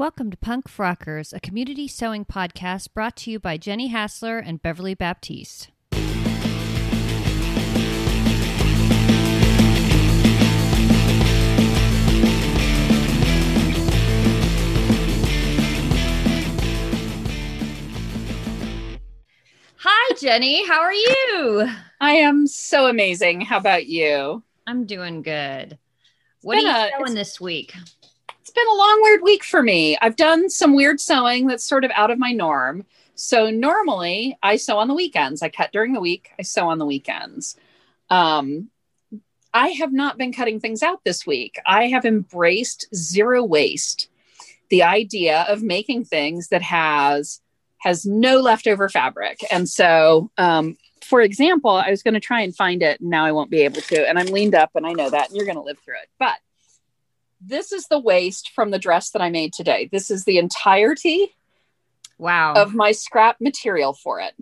Welcome 0.00 0.30
to 0.30 0.36
Punk 0.38 0.66
Frockers, 0.66 1.34
a 1.34 1.40
community 1.40 1.86
sewing 1.86 2.24
podcast 2.24 2.94
brought 2.94 3.16
to 3.16 3.30
you 3.30 3.38
by 3.38 3.58
Jenny 3.58 3.88
Hassler 3.88 4.38
and 4.38 4.62
Beverly 4.62 4.94
Baptiste. 4.94 5.68
Hi, 19.76 20.14
Jenny. 20.18 20.66
How 20.66 20.80
are 20.80 20.94
you? 20.94 21.68
I 22.00 22.12
am 22.12 22.46
so 22.46 22.86
amazing. 22.86 23.42
How 23.42 23.58
about 23.58 23.84
you? 23.84 24.42
I'm 24.66 24.86
doing 24.86 25.20
good. 25.20 25.76
What 26.40 26.56
are 26.56 26.62
you 26.62 26.70
a- 26.70 26.90
sewing 26.96 27.14
this 27.14 27.38
week? 27.38 27.74
It's 28.50 28.58
been 28.58 28.66
a 28.66 28.78
long, 28.78 29.00
weird 29.02 29.22
week 29.22 29.44
for 29.44 29.62
me. 29.62 29.96
I've 30.02 30.16
done 30.16 30.50
some 30.50 30.74
weird 30.74 31.00
sewing 31.00 31.46
that's 31.46 31.62
sort 31.62 31.84
of 31.84 31.92
out 31.94 32.10
of 32.10 32.18
my 32.18 32.32
norm. 32.32 32.84
So 33.14 33.48
normally 33.48 34.36
I 34.42 34.56
sew 34.56 34.78
on 34.78 34.88
the 34.88 34.94
weekends. 34.94 35.40
I 35.40 35.50
cut 35.50 35.70
during 35.70 35.92
the 35.92 36.00
week. 36.00 36.30
I 36.36 36.42
sew 36.42 36.68
on 36.68 36.78
the 36.78 36.84
weekends. 36.84 37.56
Um, 38.08 38.70
I 39.54 39.68
have 39.68 39.92
not 39.92 40.18
been 40.18 40.32
cutting 40.32 40.58
things 40.58 40.82
out 40.82 41.04
this 41.04 41.24
week. 41.24 41.60
I 41.64 41.86
have 41.86 42.04
embraced 42.04 42.88
zero 42.92 43.44
waste. 43.44 44.08
The 44.68 44.82
idea 44.82 45.46
of 45.48 45.62
making 45.62 46.06
things 46.06 46.48
that 46.48 46.62
has 46.62 47.40
has 47.78 48.04
no 48.04 48.40
leftover 48.40 48.88
fabric. 48.88 49.44
And 49.52 49.68
so, 49.68 50.32
um, 50.38 50.76
for 51.04 51.20
example, 51.20 51.70
I 51.70 51.90
was 51.90 52.02
going 52.02 52.14
to 52.14 52.20
try 52.20 52.40
and 52.40 52.52
find 52.54 52.82
it. 52.82 53.00
And 53.00 53.10
now 53.10 53.24
I 53.24 53.30
won't 53.30 53.48
be 53.48 53.60
able 53.60 53.80
to. 53.82 54.08
And 54.08 54.18
I'm 54.18 54.26
leaned 54.26 54.56
up, 54.56 54.70
and 54.74 54.84
I 54.84 54.92
know 54.92 55.08
that, 55.08 55.28
and 55.28 55.36
you're 55.36 55.46
going 55.46 55.54
to 55.54 55.62
live 55.62 55.78
through 55.78 55.98
it. 56.02 56.08
But 56.18 56.34
this 57.40 57.72
is 57.72 57.86
the 57.88 57.98
waste 57.98 58.50
from 58.50 58.70
the 58.70 58.78
dress 58.78 59.10
that 59.10 59.22
I 59.22 59.30
made 59.30 59.52
today. 59.52 59.88
This 59.90 60.10
is 60.10 60.24
the 60.24 60.38
entirety 60.38 61.34
Wow. 62.18 62.52
of 62.54 62.74
my 62.74 62.92
scrap 62.92 63.40
material 63.40 63.94
for 63.94 64.20
it. 64.20 64.34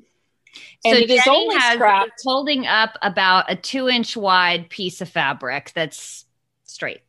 And 0.85 0.97
so 0.97 1.03
it 1.05 1.11
is 1.11 1.23
Jenny 1.25 1.37
only 1.37 1.57
has 1.57 1.75
scrap. 1.75 2.09
holding 2.25 2.67
up 2.67 2.99
about 3.03 3.51
a 3.51 3.55
two 3.57 3.89
inch 3.89 4.17
wide 4.17 4.69
piece 4.69 5.01
of 5.01 5.09
fabric 5.09 5.71
that's 5.75 6.27
straight. 6.65 7.03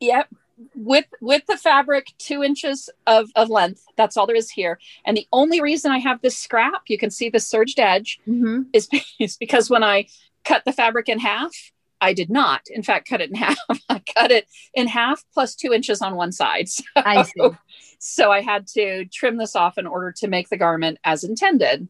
Yep. 0.00 0.28
With 0.74 1.06
with 1.20 1.44
the 1.46 1.56
fabric 1.56 2.06
two 2.18 2.42
inches 2.42 2.88
of, 3.06 3.30
of 3.36 3.48
length. 3.50 3.84
That's 3.96 4.16
all 4.16 4.26
there 4.26 4.36
is 4.36 4.50
here. 4.50 4.78
And 5.04 5.16
the 5.16 5.26
only 5.32 5.60
reason 5.60 5.90
I 5.90 5.98
have 5.98 6.20
this 6.22 6.36
scrap, 6.38 6.82
you 6.86 6.96
can 6.98 7.10
see 7.10 7.28
the 7.30 7.40
serged 7.40 7.78
edge, 7.80 8.20
Mm-hmm. 8.28 8.62
is, 8.72 8.88
is 9.18 9.36
because 9.40 9.68
when 9.70 9.82
I 9.82 10.06
cut 10.44 10.64
the 10.64 10.72
fabric 10.72 11.08
in 11.08 11.18
half, 11.18 11.52
I 12.00 12.12
did 12.12 12.30
not, 12.30 12.62
in 12.68 12.82
fact, 12.82 13.08
cut 13.08 13.20
it 13.20 13.30
in 13.30 13.34
half. 13.36 13.58
I 13.88 14.00
cut 14.14 14.30
it 14.30 14.46
in 14.74 14.86
half 14.86 15.24
plus 15.32 15.54
two 15.54 15.72
inches 15.72 16.02
on 16.02 16.16
one 16.16 16.32
side. 16.32 16.68
So, 16.80 16.84
I 16.96 17.22
see. 17.22 17.50
so 17.98 18.32
I 18.32 18.40
had 18.40 18.66
to 18.68 19.04
trim 19.06 19.36
this 19.36 19.54
off 19.56 19.78
in 19.78 19.86
order 19.86 20.12
to 20.12 20.28
make 20.28 20.48
the 20.48 20.56
garment 20.56 20.98
as 21.04 21.24
intended. 21.24 21.88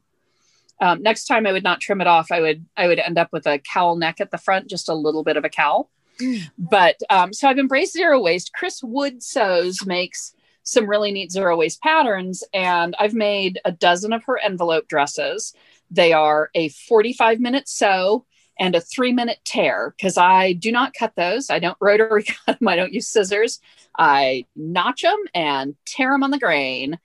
Um, 0.80 1.02
next 1.02 1.26
time 1.26 1.46
I 1.46 1.52
would 1.52 1.62
not 1.62 1.80
trim 1.80 2.00
it 2.00 2.06
off. 2.06 2.32
I 2.32 2.40
would 2.40 2.64
I 2.76 2.86
would 2.86 2.98
end 2.98 3.18
up 3.18 3.28
with 3.32 3.46
a 3.46 3.58
cowl 3.58 3.96
neck 3.96 4.20
at 4.20 4.30
the 4.30 4.38
front, 4.38 4.68
just 4.68 4.88
a 4.88 4.94
little 4.94 5.22
bit 5.22 5.36
of 5.36 5.44
a 5.44 5.48
cowl. 5.48 5.90
Mm. 6.20 6.50
But 6.58 6.96
um, 7.10 7.32
so 7.32 7.48
I've 7.48 7.58
embraced 7.58 7.92
zero 7.92 8.20
waste. 8.20 8.52
Chris 8.54 8.82
Wood 8.82 9.22
sews 9.22 9.84
makes 9.86 10.34
some 10.62 10.88
really 10.88 11.12
neat 11.12 11.32
zero 11.32 11.56
waste 11.56 11.82
patterns, 11.82 12.44
and 12.52 12.94
I've 12.98 13.14
made 13.14 13.60
a 13.64 13.72
dozen 13.72 14.12
of 14.12 14.24
her 14.24 14.38
envelope 14.38 14.88
dresses. 14.88 15.54
They 15.90 16.12
are 16.12 16.50
a 16.54 16.68
45 16.68 17.40
minute 17.40 17.68
sew 17.68 18.24
and 18.60 18.76
a 18.76 18.80
three 18.80 19.12
minute 19.12 19.38
tear 19.44 19.94
because 19.96 20.16
I 20.16 20.52
do 20.52 20.70
not 20.70 20.94
cut 20.94 21.14
those. 21.16 21.50
I 21.50 21.58
don't 21.58 21.78
rotary 21.80 22.22
cut 22.46 22.58
them. 22.60 22.68
I 22.68 22.76
don't 22.76 22.92
use 22.92 23.08
scissors. 23.08 23.58
I 23.98 24.46
notch 24.54 25.02
them 25.02 25.18
and 25.34 25.74
tear 25.86 26.12
them 26.12 26.22
on 26.22 26.30
the 26.30 26.38
grain, 26.38 27.00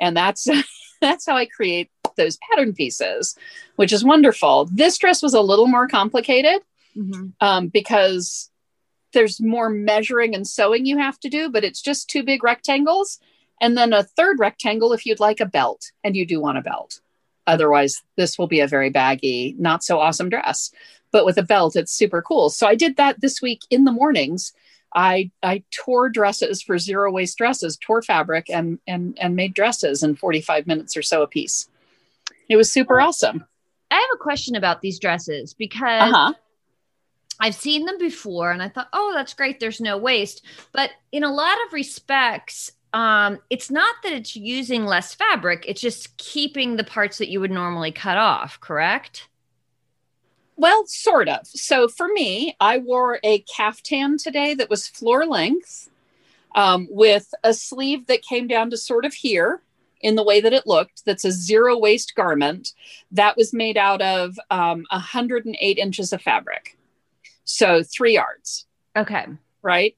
and 0.00 0.16
that's 0.16 0.48
that's 1.00 1.26
how 1.26 1.36
I 1.36 1.46
create 1.46 1.90
those 2.16 2.38
pattern 2.50 2.74
pieces, 2.74 3.34
which 3.76 3.92
is 3.92 4.04
wonderful. 4.04 4.68
This 4.70 4.98
dress 4.98 5.22
was 5.22 5.34
a 5.34 5.40
little 5.40 5.66
more 5.66 5.88
complicated 5.88 6.62
Mm-hmm. 6.94 7.28
um, 7.40 7.68
because 7.68 8.50
there's 9.14 9.40
more 9.40 9.70
measuring 9.70 10.34
and 10.34 10.46
sewing 10.46 10.84
you 10.84 10.98
have 10.98 11.18
to 11.20 11.30
do, 11.30 11.48
but 11.48 11.64
it's 11.64 11.80
just 11.80 12.10
two 12.10 12.22
big 12.22 12.44
rectangles 12.44 13.18
and 13.62 13.78
then 13.78 13.92
a 13.92 14.02
third 14.02 14.38
rectangle 14.40 14.92
if 14.92 15.06
you'd 15.06 15.20
like 15.20 15.40
a 15.40 15.46
belt 15.46 15.92
and 16.02 16.16
you 16.16 16.26
do 16.26 16.40
want 16.40 16.58
a 16.58 16.62
belt. 16.62 17.00
Otherwise, 17.46 18.02
this 18.16 18.38
will 18.38 18.46
be 18.46 18.60
a 18.60 18.66
very 18.68 18.90
baggy, 18.90 19.54
not 19.58 19.82
so 19.82 19.98
awesome 19.98 20.28
dress. 20.28 20.70
But 21.10 21.26
with 21.26 21.36
a 21.38 21.42
belt, 21.42 21.76
it's 21.76 21.92
super 21.92 22.22
cool. 22.22 22.48
So 22.50 22.66
I 22.66 22.74
did 22.74 22.96
that 22.96 23.20
this 23.20 23.42
week 23.42 23.60
in 23.70 23.84
the 23.84 23.92
mornings. 23.92 24.52
I 24.94 25.30
I 25.42 25.62
tore 25.70 26.08
dresses 26.08 26.62
for 26.62 26.78
zero 26.78 27.10
waste 27.10 27.36
dresses, 27.38 27.78
tore 27.80 28.02
fabric 28.02 28.48
and 28.50 28.78
and 28.86 29.16
and 29.20 29.34
made 29.36 29.54
dresses 29.54 30.02
in 30.02 30.16
45 30.16 30.66
minutes 30.66 30.96
or 30.96 31.02
so 31.02 31.22
a 31.22 31.26
piece. 31.26 31.68
It 32.48 32.56
was 32.56 32.70
super 32.72 33.00
awesome. 33.00 33.44
I 33.90 33.94
have 33.96 34.08
a 34.14 34.18
question 34.18 34.54
about 34.56 34.80
these 34.80 34.98
dresses 34.98 35.54
because 35.54 36.12
Uh-huh. 36.12 36.32
I've 37.40 37.54
seen 37.54 37.86
them 37.86 37.98
before 37.98 38.52
and 38.52 38.62
I 38.62 38.68
thought, 38.68 38.88
oh, 38.92 39.12
that's 39.14 39.34
great. 39.34 39.58
There's 39.58 39.80
no 39.80 39.98
waste. 39.98 40.44
But 40.72 40.90
in 41.10 41.24
a 41.24 41.32
lot 41.32 41.56
of 41.66 41.72
respects, 41.72 42.70
um, 42.92 43.38
it's 43.50 43.70
not 43.70 43.94
that 44.02 44.12
it's 44.12 44.36
using 44.36 44.84
less 44.84 45.14
fabric, 45.14 45.64
it's 45.66 45.80
just 45.80 46.16
keeping 46.18 46.76
the 46.76 46.84
parts 46.84 47.18
that 47.18 47.30
you 47.30 47.40
would 47.40 47.50
normally 47.50 47.92
cut 47.92 48.18
off, 48.18 48.60
correct? 48.60 49.28
Well, 50.56 50.84
sort 50.86 51.28
of. 51.28 51.46
So 51.46 51.88
for 51.88 52.08
me, 52.08 52.56
I 52.60 52.78
wore 52.78 53.18
a 53.24 53.40
caftan 53.40 54.18
today 54.18 54.54
that 54.54 54.70
was 54.70 54.86
floor 54.86 55.24
length 55.26 55.88
um, 56.54 56.86
with 56.90 57.32
a 57.42 57.54
sleeve 57.54 58.06
that 58.06 58.22
came 58.22 58.46
down 58.46 58.70
to 58.70 58.76
sort 58.76 59.04
of 59.04 59.14
here 59.14 59.62
in 60.02 60.14
the 60.14 60.22
way 60.22 60.40
that 60.40 60.52
it 60.52 60.66
looked. 60.66 61.04
That's 61.06 61.24
a 61.24 61.32
zero 61.32 61.78
waste 61.78 62.14
garment 62.14 62.72
that 63.12 63.36
was 63.36 63.54
made 63.54 63.78
out 63.78 64.02
of 64.02 64.38
um, 64.50 64.84
108 64.90 65.78
inches 65.78 66.12
of 66.12 66.20
fabric. 66.20 66.76
So 67.44 67.82
three 67.82 68.14
yards, 68.14 68.66
Okay. 68.96 69.26
right? 69.62 69.96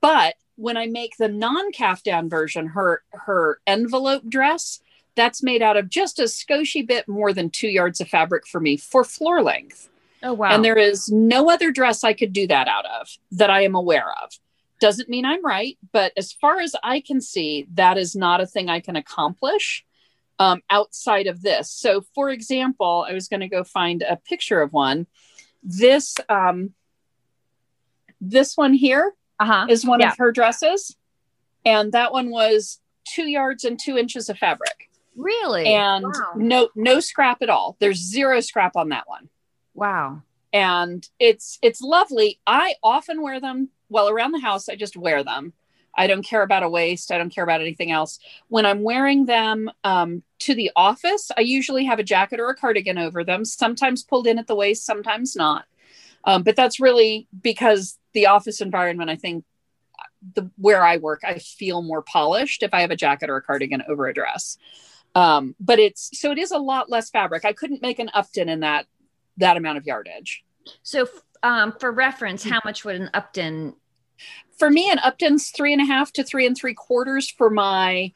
But 0.00 0.34
when 0.56 0.76
I 0.76 0.86
make 0.86 1.16
the 1.16 1.28
non 1.28 1.72
caftan 1.72 2.28
version, 2.28 2.68
her 2.68 3.02
her 3.12 3.60
envelope 3.66 4.28
dress, 4.28 4.80
that's 5.16 5.42
made 5.42 5.62
out 5.62 5.76
of 5.76 5.88
just 5.88 6.18
a 6.18 6.24
scoshy 6.24 6.86
bit 6.86 7.08
more 7.08 7.32
than 7.32 7.50
two 7.50 7.68
yards 7.68 8.00
of 8.00 8.08
fabric 8.08 8.46
for 8.46 8.60
me 8.60 8.76
for 8.76 9.04
floor 9.04 9.42
length. 9.42 9.88
Oh, 10.22 10.32
wow. 10.32 10.50
And 10.50 10.64
there 10.64 10.78
is 10.78 11.10
no 11.10 11.50
other 11.50 11.70
dress 11.70 12.02
I 12.02 12.14
could 12.14 12.32
do 12.32 12.46
that 12.46 12.66
out 12.66 12.86
of 12.86 13.08
that 13.32 13.50
I 13.50 13.62
am 13.62 13.74
aware 13.74 14.10
of. 14.22 14.32
Doesn't 14.80 15.08
mean 15.08 15.24
I'm 15.24 15.44
right, 15.44 15.78
but 15.92 16.12
as 16.16 16.32
far 16.32 16.60
as 16.60 16.74
I 16.82 17.00
can 17.00 17.20
see, 17.20 17.66
that 17.74 17.98
is 17.98 18.16
not 18.16 18.40
a 18.40 18.46
thing 18.46 18.68
I 18.68 18.80
can 18.80 18.96
accomplish 18.96 19.84
um, 20.38 20.62
outside 20.70 21.26
of 21.26 21.42
this. 21.42 21.70
So, 21.70 22.02
for 22.14 22.30
example, 22.30 23.06
I 23.08 23.12
was 23.12 23.28
going 23.28 23.40
to 23.40 23.48
go 23.48 23.64
find 23.64 24.02
a 24.02 24.16
picture 24.16 24.62
of 24.62 24.72
one. 24.72 25.06
This 25.62 26.16
um, 26.28 26.74
this 28.20 28.56
one 28.56 28.72
here 28.72 29.12
uh-huh. 29.40 29.66
is 29.68 29.84
one 29.84 30.00
Yeah. 30.00 30.10
of 30.10 30.18
her 30.18 30.32
dresses, 30.32 30.96
and 31.64 31.92
that 31.92 32.12
one 32.12 32.30
was 32.30 32.80
two 33.06 33.28
yards 33.28 33.64
and 33.64 33.78
two 33.78 33.98
inches 33.98 34.28
of 34.28 34.38
fabric, 34.38 34.90
Really? 35.16 35.66
and 35.66 36.04
wow. 36.04 36.32
no 36.36 36.68
no 36.74 37.00
scrap 37.00 37.42
at 37.42 37.50
all. 37.50 37.76
There's 37.80 37.98
zero 37.98 38.40
scrap 38.40 38.76
on 38.76 38.88
that 38.90 39.08
one 39.08 39.28
wow. 39.74 40.22
and 40.52 41.06
it's 41.18 41.58
it's 41.62 41.80
lovely. 41.82 42.40
I 42.46 42.74
often 42.82 43.22
wear 43.22 43.40
them 43.40 43.68
well 43.88 44.08
around 44.08 44.32
the 44.32 44.40
house. 44.40 44.68
I 44.68 44.76
just 44.76 44.96
wear 44.96 45.22
them. 45.22 45.52
I 45.96 46.06
don't 46.08 46.24
care 46.24 46.42
about 46.42 46.62
a 46.64 46.68
waist. 46.68 47.12
I 47.12 47.18
don't 47.18 47.32
care 47.32 47.44
about 47.44 47.60
anything 47.60 47.92
else. 47.92 48.18
When 48.48 48.66
I'm 48.66 48.82
wearing 48.82 49.26
them 49.26 49.70
um, 49.84 50.22
to 50.40 50.54
the 50.54 50.72
office, 50.74 51.30
I 51.36 51.42
usually 51.42 51.84
have 51.84 52.00
a 52.00 52.02
jacket 52.04 52.40
or 52.40 52.48
a 52.48 52.56
cardigan 52.56 52.98
over 52.98 53.22
them. 53.22 53.44
Sometimes 53.44 54.02
pulled 54.02 54.26
in 54.26 54.38
at 54.38 54.46
the 54.48 54.56
waist, 54.56 54.84
sometimes 54.84 55.36
not. 55.36 55.66
Um, 56.24 56.42
but 56.42 56.56
that's 56.56 56.80
really 56.80 57.28
because 57.42 57.98
the 58.14 58.26
office 58.26 58.60
environment. 58.60 59.10
I 59.10 59.16
think 59.16 59.44
the 60.34 60.50
where 60.56 60.84
I 60.84 60.96
work, 60.96 61.22
I 61.24 61.38
feel 61.38 61.82
more 61.82 62.02
polished 62.02 62.62
if 62.62 62.72
I 62.72 62.80
have 62.80 62.90
a 62.90 62.96
jacket 62.96 63.28
or 63.28 63.36
a 63.36 63.42
cardigan 63.42 63.82
over 63.88 64.06
a 64.06 64.14
dress. 64.14 64.56
Um, 65.14 65.54
but 65.60 65.78
it's 65.78 66.10
so 66.18 66.32
it 66.32 66.38
is 66.38 66.50
a 66.50 66.58
lot 66.58 66.90
less 66.90 67.10
fabric. 67.10 67.44
I 67.44 67.52
couldn't 67.52 67.82
make 67.82 67.98
an 67.98 68.10
Upton 68.14 68.48
in 68.48 68.60
that 68.60 68.86
that 69.36 69.56
amount 69.56 69.78
of 69.78 69.86
yardage. 69.86 70.44
So, 70.82 71.08
um, 71.42 71.74
for 71.78 71.92
reference, 71.92 72.42
how 72.44 72.60
much 72.64 72.84
would 72.84 72.96
an 72.96 73.10
Upton? 73.12 73.74
for 74.58 74.70
me 74.70 74.90
an 74.90 74.98
upton's 75.00 75.50
three 75.50 75.72
and 75.72 75.82
a 75.82 75.84
half 75.84 76.12
to 76.12 76.22
three 76.22 76.46
and 76.46 76.56
three 76.56 76.74
quarters 76.74 77.30
for 77.30 77.50
my 77.50 78.12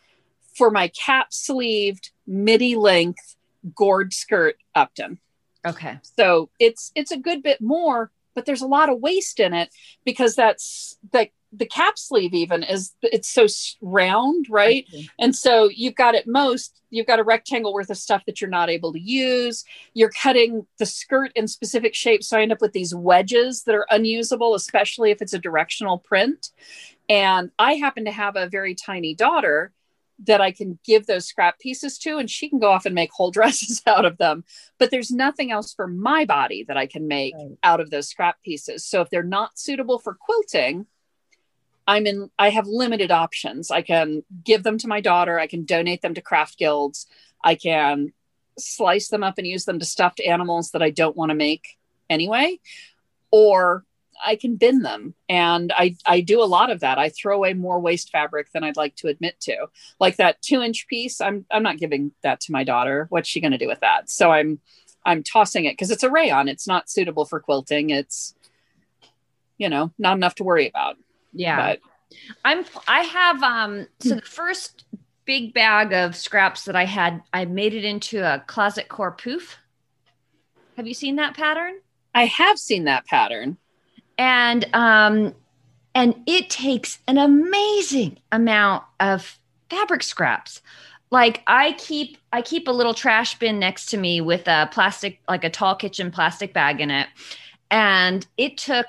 for 0.54 0.70
my 0.70 0.88
cap 0.88 1.32
sleeved 1.32 2.12
midi 2.26 2.76
length 2.76 3.36
gored 3.74 4.12
skirt 4.12 4.56
upton 4.74 5.18
Okay. 5.66 5.98
so 6.02 6.50
it's 6.60 6.92
it's 6.94 7.10
a 7.10 7.16
good 7.16 7.42
bit 7.42 7.60
more 7.60 8.10
but 8.38 8.46
there's 8.46 8.62
a 8.62 8.68
lot 8.68 8.88
of 8.88 9.00
waste 9.00 9.40
in 9.40 9.52
it 9.52 9.68
because 10.04 10.36
that's 10.36 10.96
the 11.12 11.28
the 11.50 11.66
cap 11.66 11.98
sleeve 11.98 12.34
even 12.34 12.62
is 12.62 12.92
it's 13.02 13.28
so 13.28 13.48
round 13.80 14.46
right? 14.48 14.86
And 15.18 15.34
so 15.34 15.68
you've 15.74 15.96
got 15.96 16.14
at 16.14 16.28
most 16.28 16.80
you've 16.90 17.08
got 17.08 17.18
a 17.18 17.24
rectangle 17.24 17.74
worth 17.74 17.90
of 17.90 17.96
stuff 17.96 18.22
that 18.26 18.40
you're 18.40 18.48
not 18.48 18.70
able 18.70 18.92
to 18.92 19.00
use. 19.00 19.64
You're 19.92 20.12
cutting 20.22 20.68
the 20.78 20.86
skirt 20.86 21.32
in 21.34 21.48
specific 21.48 21.96
shapes 21.96 22.28
so 22.28 22.38
i 22.38 22.42
end 22.42 22.52
up 22.52 22.60
with 22.60 22.74
these 22.74 22.94
wedges 22.94 23.64
that 23.64 23.74
are 23.74 23.88
unusable 23.90 24.54
especially 24.54 25.10
if 25.10 25.20
it's 25.20 25.34
a 25.34 25.38
directional 25.40 25.98
print. 25.98 26.50
And 27.08 27.50
I 27.58 27.72
happen 27.74 28.04
to 28.04 28.12
have 28.12 28.36
a 28.36 28.48
very 28.48 28.76
tiny 28.76 29.16
daughter 29.16 29.72
that 30.24 30.40
I 30.40 30.50
can 30.50 30.78
give 30.84 31.06
those 31.06 31.26
scrap 31.26 31.58
pieces 31.58 31.98
to, 31.98 32.18
and 32.18 32.28
she 32.28 32.48
can 32.48 32.58
go 32.58 32.70
off 32.70 32.86
and 32.86 32.94
make 32.94 33.10
whole 33.12 33.30
dresses 33.38 33.82
out 33.86 34.04
of 34.04 34.18
them. 34.18 34.44
But 34.78 34.90
there's 34.90 35.10
nothing 35.10 35.50
else 35.50 35.72
for 35.72 35.86
my 35.86 36.24
body 36.24 36.64
that 36.68 36.76
I 36.76 36.86
can 36.86 37.06
make 37.06 37.34
right. 37.34 37.58
out 37.62 37.80
of 37.80 37.90
those 37.90 38.08
scrap 38.08 38.42
pieces. 38.42 38.84
So 38.84 39.00
if 39.00 39.10
they're 39.10 39.22
not 39.22 39.58
suitable 39.58 39.98
for 39.98 40.14
quilting, 40.14 40.86
I'm 41.86 42.06
in, 42.06 42.30
I 42.38 42.50
have 42.50 42.66
limited 42.66 43.10
options. 43.10 43.70
I 43.70 43.82
can 43.82 44.22
give 44.44 44.62
them 44.62 44.76
to 44.78 44.88
my 44.88 45.00
daughter, 45.00 45.38
I 45.38 45.46
can 45.46 45.64
donate 45.64 46.02
them 46.02 46.14
to 46.14 46.20
craft 46.20 46.58
guilds, 46.58 47.06
I 47.42 47.54
can 47.54 48.12
slice 48.58 49.08
them 49.08 49.22
up 49.22 49.38
and 49.38 49.46
use 49.46 49.64
them 49.64 49.78
to 49.78 49.86
stuffed 49.86 50.20
animals 50.20 50.72
that 50.72 50.82
I 50.82 50.90
don't 50.90 51.16
want 51.16 51.30
to 51.30 51.34
make 51.34 51.78
anyway, 52.10 52.58
or 53.30 53.84
I 54.24 54.36
can 54.36 54.56
bin 54.56 54.82
them. 54.82 55.14
And 55.28 55.72
I, 55.76 55.96
I 56.06 56.20
do 56.20 56.42
a 56.42 56.44
lot 56.44 56.70
of 56.70 56.80
that. 56.80 56.98
I 56.98 57.08
throw 57.08 57.36
away 57.36 57.54
more 57.54 57.80
waste 57.80 58.10
fabric 58.10 58.52
than 58.52 58.64
I'd 58.64 58.76
like 58.76 58.96
to 58.96 59.08
admit 59.08 59.40
to. 59.42 59.66
Like 60.00 60.16
that 60.16 60.42
two 60.42 60.62
inch 60.62 60.86
piece, 60.88 61.20
I'm 61.20 61.46
I'm 61.50 61.62
not 61.62 61.78
giving 61.78 62.12
that 62.22 62.40
to 62.42 62.52
my 62.52 62.64
daughter. 62.64 63.06
What's 63.10 63.28
she 63.28 63.40
gonna 63.40 63.58
do 63.58 63.68
with 63.68 63.80
that? 63.80 64.10
So 64.10 64.30
I'm 64.30 64.60
I'm 65.04 65.22
tossing 65.22 65.64
it 65.64 65.72
because 65.72 65.90
it's 65.90 66.02
a 66.02 66.10
rayon. 66.10 66.48
It's 66.48 66.66
not 66.66 66.90
suitable 66.90 67.24
for 67.24 67.40
quilting. 67.40 67.90
It's 67.90 68.34
you 69.58 69.68
know, 69.68 69.92
not 69.98 70.16
enough 70.16 70.36
to 70.36 70.44
worry 70.44 70.68
about. 70.68 70.96
Yeah. 71.32 71.56
But 71.56 71.80
I'm 72.44 72.64
I 72.86 73.00
have 73.02 73.42
um 73.42 73.86
so 74.00 74.14
the 74.14 74.22
first 74.22 74.84
big 75.24 75.52
bag 75.52 75.92
of 75.92 76.16
scraps 76.16 76.64
that 76.64 76.74
I 76.74 76.86
had, 76.86 77.22
I 77.34 77.44
made 77.44 77.74
it 77.74 77.84
into 77.84 78.20
a 78.22 78.42
closet 78.46 78.88
core 78.88 79.14
pouf. 79.14 79.56
Have 80.76 80.86
you 80.86 80.94
seen 80.94 81.16
that 81.16 81.36
pattern? 81.36 81.74
I 82.14 82.24
have 82.24 82.58
seen 82.58 82.84
that 82.84 83.04
pattern 83.04 83.58
and 84.18 84.66
um, 84.74 85.34
and 85.94 86.14
it 86.26 86.50
takes 86.50 86.98
an 87.06 87.16
amazing 87.18 88.18
amount 88.30 88.84
of 89.00 89.38
fabric 89.70 90.02
scraps. 90.02 90.60
Like 91.10 91.42
i 91.46 91.72
keep 91.72 92.18
i 92.32 92.42
keep 92.42 92.68
a 92.68 92.72
little 92.72 92.92
trash 92.92 93.38
bin 93.38 93.58
next 93.58 93.86
to 93.86 93.96
me 93.96 94.20
with 94.20 94.46
a 94.46 94.68
plastic 94.70 95.20
like 95.26 95.42
a 95.44 95.50
tall 95.50 95.74
kitchen 95.74 96.10
plastic 96.10 96.52
bag 96.52 96.80
in 96.80 96.90
it. 96.90 97.08
And 97.70 98.26
it 98.36 98.58
took 98.58 98.86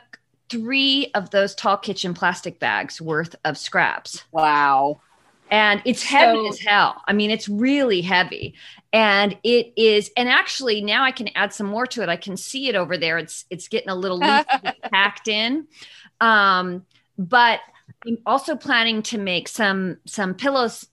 three 0.49 1.11
of 1.13 1.29
those 1.29 1.55
tall 1.55 1.77
kitchen 1.77 2.13
plastic 2.13 2.59
bags 2.59 2.99
worth 2.99 3.35
of 3.45 3.57
scraps. 3.57 4.23
Wow 4.31 4.99
and 5.49 5.81
it's 5.85 6.03
heavy 6.03 6.37
so, 6.37 6.49
as 6.49 6.59
hell. 6.59 7.01
I 7.07 7.13
mean 7.13 7.31
it's 7.31 7.49
really 7.49 8.01
heavy. 8.01 8.55
And 8.91 9.37
it 9.43 9.73
is 9.75 10.11
and 10.17 10.29
actually 10.29 10.81
now 10.81 11.03
i 11.03 11.11
can 11.11 11.29
add 11.35 11.53
some 11.53 11.67
more 11.67 11.87
to 11.87 12.03
it. 12.03 12.09
I 12.09 12.15
can 12.17 12.37
see 12.37 12.69
it 12.69 12.75
over 12.75 12.97
there. 12.97 13.17
It's 13.17 13.45
it's 13.49 13.67
getting 13.67 13.89
a 13.89 13.95
little 13.95 14.19
packed 14.91 15.27
in. 15.27 15.67
Um 16.21 16.85
but 17.17 17.59
i'm 18.05 18.17
also 18.25 18.55
planning 18.55 19.01
to 19.01 19.17
make 19.17 19.47
some 19.47 19.97
some 20.05 20.33
pillows 20.33 20.85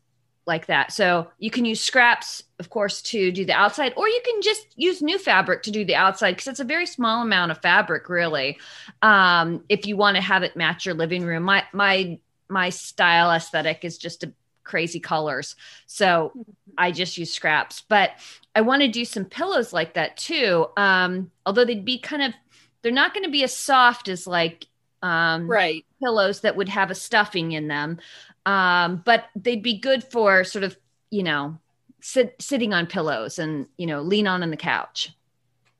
like 0.47 0.67
that. 0.67 0.93
So 0.93 1.29
you 1.39 1.51
can 1.51 1.65
use 1.65 1.81
scraps 1.81 2.45
of 2.59 2.71
course 2.71 3.03
to 3.03 3.33
do 3.33 3.45
the 3.45 3.53
outside 3.53 3.93
or 3.97 4.09
you 4.09 4.21
can 4.25 4.41
just 4.43 4.67
use 4.77 5.03
new 5.03 5.19
fabric 5.19 5.63
to 5.65 5.71
do 5.71 5.85
the 5.85 5.97
outside 5.97 6.33
because 6.33 6.47
it's 6.47 6.61
a 6.61 6.65
very 6.65 6.87
small 6.87 7.23
amount 7.23 7.51
of 7.51 7.61
fabric 7.61 8.09
really 8.09 8.57
um 9.03 9.63
if 9.69 9.87
you 9.87 9.97
want 9.97 10.15
to 10.17 10.23
have 10.23 10.43
it 10.43 10.57
match 10.57 10.87
your 10.87 10.95
living 10.95 11.25
room. 11.25 11.43
My 11.43 11.65
my 11.73 12.19
my 12.49 12.71
style 12.71 13.31
aesthetic 13.33 13.85
is 13.85 13.99
just 13.99 14.25
a 14.25 14.33
crazy 14.67 15.01
colors. 15.01 15.57
So 15.87 16.33
I 16.77 16.93
just 16.93 17.17
use 17.17 17.33
scraps. 17.33 17.83
But 17.89 18.11
I 18.55 18.61
want 18.61 18.83
to 18.83 18.89
do 18.89 19.07
some 19.07 19.25
pillows 19.25 19.73
like 19.73 19.95
that 19.95 20.19
too. 20.19 20.67
Um, 20.77 21.31
although 21.47 21.65
they'd 21.65 21.85
be 21.85 21.99
kind 21.99 22.23
of, 22.23 22.35
they're 22.83 22.93
not 22.93 23.15
going 23.15 23.25
to 23.25 23.31
be 23.31 23.45
as 23.45 23.57
soft 23.57 24.09
as 24.09 24.27
like 24.27 24.67
um, 25.03 25.49
right 25.49 25.85
pillows 26.03 26.41
that 26.41 26.57
would 26.57 26.69
have 26.69 26.91
a 26.91 26.95
stuffing 26.95 27.53
in 27.53 27.69
them. 27.69 27.99
Um, 28.45 29.03
but 29.05 29.25
they'd 29.35 29.63
be 29.63 29.79
good 29.79 30.05
for 30.05 30.45
sort 30.45 30.65
of, 30.65 30.77
you 31.11 31.23
know, 31.23 31.59
sit, 32.01 32.37
sitting 32.41 32.75
on 32.75 32.87
pillows 32.87 33.39
and, 33.39 33.67
you 33.79 33.87
know, 33.87 34.03
lean 34.03 34.27
on 34.27 34.43
in 34.43 34.51
the 34.51 34.57
couch. 34.57 35.13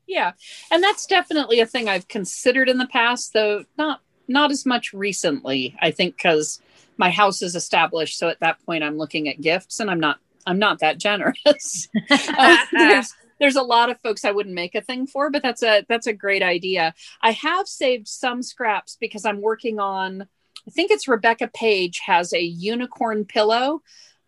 Yeah. 0.07 0.33
And 0.71 0.83
that's 0.83 1.07
definitely 1.07 1.61
a 1.61 1.67
thing 1.67 1.89
I've 1.89 2.09
considered 2.09 2.69
in 2.69 2.79
the 2.79 2.87
past, 2.87 3.33
though 3.33 3.65
not 3.77 4.01
not 4.29 4.51
as 4.51 4.67
much 4.67 4.93
recently. 4.93 5.77
I 5.81 5.91
think 5.91 6.17
because 6.17 6.61
my 6.97 7.11
house 7.11 7.43
is 7.43 7.55
established 7.55 8.19
so 8.19 8.29
at 8.29 8.41
that 8.41 8.65
point 8.65 8.85
i'm 8.85 8.99
looking 8.99 9.29
at 9.29 9.41
gifts 9.41 9.81
and 9.81 9.91
i'm 9.91 10.01
not 10.01 10.19
i'm 10.47 10.59
not 10.59 10.81
that 10.81 10.99
generous. 10.99 11.89
Uh, 12.11 12.57
there's 12.73 13.15
there's 13.41 13.57
a 13.57 13.63
lot 13.63 13.91
of 13.91 14.01
folks 14.01 14.25
i 14.25 14.31
wouldn't 14.31 14.55
make 14.55 14.75
a 14.75 14.81
thing 14.81 15.07
for 15.07 15.31
but 15.31 15.43
that's 15.43 15.63
a 15.63 15.85
that's 15.89 16.07
a 16.07 16.13
great 16.13 16.43
idea. 16.43 16.95
I 17.23 17.33
have 17.33 17.67
saved 17.67 18.09
some 18.09 18.43
scraps 18.43 18.97
because 19.01 19.25
i'm 19.25 19.41
working 19.41 19.79
on 19.79 20.23
i 20.67 20.71
think 20.71 20.91
it's 20.91 21.09
rebecca 21.09 21.49
page 21.49 22.01
has 22.07 22.33
a 22.33 22.41
unicorn 22.41 23.25
pillow 23.25 23.83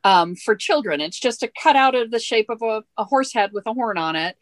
um, 0.04 0.36
for 0.36 0.54
children. 0.54 1.00
It's 1.00 1.18
just 1.18 1.42
a 1.42 1.50
cutout 1.62 1.94
of 1.94 2.10
the 2.10 2.18
shape 2.18 2.48
of 2.50 2.62
a, 2.62 2.82
a 2.96 3.04
horse 3.04 3.32
head 3.32 3.52
with 3.52 3.66
a 3.66 3.74
horn 3.74 3.98
on 3.98 4.16
it. 4.16 4.36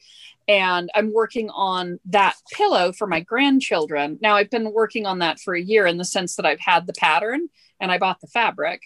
And 0.48 0.90
I'm 0.94 1.12
working 1.12 1.50
on 1.50 1.98
that 2.06 2.36
pillow 2.52 2.92
for 2.92 3.06
my 3.06 3.20
grandchildren. 3.20 4.18
Now, 4.20 4.36
I've 4.36 4.50
been 4.50 4.72
working 4.72 5.06
on 5.06 5.18
that 5.18 5.40
for 5.40 5.54
a 5.54 5.60
year 5.60 5.86
in 5.86 5.96
the 5.96 6.04
sense 6.04 6.36
that 6.36 6.46
I've 6.46 6.60
had 6.60 6.86
the 6.86 6.92
pattern 6.92 7.48
and 7.80 7.90
I 7.90 7.98
bought 7.98 8.20
the 8.20 8.26
fabric. 8.26 8.82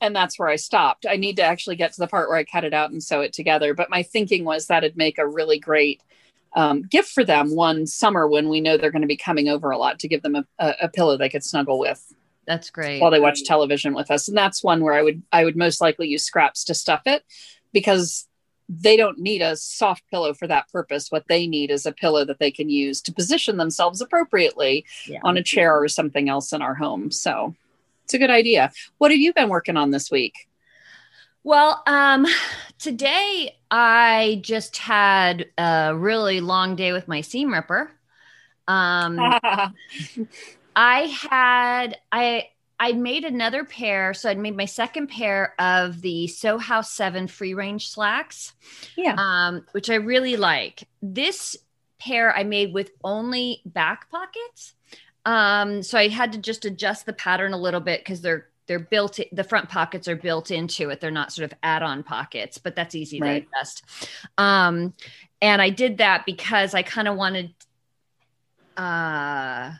And 0.00 0.14
that's 0.14 0.38
where 0.38 0.48
I 0.48 0.56
stopped. 0.56 1.06
I 1.08 1.16
need 1.16 1.36
to 1.36 1.42
actually 1.42 1.76
get 1.76 1.92
to 1.94 2.00
the 2.00 2.06
part 2.06 2.28
where 2.28 2.36
I 2.36 2.44
cut 2.44 2.64
it 2.64 2.74
out 2.74 2.90
and 2.90 3.02
sew 3.02 3.20
it 3.20 3.32
together. 3.32 3.74
But 3.74 3.90
my 3.90 4.02
thinking 4.02 4.44
was 4.44 4.66
that'd 4.66 4.96
make 4.96 5.18
a 5.18 5.26
really 5.26 5.58
great 5.58 6.02
um, 6.54 6.82
gift 6.82 7.10
for 7.10 7.24
them 7.24 7.54
one 7.54 7.86
summer 7.86 8.28
when 8.28 8.48
we 8.48 8.60
know 8.60 8.76
they're 8.76 8.90
going 8.90 9.02
to 9.02 9.08
be 9.08 9.16
coming 9.16 9.48
over 9.48 9.70
a 9.70 9.78
lot 9.78 9.98
to 10.00 10.08
give 10.08 10.22
them 10.22 10.36
a, 10.36 10.44
a, 10.58 10.74
a 10.82 10.88
pillow 10.88 11.16
they 11.16 11.28
could 11.28 11.44
snuggle 11.44 11.78
with. 11.78 12.12
That's 12.46 12.70
great. 12.70 13.00
While 13.00 13.10
they 13.10 13.20
watch 13.20 13.44
television 13.44 13.94
with 13.94 14.10
us. 14.10 14.28
And 14.28 14.36
that's 14.36 14.62
one 14.62 14.82
where 14.82 14.94
I 14.94 15.02
would 15.02 15.22
I 15.32 15.44
would 15.44 15.56
most 15.56 15.80
likely 15.80 16.08
use 16.08 16.24
scraps 16.24 16.64
to 16.64 16.74
stuff 16.74 17.02
it 17.06 17.24
because 17.72 18.28
they 18.68 18.96
don't 18.96 19.18
need 19.18 19.42
a 19.42 19.56
soft 19.56 20.02
pillow 20.10 20.32
for 20.32 20.46
that 20.46 20.70
purpose. 20.70 21.10
What 21.10 21.26
they 21.28 21.46
need 21.46 21.70
is 21.70 21.86
a 21.86 21.92
pillow 21.92 22.24
that 22.24 22.38
they 22.38 22.50
can 22.50 22.70
use 22.70 23.00
to 23.02 23.12
position 23.12 23.56
themselves 23.56 24.00
appropriately 24.00 24.86
yeah. 25.06 25.20
on 25.22 25.36
a 25.36 25.42
chair 25.42 25.78
or 25.78 25.88
something 25.88 26.28
else 26.28 26.52
in 26.52 26.62
our 26.62 26.74
home. 26.74 27.10
So 27.10 27.54
it's 28.04 28.14
a 28.14 28.18
good 28.18 28.30
idea. 28.30 28.72
What 28.98 29.10
have 29.10 29.20
you 29.20 29.32
been 29.34 29.48
working 29.48 29.76
on 29.76 29.90
this 29.90 30.10
week? 30.10 30.48
Well, 31.42 31.82
um, 31.86 32.26
today 32.78 33.56
I 33.70 34.40
just 34.42 34.78
had 34.78 35.46
a 35.58 35.94
really 35.94 36.40
long 36.40 36.74
day 36.74 36.92
with 36.92 37.06
my 37.06 37.20
seam 37.20 37.52
ripper. 37.52 37.90
Um, 38.66 39.18
I 40.76 41.00
had 41.30 41.98
I 42.10 42.48
I 42.78 42.92
made 42.92 43.24
another 43.24 43.64
pair. 43.64 44.14
So 44.14 44.28
I'd 44.28 44.38
made 44.38 44.56
my 44.56 44.64
second 44.64 45.08
pair 45.08 45.54
of 45.60 46.00
the 46.00 46.26
Sew 46.26 46.58
House 46.58 46.92
7 46.92 47.28
free 47.28 47.54
range 47.54 47.90
slacks. 47.90 48.52
Yeah. 48.96 49.14
Um, 49.16 49.64
which 49.72 49.90
I 49.90 49.96
really 49.96 50.36
like. 50.36 50.88
This 51.02 51.56
pair 51.98 52.36
I 52.36 52.44
made 52.44 52.74
with 52.74 52.90
only 53.02 53.62
back 53.64 54.10
pockets. 54.10 54.74
Um, 55.24 55.82
so 55.82 55.98
I 55.98 56.08
had 56.08 56.32
to 56.32 56.38
just 56.38 56.64
adjust 56.64 57.06
the 57.06 57.12
pattern 57.12 57.52
a 57.52 57.58
little 57.58 57.80
bit 57.80 58.00
because 58.00 58.20
they're 58.20 58.48
they're 58.66 58.78
built 58.78 59.20
the 59.32 59.44
front 59.44 59.68
pockets 59.68 60.08
are 60.08 60.16
built 60.16 60.50
into 60.50 60.88
it 60.88 60.98
they're 60.98 61.10
not 61.10 61.30
sort 61.30 61.44
of 61.50 61.58
add-on 61.62 62.02
pockets 62.02 62.56
but 62.56 62.74
that's 62.74 62.94
easy 62.94 63.20
right. 63.20 63.42
to 63.42 63.58
adjust 63.58 63.84
um 64.38 64.94
and 65.42 65.60
i 65.60 65.68
did 65.68 65.98
that 65.98 66.24
because 66.24 66.72
i 66.72 66.82
kind 66.82 67.06
of 67.06 67.14
wanted 67.14 67.52
uh 68.78 69.70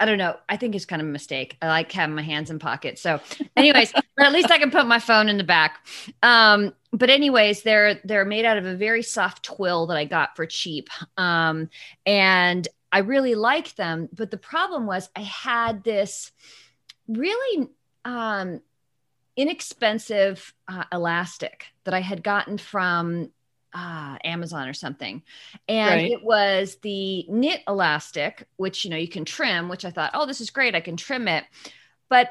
I 0.00 0.04
don't 0.04 0.18
know. 0.18 0.36
I 0.48 0.56
think 0.56 0.74
it's 0.74 0.84
kind 0.84 1.02
of 1.02 1.08
a 1.08 1.10
mistake. 1.10 1.56
I 1.60 1.66
like 1.66 1.90
having 1.90 2.14
my 2.14 2.22
hands 2.22 2.50
in 2.50 2.58
pockets. 2.58 3.02
So, 3.02 3.20
anyways, 3.56 3.92
but 4.16 4.26
at 4.26 4.32
least 4.32 4.50
I 4.50 4.58
can 4.58 4.70
put 4.70 4.86
my 4.86 4.98
phone 5.00 5.28
in 5.28 5.38
the 5.38 5.44
back. 5.44 5.86
Um, 6.22 6.72
but 6.92 7.10
anyways, 7.10 7.62
they're 7.62 8.00
they're 8.04 8.24
made 8.24 8.44
out 8.44 8.58
of 8.58 8.66
a 8.66 8.76
very 8.76 9.02
soft 9.02 9.44
twill 9.44 9.86
that 9.86 9.96
I 9.96 10.04
got 10.04 10.36
for 10.36 10.46
cheap. 10.46 10.88
Um, 11.16 11.68
and 12.06 12.66
I 12.92 12.98
really 13.00 13.34
like 13.34 13.74
them. 13.74 14.08
But 14.12 14.30
the 14.30 14.38
problem 14.38 14.86
was 14.86 15.10
I 15.16 15.22
had 15.22 15.82
this 15.84 16.32
really 17.08 17.68
um 18.04 18.60
inexpensive 19.36 20.52
uh, 20.66 20.84
elastic 20.92 21.66
that 21.84 21.94
I 21.94 22.00
had 22.00 22.24
gotten 22.24 22.58
from 22.58 23.30
ah, 23.74 24.18
Amazon 24.24 24.68
or 24.68 24.74
something. 24.74 25.22
And 25.68 25.94
right. 25.94 26.10
it 26.10 26.22
was 26.22 26.76
the 26.82 27.26
knit 27.28 27.62
elastic, 27.68 28.46
which, 28.56 28.84
you 28.84 28.90
know, 28.90 28.96
you 28.96 29.08
can 29.08 29.24
trim, 29.24 29.68
which 29.68 29.84
I 29.84 29.90
thought, 29.90 30.12
oh, 30.14 30.26
this 30.26 30.40
is 30.40 30.50
great. 30.50 30.74
I 30.74 30.80
can 30.80 30.96
trim 30.96 31.28
it. 31.28 31.44
But 32.08 32.30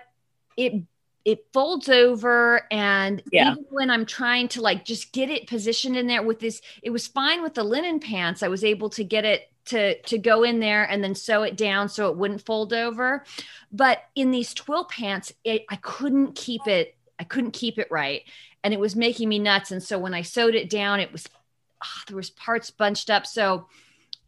it, 0.56 0.84
it 1.28 1.46
folds 1.52 1.90
over 1.90 2.62
and 2.72 3.22
yeah. 3.34 3.52
even 3.52 3.66
when 3.70 3.92
i'm 3.92 4.06
trying 4.06 4.48
to 4.48 4.62
like 4.62 4.86
just 4.86 5.12
get 5.12 5.30
it 5.30 5.46
positioned 5.46 5.98
in 5.98 6.08
there 6.08 6.24
with 6.24 6.40
this 6.40 6.62
it 6.82 6.90
was 6.90 7.06
fine 7.06 7.44
with 7.44 7.54
the 7.54 7.64
linen 7.66 8.00
pants 8.00 8.42
i 8.42 8.48
was 8.48 8.64
able 8.64 8.90
to 8.90 9.04
get 9.04 9.26
it 9.26 9.52
to 9.66 10.02
to 10.04 10.18
go 10.18 10.44
in 10.44 10.62
there 10.62 10.86
and 10.86 11.04
then 11.04 11.14
sew 11.14 11.44
it 11.44 11.58
down 11.58 11.90
so 11.90 12.10
it 12.10 12.18
wouldn't 12.18 12.46
fold 12.46 12.72
over 12.72 13.26
but 13.74 14.04
in 14.16 14.32
these 14.32 14.54
twill 14.54 14.86
pants 14.86 15.34
it, 15.44 15.66
i 15.70 15.76
couldn't 15.76 16.34
keep 16.34 16.66
it 16.66 16.97
i 17.20 17.24
couldn't 17.24 17.52
keep 17.52 17.78
it 17.78 17.88
right 17.90 18.24
and 18.64 18.74
it 18.74 18.80
was 18.80 18.96
making 18.96 19.30
me 19.30 19.40
nuts 19.40 19.72
and 19.72 19.82
so 19.82 19.98
when 19.98 20.14
i 20.14 20.22
sewed 20.22 20.56
it 20.56 20.70
down 20.70 21.00
it 21.00 21.12
was 21.12 21.28
oh, 21.84 22.02
there 22.08 22.18
was 22.18 22.30
parts 22.30 22.72
bunched 22.72 23.10
up 23.10 23.26
so 23.26 23.68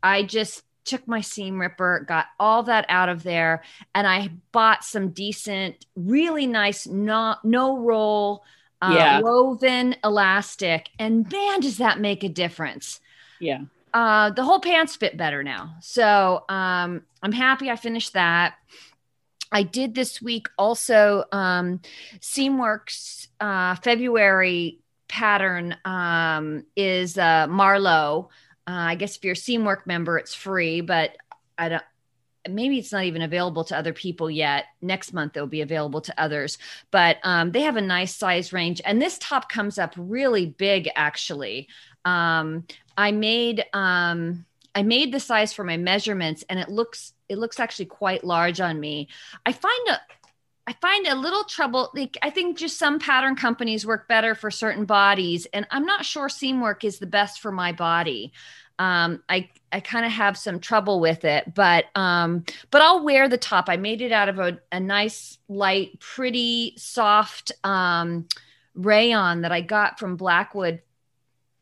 i 0.04 0.24
just 0.24 0.64
took 0.86 1.08
my 1.08 1.22
seam 1.22 1.62
ripper, 1.62 2.04
got 2.08 2.26
all 2.40 2.64
that 2.64 2.84
out 2.90 3.10
of 3.10 3.22
there, 3.22 3.62
and 3.94 4.08
I 4.08 4.32
bought 4.52 4.84
some 4.84 5.10
decent, 5.10 5.86
really 5.96 6.48
nice, 6.48 6.88
no, 6.88 7.36
no 7.44 7.78
roll, 7.78 8.44
uh, 8.82 8.96
Yeah. 8.98 9.22
woven 9.22 9.96
elastic. 10.04 10.90
And 10.98 11.32
man, 11.32 11.60
does 11.60 11.78
that 11.78 12.00
make 12.00 12.24
a 12.24 12.30
difference. 12.30 13.02
Yeah. 13.40 13.66
Uh, 13.94 14.32
the 14.32 14.44
whole 14.44 14.60
pants 14.60 14.96
fit 14.96 15.16
better 15.16 15.44
now. 15.44 15.76
So 15.82 16.44
um, 16.50 17.04
I'm 17.22 17.34
happy 17.34 17.70
I 17.70 17.76
finished 17.76 18.14
that. 18.14 18.56
I 19.52 19.64
did 19.64 19.96
this 19.96 20.22
week 20.22 20.48
also 20.58 21.24
um, 21.32 21.82
Seamwork's 22.20 23.28
uh, 23.40 23.76
February 23.76 24.80
pattern 25.08 25.76
um, 25.86 26.66
is 26.76 27.18
uh, 27.18 27.48
Marlowe. 27.48 28.30
Uh, 28.68 28.72
I 28.72 28.96
guess 28.96 29.18
if 29.18 29.24
you're 29.24 29.34
a 29.34 29.36
Seamwork 29.36 29.86
member, 29.86 30.18
it's 30.18 30.34
free, 30.34 30.82
but 30.82 31.18
I 31.58 31.70
don't. 31.70 31.84
Maybe 32.48 32.80
it's 32.80 32.94
not 32.94 33.04
even 33.04 33.22
available 33.22 33.66
to 33.66 33.78
other 33.78 33.92
people 33.92 34.32
yet. 34.32 34.66
Next 34.82 35.12
month 35.12 35.36
it'll 35.36 35.48
be 35.48 35.62
available 35.62 36.02
to 36.02 36.22
others, 36.22 36.58
but 36.90 37.18
um, 37.24 37.52
they 37.52 37.62
have 37.62 37.76
a 37.76 37.82
nice 37.82 38.16
size 38.16 38.54
range. 38.54 38.82
And 38.86 39.02
this 39.02 39.18
top 39.20 39.50
comes 39.50 39.78
up 39.78 39.94
really 39.98 40.46
big, 40.46 40.90
actually. 40.96 41.68
Um, 42.06 42.66
I 42.98 43.12
made 43.12 43.66
um, 43.74 44.46
I 44.74 44.84
made 44.84 45.12
the 45.12 45.20
size 45.20 45.52
for 45.52 45.64
my 45.64 45.78
measurements, 45.78 46.46
and 46.50 46.60
it 46.60 46.70
looks 46.70 47.14
it 47.30 47.38
looks 47.38 47.60
actually 47.60 47.86
quite 47.86 48.24
large 48.24 48.60
on 48.60 48.80
me. 48.80 49.08
I 49.46 49.54
find 49.54 49.88
a 49.90 50.00
I 50.68 50.74
find 50.82 51.08
a 51.08 51.16
little 51.16 51.46
trouble. 51.46 51.90
Like 51.96 52.18
I 52.22 52.30
think 52.30 52.58
just 52.58 52.78
some 52.78 53.00
pattern 53.00 53.36
companies 53.36 53.88
work 53.88 54.08
better 54.08 54.36
for 54.36 54.52
certain 54.52 54.86
bodies, 54.86 55.48
and 55.54 55.66
I'm 55.72 55.86
not 55.86 56.06
sure 56.06 56.28
Seamwork 56.28 56.84
is 56.84 57.00
the 57.00 57.08
best 57.08 57.40
for 57.40 57.52
my 57.52 57.72
body. 57.72 58.34
Um, 58.78 59.24
I 59.28 59.50
I 59.72 59.80
kind 59.80 60.06
of 60.06 60.12
have 60.12 60.38
some 60.38 60.60
trouble 60.60 61.00
with 61.00 61.26
it, 61.26 61.54
but 61.54 61.86
um, 61.96 62.46
but 62.70 62.82
I'll 62.82 63.04
wear 63.04 63.28
the 63.28 63.38
top. 63.38 63.66
I 63.68 63.78
made 63.78 64.02
it 64.02 64.12
out 64.12 64.30
of 64.30 64.40
a, 64.40 64.60
a 64.72 64.80
nice, 64.80 65.38
light, 65.48 66.00
pretty, 66.00 66.74
soft 66.78 67.52
um, 67.64 68.28
rayon 68.76 69.42
that 69.42 69.52
I 69.52 69.62
got 69.62 70.00
from 70.00 70.18
Blackwood 70.18 70.82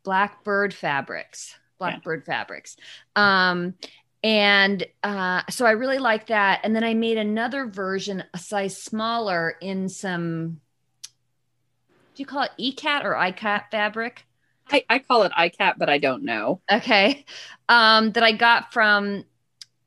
Blackbird 0.03 0.73
Fabrics. 0.73 1.55
Blackbird 1.79 2.25
Fabrics. 2.25 2.77
Um, 3.15 3.75
and 4.23 4.85
uh, 5.03 5.41
so 5.49 5.65
I 5.65 5.71
really 5.71 5.99
like 5.99 6.27
that. 6.27 6.61
And 6.63 6.75
then 6.75 6.83
I 6.83 6.93
made 6.93 7.17
another 7.17 7.65
version, 7.65 8.23
a 8.33 8.37
size 8.37 8.81
smaller, 8.81 9.55
in 9.61 9.89
some. 9.89 10.59
Do 11.03 12.23
you 12.23 12.25
call 12.25 12.43
it 12.43 12.51
ECAT 12.59 13.03
or 13.03 13.13
ICAT 13.13 13.69
fabric? 13.69 14.25
I, 14.71 14.83
I 14.89 14.99
call 14.99 15.23
it 15.23 15.31
ICAT, 15.31 15.75
but 15.77 15.89
I 15.89 15.97
don't 15.97 16.23
know. 16.23 16.61
Okay, 16.71 17.25
um, 17.69 18.11
that 18.13 18.23
I 18.23 18.31
got 18.31 18.73
from 18.73 19.23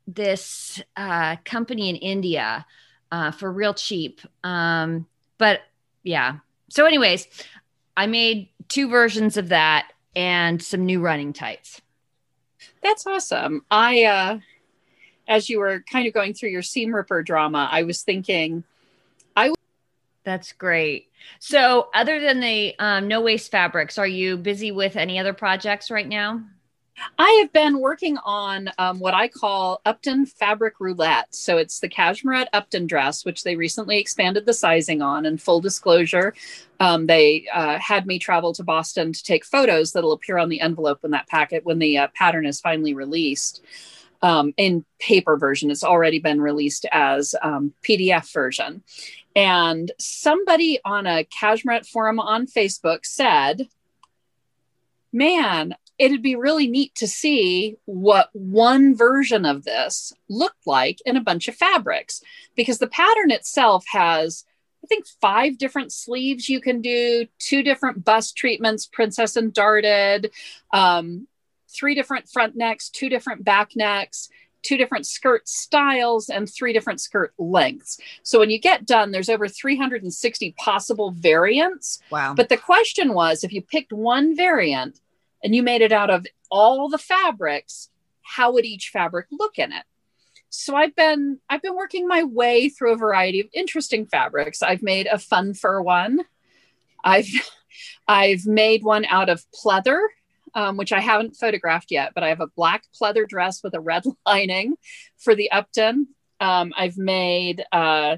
this 0.06 0.80
uh, 0.96 1.36
company 1.44 1.90
in 1.90 1.96
India 1.96 2.64
uh, 3.12 3.30
for 3.32 3.52
real 3.52 3.74
cheap. 3.74 4.20
Um, 4.44 5.06
but 5.38 5.60
yeah. 6.02 6.36
So, 6.68 6.86
anyways, 6.86 7.26
I 7.96 8.06
made 8.06 8.48
two 8.68 8.88
versions 8.88 9.36
of 9.36 9.48
that 9.48 9.92
and 10.14 10.62
some 10.62 10.86
new 10.86 11.00
running 11.00 11.32
tights. 11.32 11.80
That's 12.82 13.06
awesome. 13.06 13.64
I, 13.70 14.04
uh, 14.04 14.38
as 15.28 15.48
you 15.48 15.58
were 15.58 15.84
kind 15.90 16.06
of 16.06 16.14
going 16.14 16.34
through 16.34 16.50
your 16.50 16.62
seam 16.62 16.94
ripper 16.94 17.22
drama, 17.22 17.68
I 17.70 17.82
was 17.82 18.02
thinking, 18.02 18.64
I. 19.36 19.52
That's 20.24 20.52
great. 20.52 21.08
So, 21.38 21.88
other 21.94 22.20
than 22.20 22.40
the 22.40 22.74
um, 22.78 23.08
no 23.08 23.20
waste 23.20 23.50
fabrics, 23.50 23.98
are 23.98 24.06
you 24.06 24.36
busy 24.36 24.70
with 24.70 24.96
any 24.96 25.18
other 25.18 25.32
projects 25.32 25.90
right 25.90 26.08
now? 26.08 26.42
I 27.18 27.38
have 27.40 27.52
been 27.52 27.80
working 27.80 28.18
on 28.18 28.70
um, 28.78 28.98
what 28.98 29.14
I 29.14 29.28
call 29.28 29.80
Upton 29.84 30.26
Fabric 30.26 30.80
Roulette. 30.80 31.34
So 31.34 31.56
it's 31.58 31.80
the 31.80 31.88
cashmerette 31.88 32.48
Upton 32.52 32.86
dress, 32.86 33.24
which 33.24 33.42
they 33.42 33.56
recently 33.56 33.98
expanded 33.98 34.46
the 34.46 34.54
sizing 34.54 35.02
on. 35.02 35.26
And 35.26 35.40
full 35.40 35.60
disclosure, 35.60 36.34
um, 36.78 37.06
they 37.06 37.46
uh, 37.52 37.78
had 37.78 38.06
me 38.06 38.18
travel 38.18 38.52
to 38.54 38.64
Boston 38.64 39.12
to 39.12 39.22
take 39.22 39.44
photos 39.44 39.92
that'll 39.92 40.12
appear 40.12 40.38
on 40.38 40.48
the 40.48 40.60
envelope 40.60 41.02
when 41.02 41.12
that 41.12 41.28
packet, 41.28 41.64
when 41.64 41.78
the 41.78 41.98
uh, 41.98 42.08
pattern 42.14 42.46
is 42.46 42.60
finally 42.60 42.94
released. 42.94 43.62
Um, 44.22 44.52
in 44.58 44.84
paper 44.98 45.38
version, 45.38 45.70
it's 45.70 45.84
already 45.84 46.18
been 46.18 46.42
released 46.42 46.84
as 46.92 47.34
um, 47.42 47.72
PDF 47.82 48.30
version. 48.32 48.82
And 49.34 49.90
somebody 49.98 50.78
on 50.84 51.06
a 51.06 51.24
cashmerette 51.24 51.86
forum 51.86 52.20
on 52.20 52.46
Facebook 52.46 53.06
said, 53.06 53.68
man, 55.12 55.74
it'd 56.00 56.22
be 56.22 56.34
really 56.34 56.66
neat 56.66 56.94
to 56.94 57.06
see 57.06 57.76
what 57.84 58.30
one 58.32 58.96
version 58.96 59.44
of 59.44 59.64
this 59.64 60.14
looked 60.30 60.66
like 60.66 60.98
in 61.04 61.14
a 61.14 61.20
bunch 61.20 61.46
of 61.46 61.54
fabrics 61.54 62.22
because 62.56 62.78
the 62.78 62.88
pattern 62.88 63.30
itself 63.30 63.84
has 63.92 64.44
I 64.82 64.86
think 64.86 65.06
five 65.20 65.58
different 65.58 65.92
sleeves 65.92 66.48
you 66.48 66.58
can 66.58 66.80
do, 66.80 67.26
two 67.38 67.62
different 67.62 68.02
bust 68.02 68.34
treatments, 68.34 68.86
princess 68.86 69.36
and 69.36 69.52
darted, 69.52 70.32
um, 70.72 71.28
three 71.68 71.94
different 71.94 72.30
front 72.30 72.56
necks, 72.56 72.88
two 72.88 73.10
different 73.10 73.44
back 73.44 73.76
necks, 73.76 74.30
two 74.62 74.78
different 74.78 75.06
skirt 75.06 75.46
styles, 75.46 76.30
and 76.30 76.48
three 76.48 76.72
different 76.72 77.02
skirt 77.02 77.34
lengths. 77.36 77.98
So 78.22 78.38
when 78.38 78.48
you 78.48 78.58
get 78.58 78.86
done, 78.86 79.10
there's 79.10 79.28
over 79.28 79.48
360 79.48 80.52
possible 80.52 81.10
variants. 81.10 82.00
Wow. 82.10 82.32
But 82.34 82.48
the 82.48 82.56
question 82.56 83.12
was 83.12 83.44
if 83.44 83.52
you 83.52 83.60
picked 83.60 83.92
one 83.92 84.34
variant 84.34 84.98
and 85.42 85.54
you 85.54 85.62
made 85.62 85.82
it 85.82 85.92
out 85.92 86.10
of 86.10 86.26
all 86.50 86.88
the 86.88 86.98
fabrics, 86.98 87.90
how 88.22 88.52
would 88.52 88.64
each 88.64 88.90
fabric 88.92 89.26
look 89.30 89.58
in 89.58 89.72
it? 89.72 89.84
So 90.50 90.74
I've 90.74 90.96
been 90.96 91.38
I've 91.48 91.62
been 91.62 91.76
working 91.76 92.08
my 92.08 92.24
way 92.24 92.68
through 92.68 92.92
a 92.92 92.96
variety 92.96 93.40
of 93.40 93.46
interesting 93.52 94.06
fabrics. 94.06 94.62
I've 94.62 94.82
made 94.82 95.06
a 95.06 95.18
fun 95.18 95.54
fur 95.54 95.80
one. 95.80 96.20
I've 97.04 97.28
I've 98.08 98.46
made 98.46 98.82
one 98.82 99.04
out 99.04 99.28
of 99.28 99.44
pleather, 99.64 100.00
um, 100.54 100.76
which 100.76 100.92
I 100.92 101.00
haven't 101.00 101.36
photographed 101.36 101.92
yet, 101.92 102.12
but 102.14 102.24
I 102.24 102.28
have 102.28 102.40
a 102.40 102.48
black 102.48 102.82
pleather 103.00 103.26
dress 103.26 103.62
with 103.62 103.74
a 103.74 103.80
red 103.80 104.02
lining 104.26 104.74
for 105.18 105.36
the 105.36 105.50
Upton. 105.52 106.08
Um, 106.40 106.72
I've 106.76 106.98
made 106.98 107.64
uh, 107.70 108.16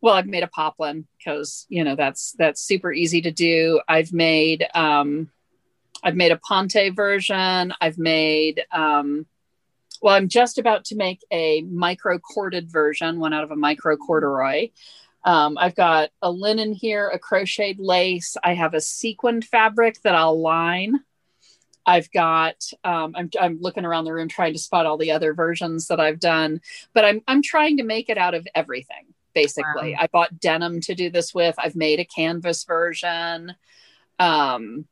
well, 0.00 0.14
I've 0.14 0.26
made 0.26 0.42
a 0.42 0.48
poplin 0.48 1.06
because 1.16 1.64
you 1.68 1.84
know 1.84 1.94
that's 1.94 2.34
that's 2.36 2.60
super 2.60 2.92
easy 2.92 3.22
to 3.22 3.30
do. 3.30 3.80
I've 3.88 4.12
made 4.12 4.66
um, 4.74 5.30
I've 6.02 6.16
made 6.16 6.32
a 6.32 6.36
Ponte 6.38 6.94
version. 6.94 7.72
I've 7.80 7.98
made 7.98 8.62
um, 8.72 9.26
well, 10.02 10.16
I'm 10.16 10.28
just 10.28 10.58
about 10.58 10.84
to 10.86 10.96
make 10.96 11.24
a 11.30 11.62
micro 11.62 12.18
corded 12.18 12.70
version, 12.70 13.20
one 13.20 13.32
out 13.32 13.44
of 13.44 13.52
a 13.52 13.56
micro 13.56 13.96
corduroy. 13.96 14.70
Um, 15.24 15.56
I've 15.56 15.76
got 15.76 16.10
a 16.20 16.30
linen 16.30 16.72
here, 16.72 17.08
a 17.08 17.18
crocheted 17.18 17.78
lace. 17.78 18.36
I 18.42 18.54
have 18.54 18.74
a 18.74 18.80
sequined 18.80 19.44
fabric 19.44 20.02
that 20.02 20.16
I'll 20.16 20.40
line. 20.40 21.00
I've 21.86 22.10
got. 22.10 22.56
Um, 22.82 23.14
I'm, 23.16 23.30
I'm 23.40 23.60
looking 23.60 23.84
around 23.84 24.04
the 24.04 24.12
room 24.12 24.28
trying 24.28 24.52
to 24.52 24.58
spot 24.58 24.86
all 24.86 24.98
the 24.98 25.12
other 25.12 25.34
versions 25.34 25.86
that 25.86 26.00
I've 26.00 26.20
done, 26.20 26.60
but 26.92 27.04
I'm 27.04 27.22
I'm 27.28 27.42
trying 27.42 27.76
to 27.76 27.84
make 27.84 28.08
it 28.08 28.18
out 28.18 28.34
of 28.34 28.46
everything. 28.54 29.14
Basically, 29.34 29.92
Wow. 29.92 29.98
I 30.00 30.08
bought 30.08 30.40
denim 30.40 30.80
to 30.82 30.94
do 30.94 31.10
this 31.10 31.32
with. 31.32 31.54
I've 31.58 31.76
made 31.76 32.00
a 32.00 32.04
canvas 32.04 32.64
version. 32.64 33.54
Um, 34.18 34.86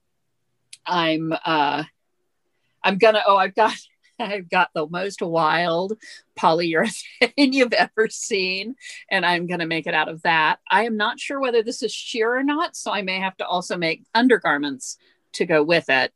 I'm 0.91 1.33
uh, 1.45 1.85
I'm 2.85 2.99
gonna. 2.99 3.23
Oh, 3.27 3.37
I've 3.37 3.55
got 3.55 3.75
I've 4.19 4.51
got 4.51 4.71
the 4.75 4.87
most 4.87 5.23
wild 5.23 5.97
polyurethane 6.39 7.33
you've 7.37 7.73
ever 7.73 8.09
seen, 8.11 8.75
and 9.11 9.25
I'm 9.25 9.47
going 9.47 9.61
to 9.61 9.67
make 9.67 9.87
it 9.87 9.95
out 9.95 10.09
of 10.09 10.23
that. 10.23 10.59
I 10.71 10.85
am 10.85 10.97
not 10.97 11.19
sure 11.19 11.41
whether 11.41 11.63
this 11.63 11.83
is 11.83 11.93
sheer 11.93 12.37
or 12.37 12.43
not, 12.43 12.77
so 12.77 12.93
I 12.93 13.01
may 13.01 13.19
have 13.19 13.37
to 13.39 13.47
also 13.47 13.79
make 13.79 14.05
undergarments 14.15 14.99
to 15.33 15.47
go 15.47 15.63
with 15.63 15.89
it 15.89 16.13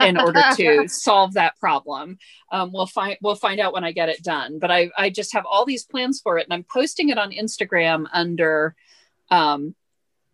in 0.00 0.18
order 0.18 0.42
to 0.54 0.88
solve 0.88 1.34
that 1.34 1.58
problem. 1.60 2.18
Um, 2.50 2.72
we'll 2.72 2.86
find 2.86 3.16
we'll 3.20 3.36
find 3.36 3.60
out 3.60 3.72
when 3.72 3.84
I 3.84 3.92
get 3.92 4.08
it 4.08 4.22
done. 4.22 4.58
But 4.58 4.70
I 4.70 4.90
I 4.96 5.10
just 5.10 5.32
have 5.34 5.44
all 5.46 5.64
these 5.64 5.84
plans 5.84 6.20
for 6.20 6.38
it, 6.38 6.46
and 6.46 6.54
I'm 6.54 6.64
posting 6.64 7.10
it 7.10 7.18
on 7.18 7.30
Instagram 7.30 8.06
under 8.12 8.74
um, 9.30 9.74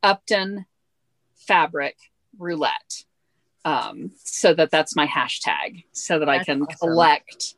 Upton 0.02 0.66
Fabric 1.34 1.96
Roulette 2.38 3.04
um, 3.64 4.10
so 4.24 4.54
that 4.54 4.70
that's 4.70 4.96
my 4.96 5.06
hashtag 5.06 5.84
so 5.92 6.18
that 6.18 6.28
I 6.28 6.42
can 6.42 6.62
awesome. 6.62 6.76
collect 6.78 7.54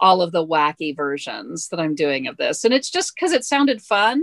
all 0.00 0.22
of 0.22 0.32
the 0.32 0.44
wacky 0.44 0.96
versions 0.96 1.68
that 1.68 1.78
I'm 1.78 1.94
doing 1.94 2.26
of 2.26 2.36
this. 2.36 2.64
And 2.64 2.74
it's 2.74 2.90
just 2.90 3.14
because 3.14 3.32
it 3.32 3.44
sounded 3.44 3.80
fun. 3.82 4.22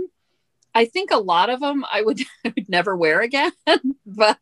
I 0.74 0.84
think 0.84 1.10
a 1.10 1.16
lot 1.18 1.50
of 1.50 1.60
them 1.60 1.84
I 1.90 2.02
would, 2.02 2.20
I 2.44 2.52
would 2.56 2.68
never 2.68 2.96
wear 2.96 3.20
again, 3.20 3.52
but 4.06 4.38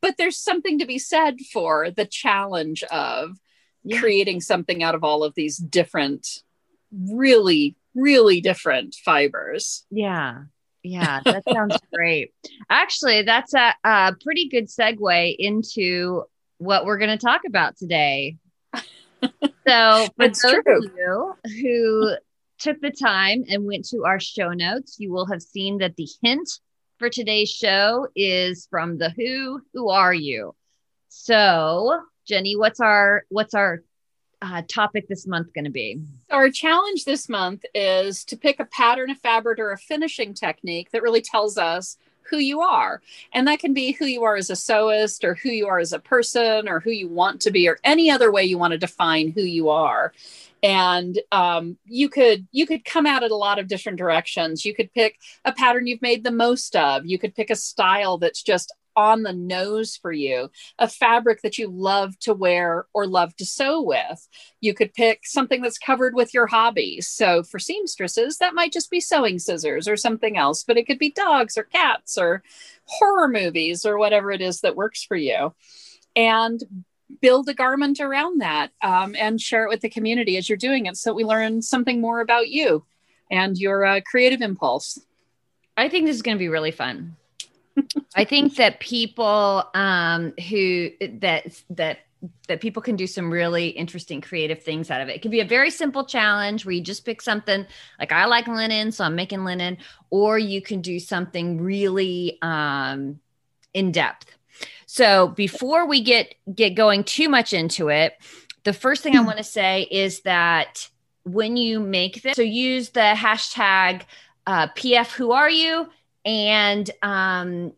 but 0.00 0.16
there's 0.18 0.38
something 0.38 0.78
to 0.78 0.86
be 0.86 0.98
said 0.98 1.40
for 1.52 1.90
the 1.90 2.06
challenge 2.06 2.82
of 2.84 3.38
Yeah. 3.84 3.98
creating 4.00 4.40
something 4.40 4.82
out 4.82 4.94
of 4.94 5.02
all 5.04 5.24
of 5.24 5.34
these 5.34 5.56
different, 5.56 6.42
really, 6.92 7.74
really 7.94 8.40
different 8.40 8.94
fibers. 8.94 9.84
Yeah. 9.90 10.44
Yeah, 10.82 11.20
that 11.24 11.44
sounds 11.52 11.76
great. 11.94 12.32
Actually, 12.68 13.22
that's 13.22 13.54
a, 13.54 13.74
a 13.84 14.16
pretty 14.22 14.48
good 14.48 14.66
segue 14.66 15.36
into 15.38 16.24
what 16.58 16.84
we're 16.84 16.98
going 16.98 17.16
to 17.16 17.24
talk 17.24 17.42
about 17.46 17.76
today. 17.76 18.36
So 19.68 20.08
for 20.16 20.26
those 20.26 20.40
true. 20.40 20.62
of 20.66 20.84
you 20.96 21.34
who 21.62 22.16
took 22.58 22.80
the 22.80 22.90
time 22.90 23.44
and 23.48 23.64
went 23.64 23.86
to 23.90 24.04
our 24.04 24.18
show 24.18 24.50
notes, 24.50 24.96
you 24.98 25.12
will 25.12 25.26
have 25.26 25.40
seen 25.40 25.78
that 25.78 25.94
the 25.94 26.08
hint 26.20 26.48
for 26.98 27.08
today's 27.08 27.48
show 27.48 28.08
is 28.16 28.66
from 28.68 28.98
the 28.98 29.10
Who. 29.10 29.60
Who 29.74 29.90
are 29.90 30.12
you? 30.12 30.56
So 31.08 32.00
Jenny, 32.26 32.56
what's 32.56 32.80
our 32.80 33.24
what's 33.28 33.54
our 33.54 33.82
uh, 34.42 34.62
topic 34.68 35.08
this 35.08 35.26
month 35.26 35.54
going 35.54 35.64
to 35.64 35.70
be? 35.70 36.00
Our 36.30 36.50
challenge 36.50 37.04
this 37.04 37.28
month 37.28 37.64
is 37.74 38.24
to 38.26 38.36
pick 38.36 38.60
a 38.60 38.64
pattern, 38.66 39.10
a 39.10 39.14
fabric, 39.14 39.58
or 39.58 39.72
a 39.72 39.78
finishing 39.78 40.34
technique 40.34 40.90
that 40.90 41.02
really 41.02 41.22
tells 41.22 41.56
us 41.56 41.96
who 42.22 42.38
you 42.38 42.60
are. 42.60 43.02
And 43.32 43.46
that 43.46 43.58
can 43.58 43.74
be 43.74 43.92
who 43.92 44.06
you 44.06 44.24
are 44.24 44.36
as 44.36 44.50
a 44.50 44.54
sewist, 44.54 45.24
or 45.24 45.34
who 45.34 45.50
you 45.50 45.66
are 45.68 45.78
as 45.78 45.92
a 45.92 45.98
person, 45.98 46.68
or 46.68 46.80
who 46.80 46.90
you 46.90 47.08
want 47.08 47.40
to 47.42 47.50
be, 47.50 47.68
or 47.68 47.78
any 47.84 48.10
other 48.10 48.32
way 48.32 48.44
you 48.44 48.58
want 48.58 48.72
to 48.72 48.78
define 48.78 49.32
who 49.32 49.42
you 49.42 49.68
are. 49.68 50.12
And 50.62 51.20
um, 51.32 51.76
you 51.86 52.08
could 52.08 52.46
you 52.52 52.66
could 52.66 52.84
come 52.84 53.06
at 53.06 53.22
it 53.22 53.32
a 53.32 53.36
lot 53.36 53.58
of 53.58 53.66
different 53.68 53.98
directions. 53.98 54.64
You 54.64 54.74
could 54.74 54.92
pick 54.92 55.18
a 55.44 55.52
pattern 55.52 55.86
you've 55.86 56.02
made 56.02 56.24
the 56.24 56.30
most 56.30 56.76
of. 56.76 57.04
You 57.04 57.18
could 57.18 57.34
pick 57.34 57.50
a 57.50 57.56
style 57.56 58.18
that's 58.18 58.42
just 58.42 58.72
on 58.96 59.22
the 59.22 59.32
nose 59.32 59.96
for 59.96 60.12
you, 60.12 60.50
a 60.78 60.88
fabric 60.88 61.42
that 61.42 61.58
you 61.58 61.68
love 61.68 62.18
to 62.20 62.34
wear 62.34 62.86
or 62.92 63.06
love 63.06 63.34
to 63.36 63.46
sew 63.46 63.80
with. 63.80 64.28
You 64.60 64.74
could 64.74 64.94
pick 64.94 65.20
something 65.24 65.62
that's 65.62 65.78
covered 65.78 66.14
with 66.14 66.34
your 66.34 66.46
hobbies. 66.46 67.08
So 67.08 67.42
for 67.42 67.58
seamstresses, 67.58 68.38
that 68.38 68.54
might 68.54 68.72
just 68.72 68.90
be 68.90 69.00
sewing 69.00 69.38
scissors 69.38 69.88
or 69.88 69.96
something 69.96 70.36
else, 70.36 70.64
but 70.64 70.76
it 70.76 70.86
could 70.86 70.98
be 70.98 71.10
dogs 71.10 71.56
or 71.56 71.64
cats 71.64 72.18
or 72.18 72.42
horror 72.84 73.28
movies 73.28 73.84
or 73.84 73.98
whatever 73.98 74.30
it 74.30 74.40
is 74.40 74.60
that 74.60 74.76
works 74.76 75.02
for 75.02 75.16
you. 75.16 75.54
And 76.14 76.62
build 77.20 77.48
a 77.48 77.54
garment 77.54 78.00
around 78.00 78.40
that 78.40 78.70
um, 78.82 79.14
and 79.18 79.40
share 79.40 79.64
it 79.64 79.68
with 79.68 79.80
the 79.80 79.90
community 79.90 80.36
as 80.36 80.48
you're 80.48 80.56
doing 80.56 80.86
it 80.86 80.96
so 80.96 81.12
we 81.12 81.24
learn 81.24 81.60
something 81.60 82.00
more 82.00 82.20
about 82.20 82.48
you 82.48 82.84
and 83.30 83.58
your 83.58 83.84
uh, 83.84 84.00
creative 84.04 84.40
impulse. 84.40 84.98
I 85.76 85.88
think 85.88 86.06
this 86.06 86.16
is 86.16 86.22
going 86.22 86.36
to 86.36 86.42
be 86.42 86.48
really 86.48 86.70
fun. 86.70 87.16
I 88.14 88.24
think 88.24 88.56
that 88.56 88.80
people 88.80 89.64
um, 89.74 90.32
who 90.48 90.90
that 91.00 91.62
that 91.70 91.98
that 92.46 92.60
people 92.60 92.80
can 92.82 92.94
do 92.94 93.06
some 93.06 93.32
really 93.32 93.68
interesting 93.68 94.20
creative 94.20 94.62
things 94.62 94.90
out 94.90 95.00
of 95.00 95.08
it. 95.08 95.16
It 95.16 95.22
can 95.22 95.30
be 95.30 95.40
a 95.40 95.44
very 95.44 95.70
simple 95.70 96.04
challenge 96.04 96.64
where 96.64 96.72
you 96.72 96.80
just 96.80 97.04
pick 97.04 97.20
something 97.20 97.66
like 97.98 98.12
I 98.12 98.26
like 98.26 98.46
linen, 98.46 98.92
so 98.92 99.04
I'm 99.04 99.16
making 99.16 99.44
linen, 99.44 99.78
or 100.10 100.38
you 100.38 100.62
can 100.62 100.80
do 100.80 101.00
something 101.00 101.60
really 101.60 102.38
um, 102.42 103.18
in 103.74 103.90
depth. 103.90 104.36
So 104.86 105.28
before 105.28 105.86
we 105.86 106.02
get 106.02 106.34
get 106.54 106.70
going 106.74 107.04
too 107.04 107.28
much 107.28 107.52
into 107.52 107.88
it, 107.88 108.14
the 108.64 108.72
first 108.72 109.02
thing 109.02 109.16
I 109.16 109.22
want 109.22 109.38
to 109.38 109.44
say 109.44 109.82
is 109.90 110.20
that 110.20 110.88
when 111.24 111.56
you 111.56 111.80
make 111.80 112.22
this, 112.22 112.36
so 112.36 112.42
use 112.42 112.90
the 112.90 113.14
hashtag 113.16 114.02
uh, 114.46 114.68
PF 114.68 115.12
Who 115.12 115.32
Are 115.32 115.50
You 115.50 115.88
and 116.24 116.90
um, 117.02 117.72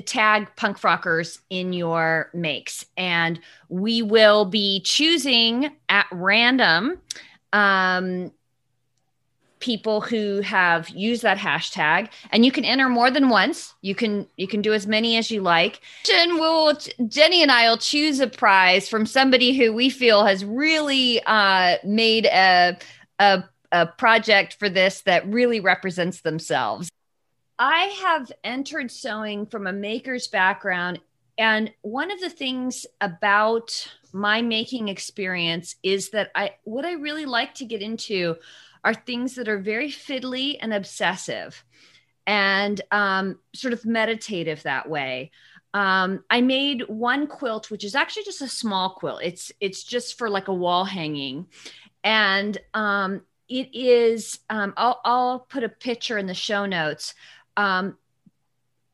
tag 0.00 0.48
punk 0.56 0.78
frockers 0.78 1.40
in 1.50 1.72
your 1.72 2.30
makes. 2.34 2.84
And 2.96 3.40
we 3.68 4.02
will 4.02 4.44
be 4.44 4.80
choosing 4.80 5.70
at 5.88 6.06
random 6.12 7.00
um, 7.52 8.32
people 9.60 10.00
who 10.00 10.40
have 10.40 10.88
used 10.90 11.22
that 11.22 11.38
hashtag. 11.38 12.10
And 12.30 12.44
you 12.44 12.52
can 12.52 12.64
enter 12.64 12.88
more 12.88 13.10
than 13.10 13.28
once. 13.28 13.74
You 13.82 13.94
can 13.94 14.26
you 14.36 14.46
can 14.46 14.62
do 14.62 14.72
as 14.72 14.86
many 14.86 15.16
as 15.16 15.30
you 15.30 15.40
like. 15.40 15.80
Jen 16.04 16.38
will 16.38 16.78
jenny 17.08 17.42
and 17.42 17.50
i 17.50 17.68
will 17.68 17.76
choose 17.76 18.20
a 18.20 18.26
prize 18.26 18.88
from 18.88 19.06
somebody 19.06 19.56
who 19.56 19.72
we 19.72 19.90
feel 19.90 20.24
has 20.24 20.44
really 20.44 21.20
uh, 21.26 21.76
made 21.84 22.26
a, 22.26 22.76
a 23.18 23.42
a 23.72 23.86
project 23.86 24.56
for 24.58 24.68
this 24.68 25.02
that 25.02 25.26
really 25.28 25.60
represents 25.60 26.22
themselves 26.22 26.90
I 27.58 27.86
have 28.02 28.30
entered 28.44 28.90
sewing 28.90 29.46
from 29.46 29.66
a 29.66 29.72
maker's 29.72 30.28
background. 30.28 31.00
And 31.36 31.72
one 31.82 32.10
of 32.10 32.20
the 32.20 32.30
things 32.30 32.86
about 33.00 33.88
my 34.12 34.42
making 34.42 34.88
experience 34.88 35.76
is 35.82 36.10
that 36.10 36.30
I 36.34 36.54
what 36.64 36.84
I 36.84 36.92
really 36.92 37.26
like 37.26 37.54
to 37.54 37.64
get 37.64 37.82
into 37.82 38.36
are 38.84 38.94
things 38.94 39.34
that 39.34 39.48
are 39.48 39.58
very 39.58 39.88
fiddly 39.88 40.56
and 40.60 40.72
obsessive 40.72 41.64
and 42.26 42.80
um, 42.90 43.38
sort 43.54 43.72
of 43.72 43.84
meditative 43.84 44.62
that 44.62 44.88
way. 44.88 45.30
Um, 45.74 46.24
I 46.30 46.40
made 46.40 46.82
one 46.88 47.26
quilt, 47.26 47.70
which 47.70 47.84
is 47.84 47.94
actually 47.94 48.24
just 48.24 48.42
a 48.42 48.48
small 48.48 48.90
quilt. 48.90 49.20
It's 49.22 49.52
it's 49.60 49.84
just 49.84 50.18
for 50.18 50.30
like 50.30 50.48
a 50.48 50.54
wall 50.54 50.84
hanging, 50.84 51.46
and 52.02 52.56
um, 52.74 53.22
it 53.48 53.68
is. 53.74 54.40
Um, 54.50 54.74
I'll 54.76 55.00
I'll 55.04 55.40
put 55.40 55.64
a 55.64 55.68
picture 55.68 56.18
in 56.18 56.26
the 56.26 56.34
show 56.34 56.66
notes 56.66 57.14
um, 57.58 57.98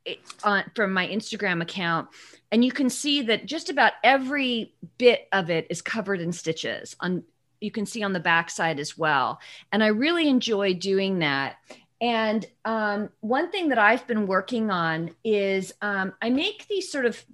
it, 0.05 0.19
on, 0.43 0.65
from 0.75 0.93
my 0.93 1.07
Instagram 1.07 1.63
account, 1.63 2.09
and 2.51 2.65
you 2.65 2.73
can 2.73 2.91
see 2.91 3.23
that 3.23 3.47
just 3.47 3.71
about 3.71 3.93
every 4.03 4.75
bit 4.99 5.29
of 5.33 5.51
it 5.51 5.67
is 5.71 5.81
covered 5.83 6.21
in 6.21 6.33
stitches. 6.33 6.97
On 6.99 7.23
you 7.61 7.71
can 7.71 7.87
see 7.87 8.03
on 8.03 8.13
the 8.13 8.21
backside 8.21 8.81
as 8.81 8.99
well, 8.99 9.39
and 9.71 9.85
I 9.85 9.89
really 9.89 10.29
enjoy 10.29 10.75
doing 10.75 11.21
that. 11.21 11.57
And 12.01 12.45
um, 12.65 13.09
one 13.21 13.51
thing 13.51 13.69
that 13.69 13.79
I've 13.79 14.07
been 14.07 14.27
working 14.27 14.71
on 14.71 15.15
is 15.25 15.73
um, 15.81 16.13
I 16.21 16.31
make 16.31 16.67
these 16.69 16.91
sort 16.91 17.07
of 17.07 17.25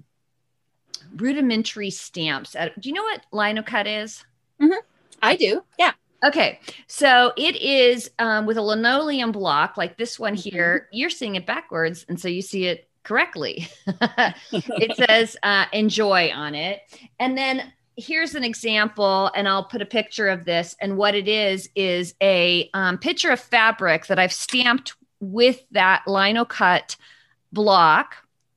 rudimentary 1.17 1.91
stamps. 1.91 2.55
At, 2.55 2.79
do 2.81 2.89
you 2.89 2.95
know 2.95 3.03
what 3.03 3.25
linocut 3.33 4.03
is? 4.03 4.25
Mm-hmm. 4.61 4.79
I 5.23 5.37
do. 5.37 5.65
Yeah. 5.79 5.93
Okay, 6.23 6.61
so 6.87 7.33
it 7.37 7.57
is 7.57 8.11
um, 8.19 8.45
with 8.45 8.59
a 8.59 8.63
linoleum 8.63 9.33
block 9.33 9.77
like 9.77 9.97
this 9.97 10.19
one 10.19 10.35
here. 10.35 10.89
You're 10.93 11.11
seeing 11.11 11.37
it 11.37 11.47
backwards, 11.47 12.05
and 12.09 12.21
so 12.21 12.29
you 12.29 12.43
see 12.43 12.67
it 12.67 12.89
correctly. 13.05 13.69
it 14.53 14.97
says 14.97 15.37
uh, 15.43 15.65
"enjoy" 15.73 16.31
on 16.31 16.55
it, 16.55 16.83
and 17.19 17.39
then 17.39 17.73
here's 17.97 18.35
an 18.35 18.45
example, 18.45 19.31
and 19.35 19.49
I'll 19.49 19.65
put 19.65 19.81
a 19.81 19.87
picture 19.87 20.29
of 20.29 20.45
this. 20.45 20.77
And 20.81 20.99
what 20.99 21.15
it 21.15 21.27
is 21.27 21.71
is 21.75 22.15
a 22.21 22.69
um, 22.75 22.99
picture 22.99 23.31
of 23.31 23.41
fabric 23.41 24.07
that 24.07 24.19
I've 24.19 24.33
stamped 24.33 24.95
with 25.21 25.63
that 25.71 26.03
lino 26.07 26.45
cut 26.45 26.97
block 27.53 28.17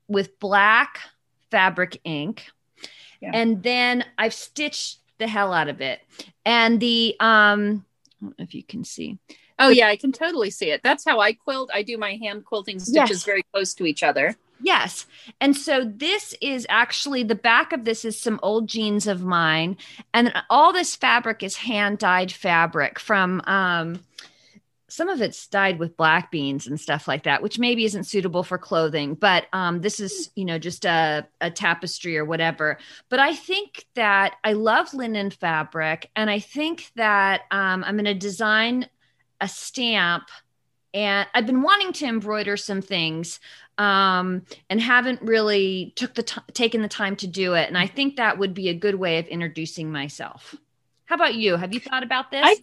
with 0.10 0.38
black 0.40 1.00
fabric 1.50 2.02
ink, 2.04 2.48
yeah. 3.22 3.32
and 3.34 3.64
then 3.64 4.04
I've 4.18 4.34
stitched 4.34 5.00
the 5.18 5.28
hell 5.28 5.54
out 5.54 5.70
of 5.70 5.82
it. 5.82 6.02
And 6.46 6.80
the 6.80 7.16
um 7.20 7.86
I 8.22 8.26
don't 8.26 8.40
know 8.40 8.44
if 8.44 8.56
you 8.56 8.64
can 8.64 8.84
see. 8.84 9.18
Oh 9.60 9.70
yeah, 9.70 9.88
I 9.88 9.96
can 9.96 10.12
totally 10.12 10.50
see 10.50 10.72
it. 10.72 10.82
That's 10.84 11.06
how 11.06 11.20
I 11.20 11.34
quilt. 11.34 11.70
I 11.74 11.84
do 11.84 11.98
my 11.98 12.16
hand 12.16 12.46
quilting 12.46 12.80
stitches 12.80 13.10
yes. 13.10 13.24
very 13.24 13.44
close 13.54 13.74
to 13.76 13.86
each 13.86 14.04
other. 14.04 14.36
Yes. 14.62 15.06
And 15.42 15.56
so 15.56 15.84
this 15.84 16.34
is 16.42 16.66
actually 16.70 17.24
the 17.24 17.36
back 17.36 17.74
of 17.74 17.84
this 17.84 18.06
is 18.06 18.20
some 18.20 18.40
old 18.42 18.68
jeans 18.68 19.08
of 19.08 19.22
mine. 19.24 19.78
And 20.14 20.34
all 20.50 20.72
this 20.72 20.96
fabric 20.96 21.44
is 21.44 21.58
hand 21.58 22.00
dyed 22.00 22.32
fabric 22.32 22.98
from 22.98 23.42
um 23.46 24.00
some 24.94 25.10
of 25.10 25.24
it's 25.24 25.48
dyed 25.48 25.80
with 25.80 25.98
black 25.98 26.30
beans 26.30 26.68
and 26.68 26.80
stuff 26.80 27.08
like 27.08 27.24
that, 27.24 27.42
which 27.42 27.58
maybe 27.58 27.84
isn't 27.84 28.04
suitable 28.04 28.44
for 28.44 28.60
clothing. 28.60 29.16
But 29.16 29.48
um, 29.52 29.82
this 29.82 30.00
is, 30.00 30.30
you 30.36 30.46
know, 30.46 30.60
just 30.60 30.86
a, 30.86 31.26
a 31.42 31.50
tapestry 31.50 32.16
or 32.16 32.26
whatever. 32.26 32.78
But 33.10 33.20
I 33.20 33.34
think 33.34 33.88
that 33.96 34.36
I 34.44 34.54
love 34.54 34.94
linen 34.94 35.32
fabric, 35.32 36.12
and 36.16 36.30
I 36.30 36.38
think 36.38 36.92
that 36.96 37.42
um, 37.50 37.84
I'm 37.84 37.96
going 37.96 38.06
to 38.06 38.14
design 38.14 38.88
a 39.42 39.48
stamp. 39.48 40.26
And 40.94 41.28
I've 41.34 41.48
been 41.48 41.64
wanting 41.64 41.92
to 41.94 42.06
embroider 42.06 42.56
some 42.56 42.84
things, 42.84 43.40
um, 43.80 44.44
and 44.70 44.80
haven't 44.80 45.24
really 45.24 45.94
took 45.96 46.14
the 46.14 46.22
t- 46.22 46.42
taken 46.54 46.84
the 46.84 46.88
time 46.88 47.16
to 47.16 47.26
do 47.26 47.56
it. 47.56 47.68
And 47.68 47.80
I 47.80 47.88
think 47.88 48.18
that 48.18 48.38
would 48.38 48.54
be 48.54 48.70
a 48.70 48.76
good 48.76 48.94
way 48.94 49.18
of 49.18 49.26
introducing 49.26 49.92
myself. 49.92 50.54
How 51.06 51.16
about 51.16 51.34
you? 51.34 51.56
Have 51.56 51.74
you 51.74 51.80
thought 51.80 52.04
about 52.04 52.30
this? 52.30 52.44
I- 52.46 52.58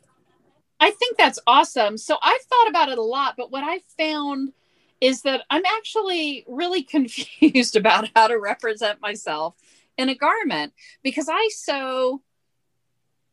I 0.80 0.90
think 0.90 1.18
that's 1.18 1.38
awesome. 1.46 1.98
So 1.98 2.16
I've 2.22 2.40
thought 2.42 2.68
about 2.68 2.88
it 2.88 2.98
a 2.98 3.02
lot, 3.02 3.34
but 3.36 3.52
what 3.52 3.62
I 3.62 3.80
found 3.98 4.52
is 5.00 5.22
that 5.22 5.42
I'm 5.50 5.62
actually 5.76 6.44
really 6.48 6.82
confused 6.96 7.76
about 7.76 8.10
how 8.16 8.28
to 8.28 8.38
represent 8.38 9.00
myself 9.00 9.54
in 9.98 10.08
a 10.08 10.14
garment 10.14 10.72
because 11.02 11.28
I 11.30 11.48
sew. 11.52 12.22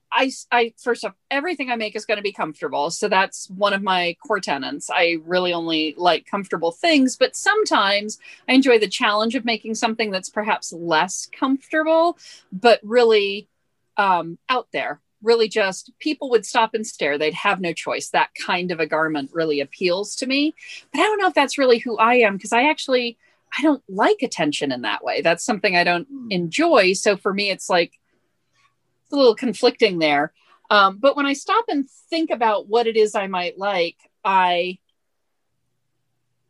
I, 0.10 0.32
I 0.54 0.74
first 0.82 1.04
off, 1.04 1.16
everything 1.30 1.70
I 1.70 1.76
make 1.76 1.94
is 1.94 2.06
going 2.06 2.16
to 2.16 2.24
be 2.24 2.32
comfortable. 2.32 2.90
So 2.92 3.10
that's 3.10 3.50
one 3.50 3.74
of 3.74 3.84
my 3.84 4.16
core 4.26 4.40
tenants. 4.40 4.90
I 4.90 5.18
really 5.26 5.52
only 5.52 5.96
like 5.98 6.26
comfortable 6.26 6.72
things, 6.72 7.18
but 7.18 7.36
sometimes 7.36 8.18
I 8.48 8.54
enjoy 8.54 8.80
the 8.80 8.88
challenge 8.88 9.36
of 9.36 9.44
making 9.44 9.76
something 9.76 10.10
that's 10.10 10.30
perhaps 10.30 10.72
less 10.72 11.28
comfortable, 11.38 12.18
but 12.54 12.80
really 12.84 13.50
um, 13.98 14.38
out 14.48 14.70
there 14.72 15.02
really 15.24 15.48
just 15.48 15.92
people 16.00 16.30
would 16.30 16.46
stop 16.46 16.74
and 16.74 16.86
stare. 16.86 17.18
They'd 17.18 17.34
have 17.34 17.60
no 17.60 17.74
choice. 17.74 18.10
That 18.10 18.30
kind 18.46 18.72
of 18.72 18.80
a 18.80 18.86
garment 18.86 19.32
really 19.34 19.60
appeals 19.60 20.16
to 20.18 20.28
me. 20.28 20.56
But 20.92 21.02
I 21.02 21.04
don't 21.04 21.20
know 21.20 21.28
if 21.28 21.34
that's 21.34 21.58
really 21.58 21.80
who 21.80 21.98
I 21.98 22.16
am 22.16 22.36
because 22.36 22.54
I 22.54 22.70
actually 22.70 23.18
I 23.58 23.62
don't 23.62 23.84
like 23.88 24.22
attention 24.22 24.72
in 24.72 24.82
that 24.82 25.04
way. 25.04 25.22
That's 25.22 25.44
something 25.44 25.76
I 25.76 25.84
don't 25.84 26.08
enjoy. 26.30 26.94
So 26.94 27.18
for 27.18 27.34
me, 27.34 27.50
it's 27.50 27.70
like 27.70 27.94
it's 29.04 29.14
a 29.14 29.16
little 29.16 29.36
conflicting 29.36 30.00
there. 30.00 30.34
Um, 30.70 30.98
but 30.98 31.16
when 31.16 31.26
I 31.26 31.34
stop 31.34 31.66
and 31.70 31.90
think 32.10 32.30
about 32.30 32.68
what 32.68 32.88
it 32.88 32.98
is 32.98 33.16
I 33.16 33.28
might 33.28 33.58
like, 33.58 33.96
I 34.24 34.80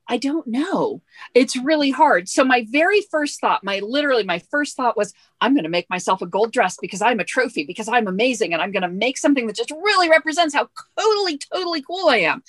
I 0.08 0.18
don't 0.18 0.48
know. 0.48 1.02
It's 1.34 1.56
really 1.56 1.92
hard. 1.92 2.30
So 2.30 2.44
my 2.44 2.66
very 2.70 3.02
first 3.02 3.42
thought, 3.42 3.64
my 3.64 3.80
literally 3.80 4.24
my 4.24 4.40
first 4.40 4.78
thought 4.78 4.98
was 4.98 5.14
I'm 5.42 5.54
going 5.54 5.64
to 5.64 5.70
make 5.70 5.90
myself 5.90 6.22
a 6.22 6.26
gold 6.28 6.54
dress 6.54 6.78
because 6.82 7.02
I'm 7.02 7.20
a 7.20 7.26
trophy 7.26 7.66
because 7.66 7.88
I'm 7.88 8.08
amazing 8.08 8.54
and 8.54 8.62
I'm 8.62 8.72
going 8.72 8.84
to 8.84 8.90
make 8.90 9.18
something 9.18 9.48
that 9.48 9.56
just 9.56 9.72
really 9.72 10.10
represents 10.10 10.56
how 10.56 10.70
totally 10.98 11.38
totally 11.38 11.82
cool 11.82 12.08
I 12.08 12.18
am. 12.18 12.44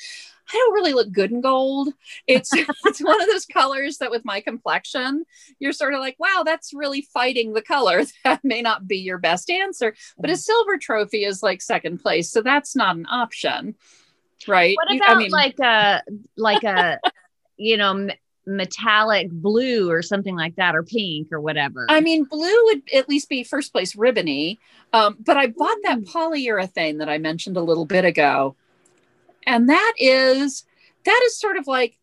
I 0.51 0.57
don't 0.57 0.73
really 0.73 0.95
look 0.95 1.13
good 1.13 1.31
in 1.31 1.41
gold. 1.41 1.93
It's 2.27 2.51
it's 2.85 3.03
one 3.03 3.21
of 3.21 3.29
those 3.29 3.47
colors 3.47 3.99
that 3.99 4.11
with 4.11 4.25
my 4.25 4.41
complexion, 4.41 5.25
you're 5.59 5.73
sort 5.73 5.95
of 5.95 6.01
like, 6.01 6.17
wow, 6.19 6.43
that's 6.45 6.73
really 6.73 7.03
fighting 7.03 7.53
the 7.53 7.63
color. 7.63 8.05
That 8.25 8.45
may 8.45 8.63
not 8.63 8.87
be 8.87 8.99
your 8.99 9.19
best 9.19 9.49
answer, 9.51 9.95
but 10.19 10.29
a 10.29 10.33
mm-hmm. 10.35 10.39
silver 10.39 10.77
trophy 10.77 11.25
is 11.25 11.43
like 11.43 11.63
second 11.63 11.99
place, 11.99 12.31
so 12.31 12.43
that's 12.43 12.77
not 12.77 12.97
an 12.97 13.07
option. 13.07 13.75
Right? 14.47 14.77
What 14.77 14.95
about 14.95 15.17
I 15.17 15.19
mean, 15.19 15.31
like 15.31 15.59
a 15.61 16.03
like 16.37 16.65
a 16.65 17.01
you 17.59 17.77
know, 17.77 17.91
m- 17.91 18.11
metallic 18.47 19.31
blue 19.31 19.91
or 19.91 20.01
something 20.01 20.35
like 20.35 20.57
that, 20.57 20.75
or 20.75 20.83
pink 20.83 21.29
or 21.33 21.41
whatever. 21.41 21.87
I 21.89 22.01
mean, 22.01 22.25
blue 22.25 22.65
would 22.65 22.83
at 22.95 23.09
least 23.09 23.29
be 23.29 23.45
first 23.45 23.73
place 23.73 23.95
ribbony. 23.95 24.59
Um, 24.93 25.17
but 25.21 25.37
I 25.37 25.49
bought 25.49 25.77
that 25.83 26.01
polyurethane 26.01 26.99
that 26.99 27.09
I 27.09 27.19
mentioned 27.19 27.57
a 27.57 27.63
little 27.63 27.85
bit 27.85 28.05
ago. 28.05 28.57
And 29.47 29.69
that 29.69 29.95
is 29.99 30.65
that 31.05 31.21
is 31.27 31.39
sort 31.39 31.57
of 31.57 31.67
like 31.67 31.99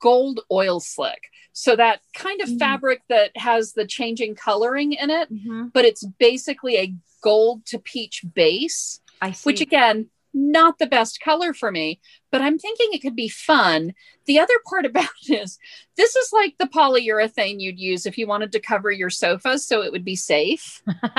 gold 0.00 0.40
oil 0.50 0.80
slick. 0.80 1.30
So 1.52 1.74
that 1.76 2.00
kind 2.14 2.40
of 2.42 2.48
mm-hmm. 2.48 2.58
fabric 2.58 3.02
that 3.08 3.30
has 3.36 3.72
the 3.72 3.86
changing 3.86 4.34
coloring 4.34 4.92
in 4.92 5.08
it, 5.10 5.32
mm-hmm. 5.32 5.68
but 5.72 5.84
it's 5.86 6.04
basically 6.04 6.76
a 6.76 6.94
gold 7.22 7.64
to 7.66 7.78
peach 7.78 8.24
base. 8.34 9.00
I 9.22 9.32
see. 9.32 9.48
Which 9.48 9.60
again, 9.62 10.10
not 10.36 10.78
the 10.78 10.86
best 10.86 11.20
color 11.20 11.54
for 11.54 11.72
me, 11.72 11.98
but 12.30 12.42
I'm 12.42 12.58
thinking 12.58 12.90
it 12.92 13.00
could 13.00 13.16
be 13.16 13.28
fun. 13.28 13.94
The 14.26 14.38
other 14.38 14.54
part 14.68 14.84
about 14.86 15.08
it 15.28 15.42
is 15.42 15.58
this 15.96 16.14
is 16.14 16.32
like 16.32 16.56
the 16.58 16.66
polyurethane 16.66 17.60
you'd 17.60 17.80
use 17.80 18.06
if 18.06 18.18
you 18.18 18.26
wanted 18.26 18.52
to 18.52 18.60
cover 18.60 18.90
your 18.90 19.10
sofas 19.10 19.66
so 19.66 19.82
it 19.82 19.90
would 19.90 20.04
be 20.04 20.14
safe. 20.14 20.82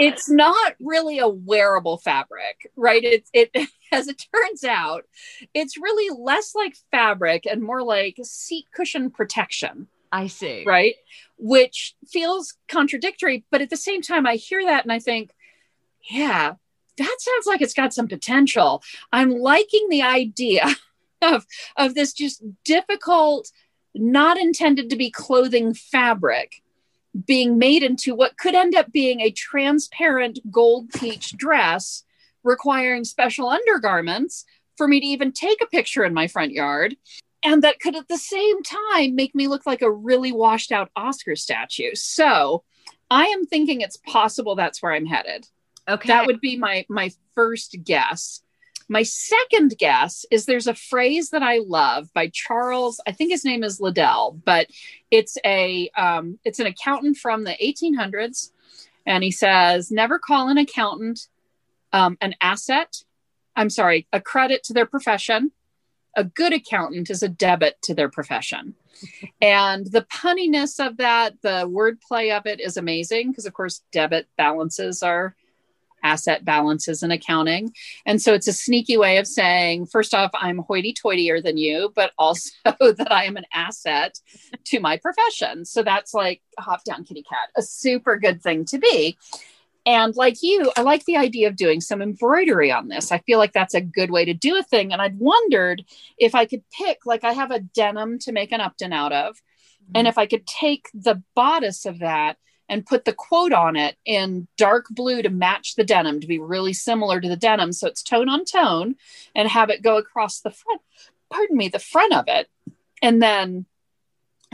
it's 0.00 0.28
not 0.28 0.74
really 0.80 1.18
a 1.18 1.28
wearable 1.28 1.98
fabric, 1.98 2.70
right? 2.74 3.04
It's 3.04 3.30
it 3.32 3.50
as 3.92 4.08
it 4.08 4.24
turns 4.34 4.64
out, 4.64 5.04
it's 5.52 5.76
really 5.76 6.16
less 6.18 6.54
like 6.54 6.76
fabric 6.90 7.44
and 7.46 7.62
more 7.62 7.82
like 7.82 8.16
seat 8.22 8.66
cushion 8.74 9.10
protection. 9.10 9.88
I 10.12 10.26
see. 10.26 10.64
Right? 10.66 10.94
Which 11.38 11.94
feels 12.08 12.56
contradictory, 12.66 13.44
but 13.50 13.60
at 13.60 13.70
the 13.70 13.76
same 13.76 14.02
time 14.02 14.26
I 14.26 14.36
hear 14.36 14.64
that 14.64 14.84
and 14.84 14.92
I 14.92 14.98
think, 14.98 15.32
yeah, 16.08 16.54
that 16.98 17.16
sounds 17.18 17.46
like 17.46 17.60
it's 17.60 17.74
got 17.74 17.94
some 17.94 18.08
potential. 18.08 18.82
I'm 19.12 19.30
liking 19.30 19.88
the 19.88 20.02
idea 20.02 20.66
of, 21.22 21.46
of 21.76 21.94
this 21.94 22.12
just 22.12 22.42
difficult, 22.64 23.50
not 23.94 24.38
intended 24.38 24.90
to 24.90 24.96
be 24.96 25.10
clothing 25.10 25.74
fabric 25.74 26.62
being 27.26 27.58
made 27.58 27.82
into 27.82 28.14
what 28.14 28.38
could 28.38 28.54
end 28.54 28.74
up 28.74 28.92
being 28.92 29.20
a 29.20 29.30
transparent 29.30 30.38
gold 30.50 30.90
peach 30.90 31.36
dress 31.36 32.04
requiring 32.42 33.04
special 33.04 33.48
undergarments 33.48 34.44
for 34.76 34.86
me 34.88 35.00
to 35.00 35.06
even 35.06 35.32
take 35.32 35.60
a 35.60 35.66
picture 35.66 36.04
in 36.04 36.14
my 36.14 36.26
front 36.26 36.52
yard. 36.52 36.96
And 37.42 37.62
that 37.62 37.80
could 37.80 37.96
at 37.96 38.08
the 38.08 38.18
same 38.18 38.62
time 38.62 39.14
make 39.14 39.34
me 39.34 39.48
look 39.48 39.66
like 39.66 39.82
a 39.82 39.90
really 39.90 40.32
washed 40.32 40.72
out 40.72 40.90
Oscar 40.94 41.36
statue. 41.36 41.94
So 41.94 42.64
I 43.10 43.26
am 43.26 43.44
thinking 43.44 43.80
it's 43.80 43.96
possible 43.96 44.54
that's 44.54 44.82
where 44.82 44.92
I'm 44.92 45.06
headed. 45.06 45.46
Okay. 45.88 46.08
That 46.08 46.26
would 46.26 46.40
be 46.40 46.56
my 46.56 46.84
my 46.88 47.10
first 47.34 47.76
guess. 47.84 48.42
My 48.88 49.04
second 49.04 49.78
guess 49.78 50.26
is 50.32 50.46
there's 50.46 50.66
a 50.66 50.74
phrase 50.74 51.30
that 51.30 51.44
I 51.44 51.58
love 51.58 52.12
by 52.12 52.28
Charles. 52.32 53.00
I 53.06 53.12
think 53.12 53.30
his 53.30 53.44
name 53.44 53.62
is 53.62 53.80
Liddell, 53.80 54.40
but 54.44 54.66
it's 55.12 55.38
a 55.44 55.88
um, 55.96 56.40
it's 56.44 56.58
an 56.58 56.66
accountant 56.66 57.16
from 57.16 57.44
the 57.44 57.56
1800s, 57.62 58.50
and 59.06 59.22
he 59.22 59.30
says, 59.30 59.92
"Never 59.92 60.18
call 60.18 60.48
an 60.48 60.58
accountant 60.58 61.28
um, 61.92 62.18
an 62.20 62.34
asset. 62.40 63.04
I'm 63.54 63.70
sorry, 63.70 64.08
a 64.12 64.20
credit 64.20 64.64
to 64.64 64.72
their 64.72 64.86
profession. 64.86 65.52
A 66.16 66.24
good 66.24 66.52
accountant 66.52 67.10
is 67.10 67.22
a 67.22 67.28
debit 67.28 67.80
to 67.82 67.94
their 67.94 68.08
profession." 68.08 68.74
and 69.40 69.86
the 69.86 70.02
punniness 70.02 70.84
of 70.84 70.96
that, 70.96 71.40
the 71.42 71.68
wordplay 71.68 72.36
of 72.36 72.46
it 72.46 72.60
is 72.60 72.76
amazing 72.76 73.30
because, 73.30 73.46
of 73.46 73.52
course, 73.52 73.82
debit 73.92 74.26
balances 74.36 75.02
are 75.02 75.36
asset 76.02 76.44
balances 76.44 77.02
and 77.02 77.12
accounting. 77.12 77.72
And 78.06 78.20
so 78.20 78.34
it's 78.34 78.48
a 78.48 78.52
sneaky 78.52 78.96
way 78.96 79.18
of 79.18 79.26
saying, 79.26 79.86
first 79.86 80.14
off, 80.14 80.30
I'm 80.34 80.58
hoity 80.58 80.94
toityer 80.94 81.42
than 81.42 81.56
you, 81.56 81.92
but 81.94 82.12
also 82.18 82.50
that 82.64 83.12
I 83.12 83.24
am 83.24 83.36
an 83.36 83.46
asset 83.52 84.18
to 84.66 84.80
my 84.80 84.96
profession. 84.96 85.64
So 85.64 85.82
that's 85.82 86.14
like 86.14 86.42
hop 86.58 86.84
down 86.84 87.04
kitty 87.04 87.22
cat, 87.22 87.50
a 87.56 87.62
super 87.62 88.16
good 88.18 88.42
thing 88.42 88.64
to 88.66 88.78
be. 88.78 89.16
And 89.86 90.14
like 90.14 90.42
you, 90.42 90.70
I 90.76 90.82
like 90.82 91.04
the 91.04 91.16
idea 91.16 91.48
of 91.48 91.56
doing 91.56 91.80
some 91.80 92.02
embroidery 92.02 92.70
on 92.70 92.88
this. 92.88 93.10
I 93.10 93.18
feel 93.18 93.38
like 93.38 93.52
that's 93.52 93.74
a 93.74 93.80
good 93.80 94.10
way 94.10 94.24
to 94.24 94.34
do 94.34 94.58
a 94.58 94.62
thing. 94.62 94.92
And 94.92 95.00
I'd 95.00 95.18
wondered 95.18 95.84
if 96.18 96.34
I 96.34 96.44
could 96.44 96.62
pick, 96.70 97.06
like, 97.06 97.24
I 97.24 97.32
have 97.32 97.50
a 97.50 97.60
denim 97.60 98.18
to 98.20 98.32
make 98.32 98.52
an 98.52 98.60
Upton 98.60 98.92
out 98.92 99.12
of. 99.12 99.36
Mm-hmm. 99.36 99.92
And 99.94 100.08
if 100.08 100.18
I 100.18 100.26
could 100.26 100.46
take 100.46 100.88
the 100.92 101.22
bodice 101.34 101.86
of 101.86 102.00
that 102.00 102.36
and 102.70 102.86
put 102.86 103.04
the 103.04 103.12
quote 103.12 103.52
on 103.52 103.74
it 103.74 103.96
in 104.06 104.46
dark 104.56 104.86
blue 104.90 105.20
to 105.22 105.28
match 105.28 105.74
the 105.74 105.84
denim 105.84 106.20
to 106.20 106.26
be 106.28 106.38
really 106.38 106.72
similar 106.72 107.20
to 107.20 107.28
the 107.28 107.36
denim. 107.36 107.72
So 107.72 107.88
it's 107.88 108.02
tone 108.02 108.28
on 108.28 108.44
tone 108.44 108.94
and 109.34 109.48
have 109.48 109.70
it 109.70 109.82
go 109.82 109.98
across 109.98 110.40
the 110.40 110.52
front, 110.52 110.80
pardon 111.30 111.56
me, 111.56 111.68
the 111.68 111.80
front 111.80 112.14
of 112.14 112.24
it. 112.28 112.48
And 113.02 113.20
then 113.20 113.66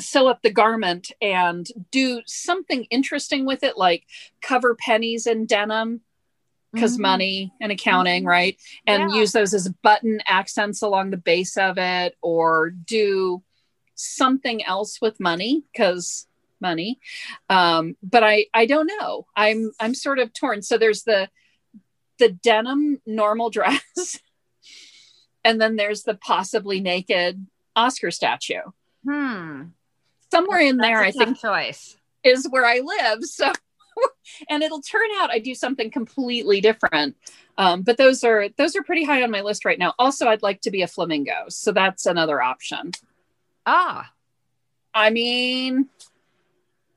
sew 0.00 0.28
up 0.28 0.40
the 0.42 0.50
garment 0.50 1.12
and 1.20 1.66
do 1.90 2.22
something 2.26 2.84
interesting 2.84 3.44
with 3.44 3.62
it, 3.62 3.76
like 3.76 4.04
cover 4.40 4.74
pennies 4.74 5.26
in 5.26 5.44
denim 5.44 6.00
because 6.72 6.94
mm-hmm. 6.94 7.02
money 7.02 7.52
and 7.60 7.70
accounting, 7.70 8.22
mm-hmm. 8.22 8.28
right? 8.28 8.58
And 8.86 9.10
yeah. 9.10 9.20
use 9.20 9.32
those 9.32 9.52
as 9.52 9.68
button 9.82 10.20
accents 10.26 10.80
along 10.80 11.10
the 11.10 11.16
base 11.18 11.58
of 11.58 11.76
it, 11.76 12.16
or 12.22 12.70
do 12.70 13.42
something 13.94 14.64
else 14.64 15.00
with 15.00 15.20
money 15.20 15.64
because 15.72 16.26
money. 16.60 16.98
Um, 17.48 17.96
but 18.02 18.22
I 18.22 18.46
I 18.54 18.66
don't 18.66 18.90
know. 19.00 19.26
I'm 19.36 19.72
I'm 19.80 19.94
sort 19.94 20.18
of 20.18 20.32
torn. 20.32 20.62
So 20.62 20.78
there's 20.78 21.02
the 21.02 21.28
the 22.18 22.30
denim 22.30 23.00
normal 23.06 23.50
dress, 23.56 24.20
and 25.44 25.60
then 25.60 25.76
there's 25.76 26.02
the 26.02 26.14
possibly 26.14 26.80
naked 26.80 27.46
Oscar 27.74 28.10
statue. 28.10 28.62
Hmm. 29.04 29.62
Somewhere 30.30 30.60
in 30.60 30.76
That's 30.76 30.88
there, 30.88 31.02
I 31.02 31.12
think 31.12 31.38
choice 31.38 31.96
is 32.24 32.46
where 32.48 32.66
I 32.66 32.80
live. 32.80 33.20
So, 33.28 33.52
and 34.50 34.62
it'll 34.62 34.82
turn 34.82 35.08
out 35.16 35.30
I 35.30 35.38
do 35.38 35.54
something 35.54 35.90
completely 35.90 36.60
different. 36.60 37.16
Um, 37.56 37.80
but 37.80 37.96
those 37.96 38.24
are 38.24 38.50
those 38.58 38.76
are 38.76 38.82
pretty 38.82 39.04
high 39.04 39.22
on 39.22 39.30
my 39.30 39.40
list 39.40 39.64
right 39.64 39.78
now. 39.78 39.94
Also, 39.98 40.26
I'd 40.26 40.42
like 40.42 40.60
to 40.62 40.70
be 40.70 40.82
a 40.82 40.86
flamingo, 40.86 41.46
so 41.48 41.72
that's 41.72 42.04
another 42.04 42.42
option. 42.42 42.90
Ah, 43.64 44.12
I 44.92 45.08
mean, 45.10 45.88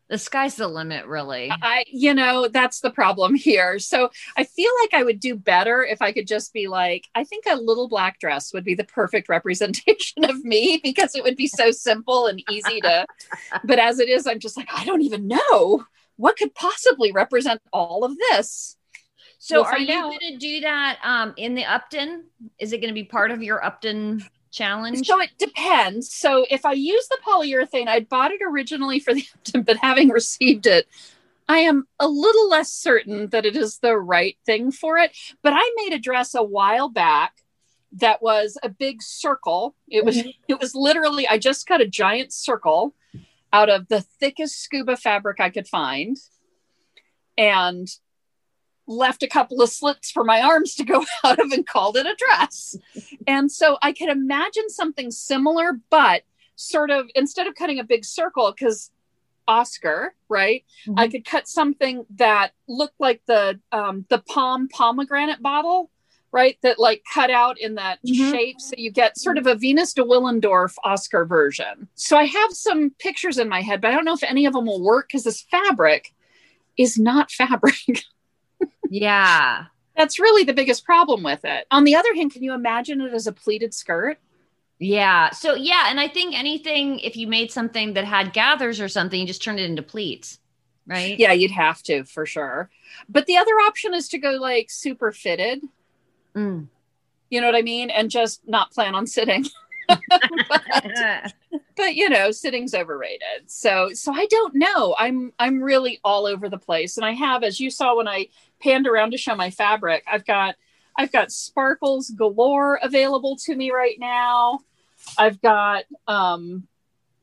the 0.10 0.18
sky's 0.18 0.56
the 0.56 0.68
limit 0.68 1.06
really. 1.06 1.52
I 1.52 1.86
you 1.88 2.14
know 2.14 2.48
that's 2.48 2.82
the 2.82 2.92
problem 2.92 3.36
here. 3.36 3.80
So 3.80 4.10
i 4.38 4.44
feel 4.44 4.72
like 4.82 4.94
i 4.94 5.04
would 5.04 5.20
do 5.20 5.36
better 5.36 5.84
if 5.84 6.02
i 6.02 6.12
could 6.12 6.28
just 6.28 6.54
be 6.54 6.68
like 6.68 7.08
i 7.16 7.24
think 7.24 7.46
a 7.48 7.56
little 7.56 7.88
black 7.88 8.20
dress 8.20 8.54
would 8.54 8.64
be 8.64 8.76
the 8.76 8.84
perfect 8.84 9.30
representation 9.30 10.26
of 10.30 10.44
me 10.44 10.80
because 10.84 11.16
it 11.16 11.24
would 11.24 11.36
be 11.36 11.48
so 11.48 11.72
simple 11.72 12.28
and 12.28 12.44
easy 12.50 12.82
to 12.82 13.06
but 13.64 13.80
as 13.80 14.00
it 14.00 14.10
is 14.10 14.28
i'm 14.28 14.40
just 14.40 14.58
like 14.58 14.68
i 14.74 14.84
don't 14.86 15.02
even 15.02 15.28
know 15.28 15.86
what 16.20 16.36
could 16.36 16.54
possibly 16.54 17.14
represent 17.14 17.62
all 17.72 18.04
of 18.04 18.18
this. 18.18 18.76
So 19.38 19.62
we'll 19.62 19.66
are 19.66 19.80
you 19.80 19.88
going 19.88 20.20
to 20.20 20.38
do 20.38 20.60
that 20.62 21.00
um, 21.02 21.34
in 21.38 21.56
the 21.56 21.64
upton? 21.64 22.26
Is 22.60 22.74
it 22.74 22.80
going 22.82 22.90
to 22.90 22.94
be 22.94 23.06
part 23.06 23.32
of 23.32 23.42
your 23.42 23.64
upton 23.64 24.26
challenge? 24.52 25.08
So 25.08 25.22
it 25.22 25.32
depends. 25.38 26.14
So 26.14 26.46
if 26.50 26.66
I 26.66 26.74
use 26.74 27.08
the 27.08 27.18
polyurethane, 27.26 27.88
I 27.88 28.02
bought 28.02 28.32
it 28.32 28.42
originally 28.44 29.00
for 29.00 29.14
the 29.14 29.26
but 29.66 29.78
having 29.78 30.10
received 30.10 30.68
it, 30.68 30.88
I 31.48 31.60
am 31.60 31.88
a 32.00 32.08
little 32.08 32.50
less 32.50 32.72
certain 32.72 33.28
that 33.30 33.46
it 33.46 33.56
is 33.56 33.80
the 33.80 33.98
right 33.98 34.38
thing 34.46 34.72
for 34.72 34.98
it. 34.98 35.16
But 35.42 35.54
I 35.56 35.72
made 35.78 35.94
a 35.94 36.00
dress 36.00 36.36
a 36.36 36.44
while 36.44 36.90
back 36.90 37.34
that 37.94 38.22
was 38.22 38.58
a 38.62 38.70
big 38.70 39.02
circle. 39.02 39.76
It 39.88 40.06
was 40.06 40.18
mm-hmm. 40.18 40.30
it 40.48 40.60
was 40.60 40.76
literally 40.76 41.28
I 41.28 41.38
just 41.38 41.66
cut 41.66 41.82
a 41.82 41.88
giant 41.88 42.32
circle 42.34 42.94
out 43.52 43.70
of 43.70 43.88
the 43.88 44.02
thickest 44.02 44.62
scuba 44.62 44.96
fabric 44.96 45.40
I 45.40 45.50
could 45.50 45.68
find. 45.68 46.18
And 47.38 47.88
left 48.90 49.24
a 49.24 49.28
couple 49.28 49.62
of 49.62 49.70
slits 49.70 50.12
for 50.12 50.24
my 50.24 50.42
arms 50.42 50.76
to 50.76 50.84
go 50.84 51.06
out 51.24 51.40
of 51.40 51.52
and 51.52 51.66
called 51.66 51.96
it 51.96 52.06
a 52.06 52.16
dress. 52.18 52.76
and 53.28 53.52
so 53.52 53.78
I 53.82 53.94
could 53.94 54.10
imagine 54.10 54.70
something 54.70 55.12
similar, 55.12 55.80
but 55.90 56.24
sort 56.56 56.92
of 56.92 57.10
instead 57.16 57.48
of 57.48 57.56
cutting 57.56 57.80
a 57.80 57.84
big 57.84 58.04
circle, 58.04 58.52
because 58.52 58.92
Oscar, 59.48 60.14
right? 60.30 60.64
Mm-hmm. 60.88 61.00
I 61.00 61.08
could 61.08 61.26
cut 61.26 61.48
something 61.48 62.06
that 62.18 62.52
looked 62.68 63.00
like 63.00 63.22
the 63.26 63.60
um, 63.72 64.06
the 64.10 64.20
POM 64.20 64.70
pomegranate 64.70 65.42
bottle, 65.42 65.90
right? 66.32 66.58
That 66.62 66.80
like 66.80 67.04
cut 67.12 67.32
out 67.32 67.60
in 67.60 67.76
that 67.76 68.00
mm-hmm. 68.06 68.32
shape, 68.32 68.62
so 68.62 68.76
you 68.78 68.92
get 68.92 69.18
sort 69.18 69.38
of 69.38 69.48
a 69.48 69.56
Venus 69.56 69.94
de 69.94 70.04
Willendorf 70.04 70.76
Oscar 70.84 71.26
version. 71.26 71.88
So 71.96 72.18
I 72.18 72.26
have 72.26 72.52
some 72.54 72.92
pictures 73.00 73.40
in 73.40 73.50
my 73.50 73.62
head, 73.62 73.82
but 73.82 73.90
I 73.90 73.92
don't 73.96 74.06
know 74.06 74.14
if 74.14 74.24
any 74.24 74.46
of 74.46 74.54
them 74.54 74.68
will 74.68 74.84
work 74.84 75.08
because 75.08 75.24
this 75.24 75.42
fabric 75.42 76.14
is 76.78 76.98
not 76.98 77.32
fabric. 77.32 78.04
Yeah. 78.90 79.66
That's 79.96 80.20
really 80.20 80.44
the 80.44 80.54
biggest 80.54 80.86
problem 80.86 81.24
with 81.24 81.44
it. 81.44 81.68
On 81.72 81.84
the 81.84 81.96
other 81.96 82.14
hand, 82.16 82.32
can 82.32 82.44
you 82.44 82.54
imagine 82.54 83.02
it 83.02 83.14
as 83.14 83.28
a 83.28 83.32
pleated 83.32 83.74
skirt? 83.74 84.18
Yeah. 84.80 85.32
So 85.32 85.56
yeah, 85.56 85.88
and 85.90 86.00
I 86.00 86.08
think 86.08 86.38
anything 86.38 87.00
if 87.00 87.18
you 87.18 87.28
made 87.28 87.52
something 87.52 87.94
that 87.94 88.06
had 88.06 88.34
gathers 88.34 88.80
or 88.80 88.88
something, 88.88 89.20
you 89.20 89.28
just 89.28 89.44
turned 89.44 89.60
it 89.60 89.70
into 89.70 89.82
pleats, 89.82 90.40
right? 90.88 91.20
Yeah, 91.20 91.34
you'd 91.34 91.52
have 91.52 91.84
to 91.84 92.06
for 92.06 92.26
sure. 92.26 92.70
But 93.10 93.26
the 93.26 93.38
other 93.38 93.52
option 93.52 93.94
is 93.94 94.08
to 94.10 94.18
go 94.18 94.32
like 94.32 94.70
super 94.70 95.12
fitted. 95.12 95.62
Mm. 96.34 96.68
You 97.30 97.42
know 97.42 97.48
what 97.48 97.58
I 97.58 97.62
mean? 97.62 97.90
And 97.90 98.10
just 98.10 98.48
not 98.48 98.72
plan 98.72 98.96
on 98.96 99.06
sitting. 99.06 99.46
but, 99.90 101.34
but 101.76 101.96
you 101.96 102.10
know, 102.10 102.32
sitting's 102.32 102.74
overrated. 102.74 103.48
So 103.48 103.90
so 103.94 104.14
I 104.14 104.28
don't 104.28 104.56
know. 104.56 104.96
I'm 104.98 105.34
I'm 105.40 105.62
really 105.62 106.00
all 106.06 106.26
over 106.26 106.48
the 106.48 106.58
place. 106.58 106.96
And 106.96 107.06
I 107.06 107.12
have, 107.12 107.44
as 107.44 107.60
you 107.60 107.70
saw 107.70 107.98
when 107.98 108.08
I 108.08 108.28
panned 108.62 108.88
around 108.88 109.12
to 109.12 109.18
show 109.18 109.36
my 109.36 109.50
fabric, 109.50 110.04
I've 110.12 110.26
got 110.26 110.56
I've 110.98 111.12
got 111.12 111.32
sparkles 111.32 112.10
galore 112.10 112.80
available 112.82 113.38
to 113.46 113.56
me 113.56 113.72
right 113.72 113.98
now. 114.00 114.60
I've 115.18 115.42
got 115.42 115.86
um 116.08 116.68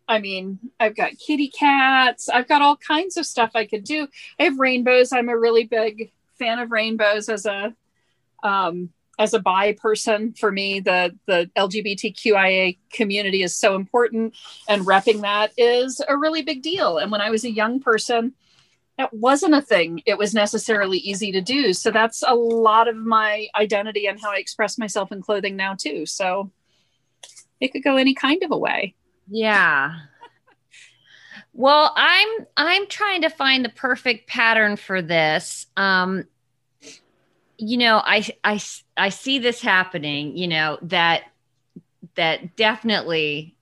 I 0.09 0.21
mean, 0.21 0.61
I've 0.79 0.95
got 0.95 1.19
kitty 1.19 1.49
cats. 1.49 2.29
I've 2.29 2.47
got 2.47 2.63
all 2.63 2.77
kinds 2.77 3.17
of 3.17 3.27
stuff 3.27 3.51
I 3.55 3.67
could 3.67 3.83
do. 3.83 4.07
I 4.39 4.45
have 4.45 4.59
rainbows. 4.59 5.13
I'm 5.13 5.29
a 5.29 5.37
really 5.37 5.65
big 5.65 6.13
fan 6.39 6.61
of 6.61 6.71
rainbows 6.71 7.29
as 7.29 7.47
a 7.47 7.75
um 8.43 8.91
as 9.19 9.33
a 9.35 9.39
bi 9.39 9.73
person 9.73 10.33
for 10.35 10.53
me 10.53 10.81
the 10.81 11.17
the 11.27 11.51
lgbtqia 11.57 12.77
community 12.93 13.43
is 13.43 13.57
so 13.57 13.75
important 13.75 14.35
and 14.69 14.87
repping 14.87 15.23
that 15.23 15.53
is 15.57 16.03
a 16.09 16.17
really 16.17 16.43
big 16.43 16.63
deal 16.63 16.99
and 16.99 17.11
when 17.11 17.21
i 17.23 17.31
was 17.31 17.45
a 17.45 17.51
young 17.51 17.81
person 17.81 18.35
that 18.99 19.13
wasn't 19.13 19.55
a 19.55 19.63
thing 19.63 20.03
it 20.07 20.19
was 20.19 20.35
necessarily 20.35 20.99
easy 20.99 21.33
to 21.33 21.41
do. 21.41 21.73
So 21.73 21.91
that's 21.91 22.23
a 22.27 22.35
lot 22.35 22.89
of 22.89 22.97
my 22.97 23.49
identity 23.57 24.07
and 24.07 24.21
how 24.21 24.31
i 24.31 24.39
express 24.39 24.79
myself 24.79 25.13
in 25.13 25.23
clothing 25.23 25.57
now 25.57 25.75
too. 25.75 26.07
So 26.07 26.51
it 27.61 27.69
could 27.69 27.83
go 27.83 27.97
any 27.97 28.15
kind 28.15 28.43
of 28.43 28.51
a 28.51 28.59
way. 28.59 28.95
Yeah. 29.29 29.95
Well 31.53 31.93
i'm 31.97 32.29
i'm 32.57 32.87
trying 32.87 33.23
to 33.23 33.31
find 33.31 33.65
the 33.65 33.71
perfect 33.71 34.29
pattern 34.29 34.77
for 34.77 35.03
this. 35.03 35.67
Um 35.77 36.25
you 37.59 37.79
know 37.79 38.03
i 38.05 38.27
i 38.45 38.61
i 38.99 39.09
see 39.09 39.39
this 39.39 39.63
happening 39.63 40.37
you 40.37 40.47
know 40.47 40.79
that 40.83 41.23
that 42.15 42.55
definitely 42.57 43.56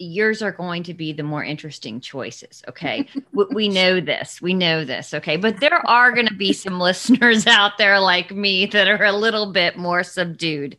yours 0.00 0.42
are 0.42 0.52
going 0.52 0.82
to 0.84 0.94
be 0.94 1.12
the 1.12 1.22
more 1.22 1.44
interesting 1.44 2.00
choices. 2.00 2.62
Okay. 2.68 3.06
we 3.52 3.68
know 3.68 4.00
this. 4.00 4.40
We 4.40 4.54
know 4.54 4.84
this. 4.84 5.12
Okay. 5.14 5.36
But 5.36 5.60
there 5.60 5.86
are 5.88 6.12
going 6.12 6.26
to 6.26 6.34
be 6.34 6.52
some 6.52 6.80
listeners 6.80 7.46
out 7.46 7.78
there 7.78 8.00
like 8.00 8.30
me 8.30 8.66
that 8.66 8.88
are 8.88 9.04
a 9.04 9.12
little 9.12 9.52
bit 9.52 9.76
more 9.76 10.02
subdued. 10.02 10.76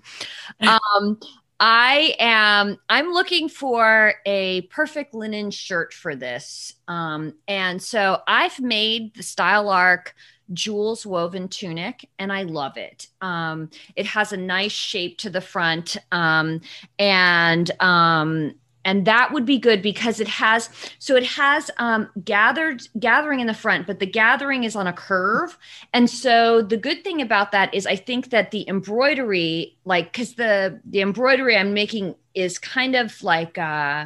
Um, 0.60 1.19
I 1.60 2.15
am 2.19 2.77
I'm 2.89 3.12
looking 3.12 3.47
for 3.47 4.15
a 4.25 4.62
perfect 4.62 5.13
linen 5.13 5.51
shirt 5.51 5.93
for 5.93 6.15
this. 6.15 6.73
Um, 6.88 7.36
and 7.47 7.79
so 7.81 8.21
I've 8.27 8.60
made 8.60 9.13
the 9.13 9.23
Style 9.23 9.69
Arc 9.69 10.15
Jules 10.53 11.05
woven 11.05 11.47
tunic 11.47 12.10
and 12.19 12.34
I 12.34 12.43
love 12.43 12.77
it. 12.77 13.07
Um, 13.21 13.69
it 13.95 14.05
has 14.07 14.34
a 14.34 14.38
nice 14.38 14.71
shape 14.71 15.19
to 15.19 15.29
the 15.29 15.39
front 15.39 15.97
um, 16.12 16.62
and 16.97 17.69
um, 17.79 18.55
and 18.84 19.06
that 19.06 19.32
would 19.32 19.46
be 19.46 19.58
good 19.58 19.82
because 19.82 20.20
it 20.20 20.28
has 20.28 20.70
so 21.00 21.15
it 21.15 21.26
has 21.26 21.70
um, 21.78 22.10
gathered 22.24 22.82
gathering 23.00 23.39
in 23.39 23.48
the 23.48 23.54
front 23.54 23.88
but 23.88 24.00
the 24.00 24.06
gathering 24.06 24.63
is 24.63 24.76
on 24.76 24.88
a 24.88 24.94
curve 24.94 25.58
and 25.94 26.10
so 26.10 26.62
the 26.62 26.78
good 26.78 27.04
thing 27.04 27.22
about 27.22 27.52
that 27.52 27.74
is 27.74 27.86
i 27.86 27.96
think 27.96 28.30
that 28.30 28.52
the 28.52 28.67
embroidery 28.67 29.78
like 29.86 30.12
because 30.12 30.36
the 30.36 30.80
the 30.86 31.02
embroidery 31.02 31.56
i'm 31.58 31.74
making 31.74 32.15
is 32.34 32.58
kind 32.58 32.96
of 32.96 33.22
like 33.24 33.58
uh 33.58 34.06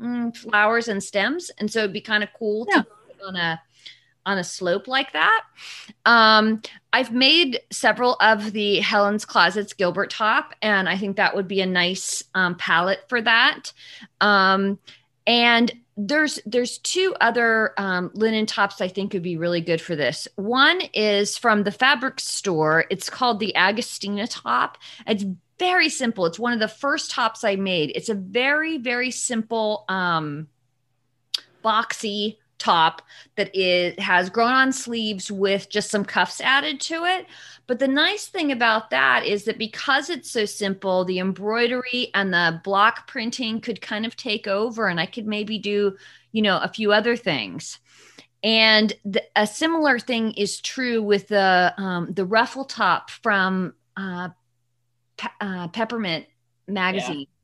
mm, 0.00 0.36
flowers 0.36 0.88
and 0.88 1.02
stems 1.02 1.50
and 1.58 1.70
so 1.70 1.80
it'd 1.80 1.92
be 1.92 2.00
kind 2.00 2.22
of 2.22 2.28
cool 2.38 2.66
yeah. 2.70 2.82
to 2.82 2.86
on 3.26 3.36
a 3.36 3.60
on 4.28 4.38
a 4.38 4.44
slope 4.44 4.86
like 4.86 5.12
that. 5.14 5.44
Um, 6.04 6.60
I've 6.92 7.12
made 7.12 7.60
several 7.70 8.16
of 8.20 8.52
the 8.52 8.80
Helen's 8.80 9.24
Closets 9.24 9.74
Gilbert 9.74 10.10
top, 10.10 10.54
and 10.62 10.88
I 10.88 10.96
think 10.96 11.16
that 11.16 11.36
would 11.36 11.48
be 11.48 11.60
a 11.60 11.66
nice 11.66 12.24
um, 12.34 12.54
palette 12.54 13.04
for 13.08 13.20
that. 13.20 13.72
Um, 14.20 14.78
and 15.26 15.70
there's 15.98 16.38
there's 16.46 16.78
two 16.78 17.14
other 17.20 17.74
um, 17.76 18.10
linen 18.14 18.46
tops 18.46 18.80
I 18.80 18.88
think 18.88 19.12
would 19.12 19.22
be 19.22 19.36
really 19.36 19.60
good 19.60 19.80
for 19.80 19.96
this. 19.96 20.28
One 20.36 20.80
is 20.94 21.36
from 21.36 21.64
the 21.64 21.72
fabric 21.72 22.20
store. 22.20 22.84
It's 22.88 23.10
called 23.10 23.40
the 23.40 23.52
Agostina 23.56 24.26
top. 24.30 24.78
It's 25.06 25.24
very 25.58 25.88
simple. 25.88 26.24
It's 26.24 26.38
one 26.38 26.52
of 26.52 26.60
the 26.60 26.68
first 26.68 27.10
tops 27.10 27.42
I 27.42 27.56
made. 27.56 27.92
It's 27.94 28.08
a 28.08 28.14
very 28.14 28.78
very 28.78 29.10
simple 29.10 29.84
um, 29.88 30.46
boxy 31.64 32.36
top 32.58 33.02
that 33.36 33.54
it 33.56 33.98
has 34.00 34.30
grown 34.30 34.52
on 34.52 34.72
sleeves 34.72 35.30
with 35.30 35.70
just 35.70 35.90
some 35.90 36.04
cuffs 36.04 36.40
added 36.40 36.80
to 36.80 37.04
it. 37.04 37.26
But 37.66 37.78
the 37.78 37.88
nice 37.88 38.26
thing 38.26 38.50
about 38.50 38.90
that 38.90 39.24
is 39.26 39.44
that 39.44 39.58
because 39.58 40.10
it's 40.10 40.30
so 40.30 40.44
simple, 40.44 41.04
the 41.04 41.18
embroidery 41.18 42.10
and 42.14 42.32
the 42.32 42.60
block 42.64 43.06
printing 43.06 43.60
could 43.60 43.80
kind 43.80 44.06
of 44.06 44.16
take 44.16 44.46
over, 44.46 44.88
and 44.88 44.98
I 44.98 45.06
could 45.06 45.26
maybe 45.26 45.58
do, 45.58 45.96
you 46.32 46.42
know, 46.42 46.58
a 46.58 46.68
few 46.68 46.92
other 46.92 47.16
things. 47.16 47.78
And 48.42 48.92
the, 49.04 49.22
a 49.34 49.46
similar 49.46 49.98
thing 49.98 50.32
is 50.32 50.60
true 50.60 51.02
with 51.02 51.28
the 51.28 51.74
um, 51.76 52.12
the 52.12 52.24
ruffle 52.24 52.64
top 52.64 53.10
from 53.10 53.74
uh, 53.96 54.28
Pe- 55.16 55.28
uh, 55.40 55.68
Peppermint 55.68 56.26
magazine. 56.66 57.20
Yeah. 57.20 57.37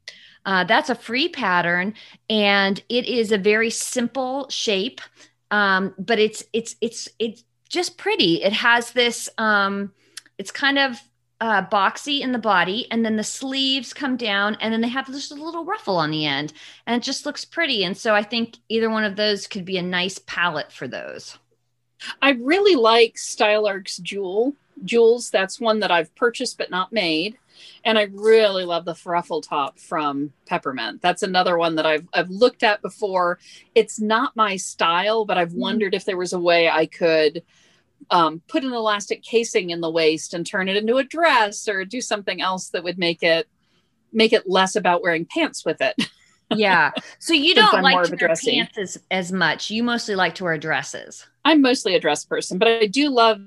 Uh, 0.44 0.64
that's 0.64 0.90
a 0.90 0.94
free 0.94 1.28
pattern, 1.28 1.94
and 2.28 2.82
it 2.88 3.06
is 3.06 3.32
a 3.32 3.38
very 3.38 3.70
simple 3.70 4.48
shape, 4.50 5.00
um, 5.50 5.94
but 5.98 6.18
it's 6.18 6.44
it's 6.52 6.76
it's 6.80 7.08
it's 7.18 7.44
just 7.68 7.96
pretty. 7.96 8.42
It 8.42 8.52
has 8.52 8.92
this. 8.92 9.28
Um, 9.38 9.92
it's 10.36 10.50
kind 10.50 10.78
of 10.78 11.00
uh, 11.40 11.64
boxy 11.66 12.20
in 12.20 12.32
the 12.32 12.38
body, 12.38 12.86
and 12.90 13.04
then 13.04 13.16
the 13.16 13.24
sleeves 13.24 13.92
come 13.92 14.16
down, 14.16 14.56
and 14.60 14.72
then 14.72 14.80
they 14.80 14.88
have 14.88 15.06
just 15.06 15.32
a 15.32 15.34
little 15.34 15.64
ruffle 15.64 15.96
on 15.96 16.10
the 16.10 16.26
end, 16.26 16.52
and 16.86 16.96
it 16.96 17.04
just 17.04 17.26
looks 17.26 17.44
pretty. 17.44 17.84
And 17.84 17.96
so 17.96 18.14
I 18.14 18.22
think 18.22 18.58
either 18.68 18.90
one 18.90 19.04
of 19.04 19.16
those 19.16 19.46
could 19.46 19.64
be 19.64 19.78
a 19.78 19.82
nice 19.82 20.18
palette 20.26 20.72
for 20.72 20.88
those. 20.88 21.38
I 22.20 22.30
really 22.32 22.76
like 22.76 23.16
Style 23.16 23.66
Arc's 23.66 23.96
Jewel. 23.96 24.54
Jules, 24.84 25.30
that's 25.30 25.60
one 25.60 25.80
that 25.80 25.90
I've 25.90 26.14
purchased 26.14 26.58
but 26.58 26.70
not 26.70 26.92
made 26.92 27.38
and 27.84 27.98
I 27.98 28.08
really 28.12 28.64
love 28.64 28.84
the 28.84 28.96
ruffle 29.04 29.40
top 29.40 29.78
from 29.78 30.32
Peppermint. 30.46 31.02
That's 31.02 31.22
another 31.22 31.58
one 31.58 31.76
that 31.76 31.86
I've 31.86 32.06
I've 32.12 32.30
looked 32.30 32.62
at 32.62 32.82
before. 32.82 33.38
It's 33.74 34.00
not 34.00 34.36
my 34.36 34.56
style, 34.56 35.24
but 35.24 35.38
I've 35.38 35.52
mm. 35.52 35.58
wondered 35.58 35.94
if 35.94 36.04
there 36.04 36.16
was 36.16 36.32
a 36.32 36.40
way 36.40 36.68
I 36.68 36.86
could 36.86 37.42
um, 38.10 38.42
put 38.48 38.64
an 38.64 38.72
elastic 38.72 39.22
casing 39.22 39.70
in 39.70 39.80
the 39.80 39.90
waist 39.90 40.34
and 40.34 40.46
turn 40.46 40.68
it 40.68 40.76
into 40.76 40.98
a 40.98 41.04
dress 41.04 41.68
or 41.68 41.84
do 41.84 42.00
something 42.00 42.40
else 42.40 42.68
that 42.70 42.84
would 42.84 42.98
make 42.98 43.22
it 43.22 43.48
make 44.12 44.32
it 44.32 44.48
less 44.48 44.76
about 44.76 45.02
wearing 45.02 45.26
pants 45.26 45.64
with 45.64 45.80
it. 45.80 45.96
yeah. 46.50 46.92
So 47.18 47.34
you 47.34 47.54
don't 47.54 47.82
like 47.82 48.04
to 48.04 48.16
wear 48.16 48.34
pants 48.36 48.78
as, 48.78 48.98
as 49.10 49.32
much. 49.32 49.70
You 49.70 49.82
mostly 49.82 50.14
like 50.14 50.36
to 50.36 50.44
wear 50.44 50.58
dresses. 50.58 51.26
I'm 51.44 51.60
mostly 51.60 51.94
a 51.94 52.00
dress 52.00 52.24
person, 52.24 52.58
but 52.58 52.68
I 52.68 52.86
do 52.86 53.10
love 53.10 53.40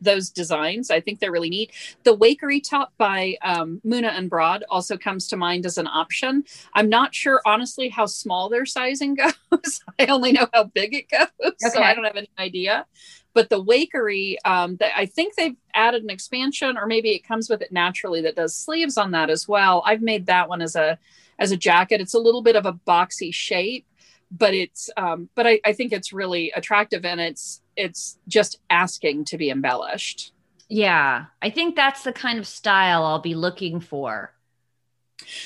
those 0.00 0.30
designs. 0.30 0.90
I 0.90 1.00
think 1.00 1.20
they're 1.20 1.32
really 1.32 1.50
neat. 1.50 1.72
The 2.04 2.16
Wakerly 2.16 2.62
top 2.62 2.92
by 2.98 3.36
um, 3.42 3.80
Muna 3.84 4.16
and 4.16 4.30
Broad 4.30 4.64
also 4.68 4.96
comes 4.96 5.28
to 5.28 5.36
mind 5.36 5.66
as 5.66 5.78
an 5.78 5.86
option. 5.86 6.44
I'm 6.74 6.88
not 6.88 7.14
sure, 7.14 7.40
honestly, 7.44 7.88
how 7.88 8.06
small 8.06 8.48
their 8.48 8.66
sizing 8.66 9.14
goes. 9.50 9.80
I 9.98 10.06
only 10.06 10.32
know 10.32 10.48
how 10.52 10.64
big 10.64 10.94
it 10.94 11.10
goes, 11.10 11.28
okay. 11.44 11.68
so 11.70 11.82
I 11.82 11.94
don't 11.94 12.04
have 12.04 12.16
any 12.16 12.30
idea. 12.38 12.86
But 13.34 13.50
the 13.50 13.62
Wakerly, 13.62 14.36
um, 14.44 14.76
the, 14.76 14.96
I 14.96 15.06
think 15.06 15.34
they've 15.34 15.56
added 15.74 16.02
an 16.02 16.10
expansion, 16.10 16.76
or 16.76 16.86
maybe 16.86 17.10
it 17.10 17.20
comes 17.20 17.48
with 17.48 17.62
it 17.62 17.70
naturally 17.70 18.22
that 18.22 18.36
does 18.36 18.56
sleeves 18.56 18.96
on 18.96 19.12
that 19.12 19.30
as 19.30 19.46
well. 19.46 19.82
I've 19.86 20.02
made 20.02 20.26
that 20.26 20.48
one 20.48 20.62
as 20.62 20.74
a 20.74 20.98
as 21.38 21.52
a 21.52 21.56
jacket. 21.56 22.00
It's 22.00 22.14
a 22.14 22.18
little 22.18 22.42
bit 22.42 22.56
of 22.56 22.66
a 22.66 22.72
boxy 22.72 23.32
shape, 23.32 23.86
but 24.30 24.54
it's 24.54 24.90
um, 24.96 25.28
but 25.34 25.46
I, 25.46 25.60
I 25.64 25.72
think 25.72 25.92
it's 25.92 26.12
really 26.12 26.50
attractive 26.52 27.04
and 27.04 27.20
it's 27.20 27.62
it's 27.76 28.18
just 28.28 28.58
asking 28.70 29.24
to 29.26 29.38
be 29.38 29.50
embellished. 29.50 30.32
Yeah, 30.68 31.26
I 31.40 31.50
think 31.50 31.76
that's 31.76 32.02
the 32.02 32.12
kind 32.12 32.38
of 32.38 32.46
style 32.46 33.04
I'll 33.04 33.20
be 33.20 33.34
looking 33.34 33.80
for. 33.80 34.34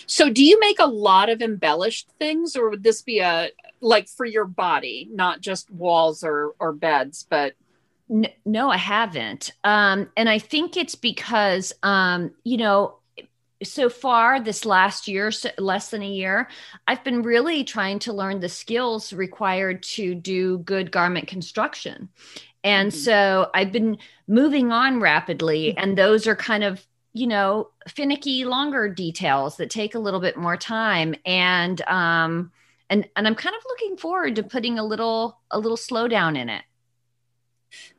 So, 0.07 0.29
do 0.29 0.45
you 0.45 0.59
make 0.61 0.79
a 0.81 0.87
lot 0.87 1.29
of 1.29 1.42
embellished 1.42 2.09
things, 2.18 2.57
or 2.57 2.71
would 2.71 2.83
this 2.83 3.03
be 3.03 3.21
a 3.21 3.51
like 3.81 4.09
for 4.09 4.27
your 4.27 4.45
body, 4.45 5.09
not 5.12 5.40
just 5.40 5.71
walls 5.71 6.25
or 6.25 6.55
or 6.59 6.73
beds, 6.73 7.27
but 7.29 7.55
no, 8.45 8.68
I 8.68 8.77
haven't. 8.77 9.53
Um, 9.64 10.11
and 10.16 10.29
I 10.29 10.38
think 10.38 10.77
it's 10.77 10.95
because, 10.95 11.73
um, 11.83 12.33
you 12.45 12.59
know, 12.59 12.99
so 13.64 13.88
far 13.88 14.40
this 14.40 14.64
last 14.64 15.09
year, 15.09 15.31
so 15.31 15.51
less 15.59 15.90
than 15.90 16.03
a 16.03 16.09
year, 16.09 16.48
I've 16.87 17.05
been 17.05 17.22
really 17.22 17.64
trying 17.64 17.98
to 18.01 18.12
learn 18.12 18.40
the 18.40 18.48
skills 18.48 19.12
required 19.12 19.83
to 19.85 20.14
do 20.14 20.59
good 20.59 20.90
garment 20.90 21.29
construction. 21.29 22.09
And 22.64 22.90
mm-hmm. 22.90 22.98
so 22.98 23.51
I've 23.55 23.72
been 23.72 23.98
moving 24.27 24.72
on 24.72 25.01
rapidly, 25.01 25.70
mm-hmm. 25.70 25.83
and 25.83 25.98
those 25.98 26.27
are 26.27 26.37
kind 26.37 26.64
of 26.64 26.87
you 27.14 27.27
know 27.27 27.68
finicky 27.88 28.44
longer 28.44 28.88
details 28.88 29.57
that 29.59 29.70
take 29.70 29.94
a 29.94 29.98
little 29.98 30.20
bit 30.20 30.37
more 30.37 30.57
time 30.57 31.14
and 31.27 31.83
um 31.83 32.51
and 32.88 33.07
and 33.16 33.27
i'm 33.27 33.35
kind 33.35 33.55
of 33.55 33.62
looking 33.68 33.98
forward 33.98 34.37
to 34.37 34.42
putting 34.42 34.79
a 34.79 34.85
little 34.85 35.38
a 35.51 35.59
little 35.59 35.77
slowdown 35.77 36.38
in 36.38 36.48
it 36.48 36.62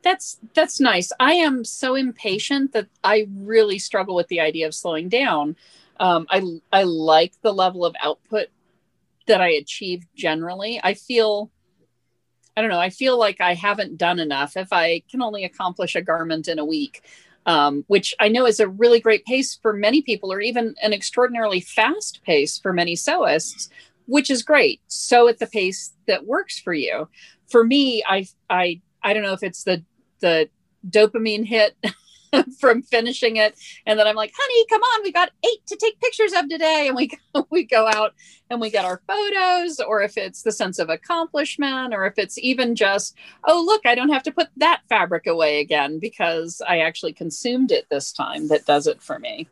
that's 0.02 0.38
that's 0.54 0.80
nice. 0.80 1.10
I 1.20 1.34
am 1.34 1.64
so 1.64 1.94
impatient 1.94 2.72
that 2.72 2.88
i 3.02 3.26
really 3.34 3.78
struggle 3.78 4.14
with 4.14 4.28
the 4.28 4.40
idea 4.40 4.66
of 4.66 4.74
slowing 4.74 5.08
down. 5.08 5.56
Um, 6.00 6.26
i 6.30 6.42
i 6.72 6.82
like 6.82 7.32
the 7.42 7.52
level 7.52 7.84
of 7.84 7.94
output 8.02 8.48
that 9.26 9.40
i 9.40 9.48
achieve 9.48 10.04
generally. 10.14 10.80
I 10.82 10.94
feel 10.94 11.50
i 12.56 12.60
don't 12.60 12.70
know 12.70 12.78
i 12.78 12.90
feel 12.90 13.18
like 13.18 13.40
i 13.40 13.52
haven't 13.52 13.98
done 13.98 14.20
enough 14.20 14.56
if 14.56 14.72
i 14.72 15.02
can 15.10 15.20
only 15.20 15.42
accomplish 15.42 15.96
a 15.96 16.02
garment 16.02 16.46
in 16.46 16.60
a 16.60 16.64
week 16.64 17.02
um, 17.46 17.84
which 17.88 18.14
i 18.20 18.28
know 18.28 18.46
is 18.46 18.60
a 18.60 18.68
really 18.68 19.00
great 19.00 19.24
pace 19.24 19.56
for 19.60 19.72
many 19.72 20.02
people 20.02 20.32
or 20.32 20.40
even 20.40 20.76
an 20.80 20.92
extraordinarily 20.92 21.58
fast 21.58 22.22
pace 22.22 22.56
for 22.56 22.72
many 22.72 22.94
sewists 22.94 23.68
which 24.06 24.30
is 24.30 24.42
great. 24.42 24.80
Sew 24.88 25.28
at 25.28 25.38
the 25.38 25.46
pace 25.46 25.92
that 26.06 26.26
works 26.26 26.58
for 26.58 26.74
you. 26.74 27.08
For 27.48 27.64
me 27.64 28.02
i 28.06 28.26
i 28.50 28.80
I 29.04 29.12
don't 29.12 29.22
know 29.22 29.34
if 29.34 29.42
it's 29.42 29.62
the 29.62 29.84
the 30.20 30.48
dopamine 30.88 31.44
hit 31.44 31.76
from 32.58 32.82
finishing 32.82 33.36
it. 33.36 33.58
And 33.86 33.98
then 33.98 34.06
i'm 34.06 34.16
like 34.16 34.32
honey 34.36 34.66
come 34.68 34.82
on 34.82 35.02
we 35.02 35.12
got 35.12 35.30
eight 35.44 35.66
to 35.66 35.76
take 35.76 36.00
pictures 36.00 36.32
of 36.32 36.48
today. 36.48 36.86
And 36.88 36.96
we 36.96 37.10
we 37.50 37.64
go 37.64 37.86
out 37.86 38.14
and 38.50 38.60
we 38.60 38.70
get 38.70 38.84
our 38.84 39.00
photos 39.06 39.80
or 39.80 40.02
if 40.02 40.16
it's 40.16 40.42
the 40.42 40.52
sense 40.52 40.78
of 40.78 40.88
accomplishment 40.88 41.94
or 41.94 42.06
if 42.06 42.18
it's 42.18 42.38
even 42.38 42.74
just 42.74 43.16
oh 43.44 43.62
look 43.64 43.82
i 43.86 43.94
don't 43.94 44.12
have 44.12 44.22
to 44.24 44.32
put 44.32 44.48
that 44.56 44.82
fabric 44.88 45.26
away 45.26 45.60
again 45.60 45.98
because 45.98 46.60
i 46.66 46.80
actually 46.80 47.12
consumed 47.12 47.70
it 47.70 47.86
this 47.90 48.12
time 48.12 48.48
that 48.48 48.66
does 48.66 48.86
it 48.86 49.02
for 49.02 49.18
me. 49.18 49.48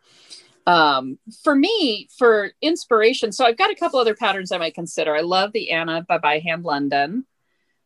Um, 0.64 1.18
for 1.42 1.56
me 1.56 2.08
for 2.16 2.52
inspiration 2.62 3.32
so 3.32 3.44
i've 3.44 3.58
got 3.58 3.72
a 3.72 3.74
couple 3.74 3.98
other 3.98 4.14
patterns 4.14 4.52
i 4.52 4.58
might 4.58 4.74
consider. 4.74 5.16
I 5.16 5.22
love 5.22 5.52
the 5.52 5.72
anna 5.72 6.04
by 6.08 6.18
by 6.18 6.38
hand 6.38 6.64
london 6.64 7.26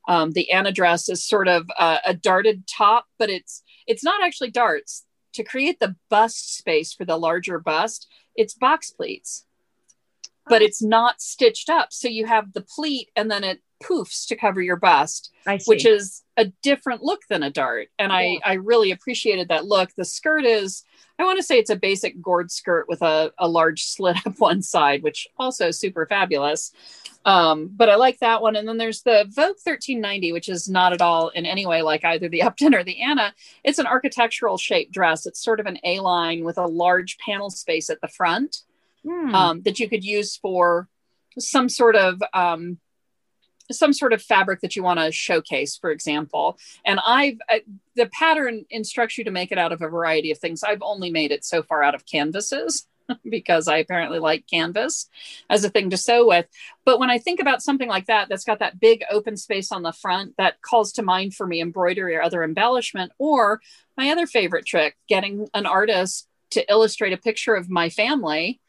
um, 0.06 0.32
the 0.32 0.50
Anna 0.50 0.72
dress 0.72 1.08
is 1.08 1.24
sort 1.24 1.48
of 1.48 1.68
uh, 1.78 1.98
a 2.04 2.14
darted 2.14 2.66
top, 2.66 3.06
but 3.18 3.30
it's 3.30 3.62
it's 3.86 4.04
not 4.04 4.22
actually 4.22 4.50
darts. 4.50 5.04
To 5.34 5.44
create 5.44 5.80
the 5.80 5.96
bust 6.08 6.56
space 6.56 6.92
for 6.94 7.04
the 7.04 7.18
larger 7.18 7.58
bust, 7.58 8.08
it's 8.36 8.54
box 8.54 8.90
pleats, 8.90 9.44
but 10.48 10.62
it's 10.62 10.82
not 10.82 11.20
stitched 11.20 11.68
up. 11.68 11.92
So 11.92 12.08
you 12.08 12.26
have 12.26 12.52
the 12.52 12.62
pleat 12.62 13.10
and 13.14 13.30
then 13.30 13.44
it 13.44 13.60
poofs 13.82 14.26
to 14.28 14.36
cover 14.36 14.62
your 14.62 14.76
bust, 14.76 15.30
which 15.66 15.84
is 15.84 16.22
a 16.36 16.46
different 16.62 17.02
look 17.02 17.20
than 17.28 17.42
a 17.42 17.50
dart. 17.50 17.88
And 17.98 18.10
yeah. 18.10 18.18
I, 18.18 18.38
I 18.44 18.52
really 18.54 18.90
appreciated 18.90 19.48
that 19.48 19.66
look. 19.66 19.90
The 19.96 20.04
skirt 20.04 20.44
is, 20.44 20.82
I 21.18 21.24
want 21.24 21.38
to 21.38 21.42
say 21.42 21.58
it's 21.58 21.70
a 21.70 21.76
basic 21.76 22.20
gored 22.22 22.50
skirt 22.50 22.86
with 22.88 23.02
a, 23.02 23.32
a 23.38 23.48
large 23.48 23.84
slit 23.84 24.16
up 24.26 24.38
one 24.38 24.62
side, 24.62 25.02
which 25.02 25.26
also 25.38 25.70
super 25.70 26.06
fabulous. 26.06 26.72
Um, 27.26 27.68
but 27.74 27.90
I 27.90 27.96
like 27.96 28.20
that 28.20 28.40
one. 28.40 28.54
And 28.54 28.68
then 28.68 28.78
there's 28.78 29.02
the 29.02 29.24
Vogue 29.28 29.58
1390, 29.62 30.32
which 30.32 30.48
is 30.48 30.68
not 30.68 30.92
at 30.92 31.02
all 31.02 31.28
in 31.30 31.44
any 31.44 31.66
way 31.66 31.82
like 31.82 32.04
either 32.04 32.28
the 32.28 32.42
Upton 32.44 32.74
or 32.74 32.84
the 32.84 33.02
Anna. 33.02 33.34
It's 33.64 33.80
an 33.80 33.86
architectural 33.86 34.56
shaped 34.56 34.92
dress. 34.92 35.26
It's 35.26 35.42
sort 35.42 35.60
of 35.60 35.66
an 35.66 35.78
A 35.84 36.00
line 36.00 36.44
with 36.44 36.56
a 36.56 36.66
large 36.66 37.18
panel 37.18 37.50
space 37.50 37.90
at 37.90 38.00
the 38.00 38.08
front 38.08 38.62
hmm. 39.04 39.34
um, 39.34 39.62
that 39.62 39.80
you 39.80 39.88
could 39.88 40.04
use 40.04 40.36
for 40.36 40.88
some 41.38 41.68
sort 41.68 41.96
of 41.96 42.22
um, 42.32 42.78
some 43.72 43.92
sort 43.92 44.12
of 44.12 44.22
fabric 44.22 44.60
that 44.60 44.76
you 44.76 44.84
want 44.84 45.00
to 45.00 45.10
showcase, 45.10 45.76
for 45.76 45.90
example. 45.90 46.56
And 46.84 47.00
I've 47.04 47.38
I, 47.50 47.62
the 47.96 48.06
pattern 48.06 48.64
instructs 48.70 49.18
you 49.18 49.24
to 49.24 49.32
make 49.32 49.50
it 49.50 49.58
out 49.58 49.72
of 49.72 49.82
a 49.82 49.88
variety 49.88 50.30
of 50.30 50.38
things. 50.38 50.62
I've 50.62 50.82
only 50.82 51.10
made 51.10 51.32
it 51.32 51.44
so 51.44 51.64
far 51.64 51.82
out 51.82 51.96
of 51.96 52.06
canvases. 52.06 52.86
because 53.28 53.68
I 53.68 53.78
apparently 53.78 54.18
like 54.18 54.46
canvas 54.46 55.08
as 55.48 55.64
a 55.64 55.70
thing 55.70 55.90
to 55.90 55.96
sew 55.96 56.26
with. 56.26 56.46
But 56.84 56.98
when 56.98 57.10
I 57.10 57.18
think 57.18 57.40
about 57.40 57.62
something 57.62 57.88
like 57.88 58.06
that, 58.06 58.28
that's 58.28 58.44
got 58.44 58.58
that 58.60 58.80
big 58.80 59.04
open 59.10 59.36
space 59.36 59.72
on 59.72 59.82
the 59.82 59.92
front, 59.92 60.34
that 60.38 60.62
calls 60.62 60.92
to 60.92 61.02
mind 61.02 61.34
for 61.34 61.46
me 61.46 61.60
embroidery 61.60 62.16
or 62.16 62.22
other 62.22 62.42
embellishment, 62.42 63.12
or 63.18 63.60
my 63.96 64.10
other 64.10 64.26
favorite 64.26 64.66
trick, 64.66 64.96
getting 65.08 65.48
an 65.54 65.66
artist 65.66 66.28
to 66.50 66.70
illustrate 66.70 67.12
a 67.12 67.18
picture 67.18 67.54
of 67.54 67.68
my 67.68 67.88
family 67.88 68.60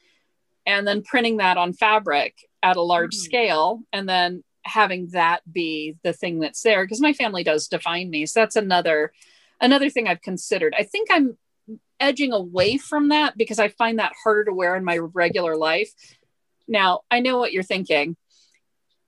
and 0.66 0.88
then 0.88 1.02
printing 1.02 1.38
that 1.38 1.58
on 1.58 1.74
fabric 1.74 2.36
at 2.62 2.76
a 2.76 2.82
large 2.82 3.16
mm-hmm. 3.16 3.24
scale 3.24 3.82
and 3.94 4.08
then 4.08 4.44
having 4.64 5.08
that 5.12 5.42
be 5.52 5.96
the 6.04 6.12
thing 6.12 6.40
that's 6.40 6.62
there 6.62 6.84
because 6.84 7.00
my 7.00 7.14
family 7.14 7.44
does 7.44 7.70
define 7.70 8.10
me 8.10 8.26
so 8.26 8.42
that's 8.42 8.58
another 8.58 9.14
another 9.62 9.90
thing 9.90 10.08
i've 10.10 10.22
considered 10.22 10.76
i 10.78 10.84
think 10.84 11.08
i'm 11.10 11.38
edging 12.00 12.34
away 12.34 12.78
from 12.78 13.10
that 13.10 13.38
because 13.38 13.60
I 13.60 13.70
find 13.70 14.00
that 14.00 14.14
harder 14.24 14.46
to 14.46 14.54
wear 14.54 14.76
in 14.76 14.84
my 14.84 14.98
regular 14.98 15.56
life. 15.56 15.92
Now, 16.68 17.02
I 17.10 17.20
know 17.20 17.38
what 17.38 17.54
you're 17.54 17.64
thinking. 17.64 18.18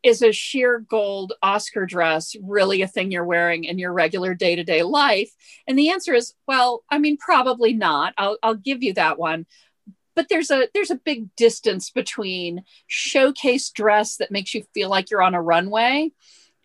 Is 0.02 0.22
a 0.22 0.32
sheer 0.32 0.80
gold 0.80 1.34
Oscar 1.44 1.86
dress 1.86 2.34
really 2.42 2.82
a 2.82 2.88
thing 2.88 3.12
you're 3.12 3.26
wearing 3.26 3.66
in 3.66 3.78
your 3.78 3.92
regular 3.92 4.34
day 4.34 4.56
to 4.56 4.64
day 4.64 4.82
life? 4.82 5.30
And 5.68 5.78
the 5.78 5.90
answer 5.90 6.14
is, 6.14 6.34
well, 6.48 6.84
I 6.90 7.00
mean, 7.00 7.18
probably 7.18 7.74
not. 7.74 8.14
I'll, 8.18 8.38
I'll 8.42 8.56
give 8.56 8.82
you 8.82 8.94
that 8.94 9.20
one. 9.20 9.46
But 10.16 10.28
there's 10.30 10.52
a 10.52 10.68
there's 10.74 10.92
a 10.92 10.96
big 10.96 11.34
distance 11.36 11.90
between 11.90 12.64
showcase 12.88 13.70
dress 13.72 14.18
that 14.18 14.32
makes 14.32 14.54
you 14.54 14.64
feel 14.74 14.90
like 14.90 15.12
you're 15.12 15.22
on 15.22 15.36
a 15.36 15.42
runway 15.42 16.12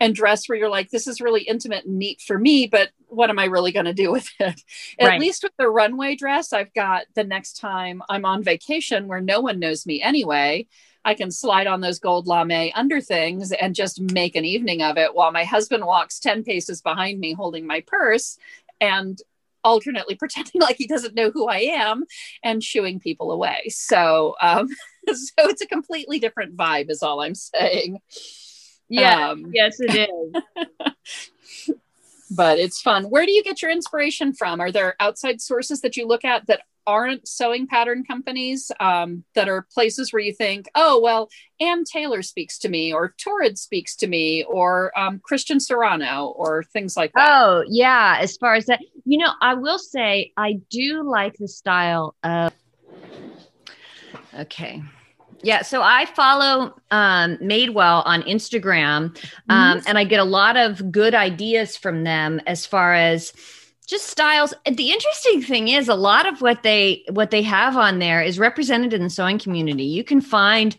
and 0.00 0.14
dress 0.14 0.48
where 0.48 0.59
you're 0.59 0.68
like, 0.68 0.90
this 0.90 1.07
is 1.07 1.20
really 1.20 1.42
intimate 1.42 1.85
and 1.85 1.98
neat 1.98 2.20
for 2.20 2.38
me, 2.38 2.66
but 2.66 2.90
what 3.07 3.30
am 3.30 3.38
I 3.38 3.44
really 3.44 3.72
going 3.72 3.85
to 3.87 3.92
do 3.92 4.11
with 4.11 4.28
it? 4.40 4.61
At 4.98 5.07
right. 5.07 5.20
least 5.20 5.42
with 5.42 5.52
the 5.59 5.68
runway 5.68 6.16
dress, 6.16 6.52
I've 6.52 6.74
got 6.74 7.04
the 7.14 7.24
next 7.24 7.59
time 7.59 8.02
I'm 8.09 8.24
on 8.24 8.42
vacation 8.42 9.07
where 9.07 9.20
no 9.20 9.40
one 9.40 9.61
knows 9.61 9.87
me 9.87 10.02
anyway. 10.02 10.66
I 11.04 11.14
can 11.14 11.30
slide 11.30 11.66
on 11.66 11.80
those 11.80 11.98
gold 11.98 12.26
lame 12.26 12.72
under 12.74 13.00
things 13.00 13.52
and 13.52 13.74
just 13.74 14.00
make 14.00 14.37
an 14.37 14.44
evening 14.44 14.83
of 14.83 14.96
it 14.96 15.14
while 15.14 15.33
my 15.33 15.44
husband 15.44 15.85
walks 15.85 16.18
10 16.18 16.44
paces 16.44 16.80
behind 16.80 17.20
me 17.20 17.35
holding 17.35 17.66
my 17.66 17.83
purse 17.87 18.38
and 18.80 19.20
alternately 19.62 20.14
pretending 20.18 20.61
like 20.61 20.76
he 20.76 20.87
doesn't 20.87 21.14
know 21.14 21.30
who 21.30 21.46
I 21.48 21.59
am 21.59 22.04
and 22.42 22.64
shooing 22.64 23.00
people 23.00 23.30
away. 23.30 23.68
So, 23.68 24.35
um, 24.40 24.68
so 25.07 25.48
it's 25.48 25.62
a 25.62 25.66
completely 25.66 26.18
different 26.18 26.57
vibe, 26.57 26.90
is 26.90 27.02
all 27.02 27.20
I'm 27.20 27.35
saying. 27.35 27.98
Yeah. 28.88 29.31
Um, 29.31 29.51
yes, 29.53 29.77
it 29.81 30.09
is. 31.66 31.75
but 32.31 32.59
it's 32.59 32.81
fun. 32.81 33.05
Where 33.05 33.25
do 33.25 33.33
you 33.33 33.42
get 33.42 33.62
your 33.62 33.70
inspiration 33.70 34.33
from? 34.33 34.61
Are 34.61 34.73
there 34.73 34.97
outside 35.01 35.40
sources 35.40 35.81
that 35.83 35.97
you 35.97 36.07
look 36.07 36.25
at 36.25 36.47
that 36.47 36.62
aren't 36.87 37.27
sewing 37.27 37.66
pattern 37.66 38.05
companies 38.05 38.70
um, 38.81 39.25
that 39.35 39.49
are 39.49 39.66
places 39.73 40.12
where 40.12 40.20
you 40.23 40.33
think, 40.33 40.68
oh, 40.75 41.01
well, 41.01 41.29
Ann 41.61 41.85
Taylor 41.85 42.23
speaks 42.23 42.59
to 42.59 42.68
me, 42.68 42.92
or 42.92 43.14
Torrid 43.18 43.59
speaks 43.59 43.97
to 43.97 44.07
me, 44.07 44.44
or 44.44 44.97
um, 44.99 45.20
Christian 45.25 45.59
Siriano, 45.59 46.35
or 46.37 46.62
things 46.62 46.97
like 46.97 47.12
that? 47.14 47.29
Oh, 47.29 47.64
yeah. 47.68 48.18
As 48.20 48.37
far 48.37 48.55
as 48.55 48.66
that, 48.66 48.81
you 49.05 49.18
know, 49.18 49.33
I 49.40 49.55
will 49.55 49.79
say 49.79 50.33
I 50.37 50.61
do 50.70 51.03
like 51.09 51.37
the 51.38 51.49
style 51.49 52.14
of. 52.23 52.53
Okay. 54.38 54.83
Yeah, 55.44 55.61
so 55.61 55.83
I 55.83 56.07
follow 56.07 56.74
um, 56.90 57.37
Madewell 57.37 58.02
on 58.07 58.22
Instagram, 58.22 59.16
um, 59.50 59.78
mm-hmm. 59.78 59.87
and 59.87 59.98
I 59.98 60.04
get 60.04 60.18
a 60.18 60.24
lot 60.24 60.57
of 60.57 60.90
good 60.90 61.14
ideas 61.14 61.76
from 61.76 62.02
them 62.02 62.40
as 62.46 62.64
far 62.64 62.94
as 62.94 63.35
just 63.87 64.07
styles. 64.07 64.54
The 64.64 64.90
interesting 64.90 65.42
thing 65.42 65.68
is, 65.68 65.88
a 65.88 65.94
lot 65.94 66.26
of 66.26 66.40
what 66.40 66.62
they 66.62 67.04
what 67.10 67.31
they 67.31 67.42
have 67.42 67.77
on 67.77 67.98
there 67.98 68.23
is 68.23 68.38
represented 68.38 68.94
in 68.94 69.02
the 69.02 69.10
sewing 69.10 69.38
community. 69.38 69.85
You 69.85 70.02
can 70.02 70.23
find 70.23 70.79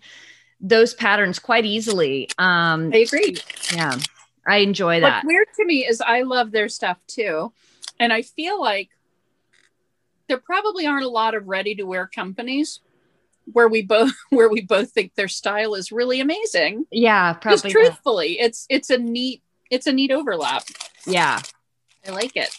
those 0.59 0.95
patterns 0.95 1.37
quite 1.37 1.65
easily. 1.65 2.27
Um, 2.39 2.89
I 2.91 2.97
agree. 2.97 3.37
Yeah, 3.71 3.99
I 4.47 4.57
enjoy 4.57 4.99
that. 4.99 5.17
What's 5.17 5.27
weird 5.27 5.47
to 5.57 5.65
me 5.65 5.85
is 5.85 6.01
I 6.01 6.23
love 6.23 6.51
their 6.51 6.69
stuff 6.69 6.97
too, 7.05 7.53
and 7.99 8.11
I 8.11 8.23
feel 8.23 8.59
like 8.59 8.89
there 10.27 10.39
probably 10.39 10.87
aren't 10.87 11.05
a 11.05 11.09
lot 11.09 11.35
of 11.35 11.47
ready 11.47 11.75
to 11.75 11.83
wear 11.83 12.07
companies 12.07 12.79
where 13.45 13.67
we 13.67 13.81
both 13.81 14.13
where 14.29 14.49
we 14.49 14.61
both 14.61 14.91
think 14.91 15.15
their 15.15 15.27
style 15.27 15.75
is 15.75 15.91
really 15.91 16.19
amazing. 16.19 16.85
Yeah, 16.91 17.33
probably. 17.33 17.71
Truthfully, 17.71 18.37
not. 18.39 18.45
it's 18.47 18.65
it's 18.69 18.89
a 18.89 18.97
neat 18.97 19.41
it's 19.69 19.87
a 19.87 19.93
neat 19.93 20.11
overlap. 20.11 20.63
Yeah, 21.05 21.41
I 22.07 22.11
like 22.11 22.35
it. 22.35 22.55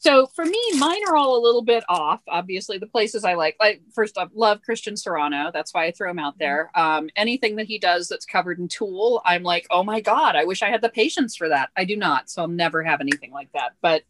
So 0.00 0.26
for 0.28 0.46
me, 0.46 0.58
mine 0.78 1.02
are 1.08 1.14
all 1.14 1.38
a 1.38 1.44
little 1.44 1.60
bit 1.60 1.84
off. 1.86 2.22
Obviously, 2.26 2.78
the 2.78 2.86
places 2.86 3.22
I 3.22 3.34
like, 3.34 3.56
like 3.60 3.82
first 3.94 4.16
off, 4.16 4.30
love 4.32 4.62
Christian 4.62 4.94
Siriano. 4.94 5.52
That's 5.52 5.74
why 5.74 5.84
I 5.84 5.90
throw 5.90 6.10
him 6.10 6.18
out 6.18 6.38
there. 6.38 6.70
Um, 6.74 7.10
anything 7.16 7.56
that 7.56 7.66
he 7.66 7.78
does 7.78 8.08
that's 8.08 8.24
covered 8.24 8.58
in 8.58 8.68
tulle, 8.68 9.20
I'm 9.26 9.42
like, 9.42 9.66
oh 9.70 9.82
my 9.82 10.00
god, 10.00 10.36
I 10.36 10.44
wish 10.44 10.62
I 10.62 10.70
had 10.70 10.80
the 10.80 10.88
patience 10.88 11.36
for 11.36 11.50
that. 11.50 11.68
I 11.76 11.84
do 11.84 11.96
not, 11.96 12.30
so 12.30 12.40
I'll 12.40 12.48
never 12.48 12.82
have 12.82 13.02
anything 13.02 13.30
like 13.30 13.52
that. 13.52 13.72
But 13.82 14.04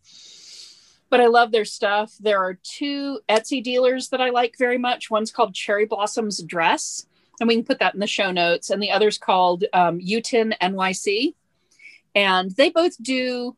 but 1.11 1.21
I 1.21 1.27
love 1.27 1.53
their 1.53 1.65
stuff. 1.65 2.15
There 2.21 2.39
are 2.39 2.55
two 2.63 3.21
Etsy 3.29 3.63
dealers 3.63 4.09
that 4.09 4.21
I 4.21 4.31
like 4.31 4.57
very 4.59 4.79
much. 4.79 5.11
One's 5.11 5.33
called 5.33 5.55
Cherry 5.55 5.85
Blossoms 5.85 6.43
Dress, 6.43 7.07
and 7.41 7.49
we 7.49 7.57
can 7.57 7.65
put 7.65 7.81
that 7.81 7.95
in 7.95 8.01
the 8.01 8.07
show 8.07 8.31
notes. 8.31 8.71
And 8.71 8.83
the 8.83 8.93
other's 8.93 9.19
called 9.19 9.65
um, 9.73 9.99
Utin 9.99 10.57
NYC, 10.63 11.35
and 12.15 12.51
they 12.53 12.71
both 12.71 13.01
do 13.03 13.57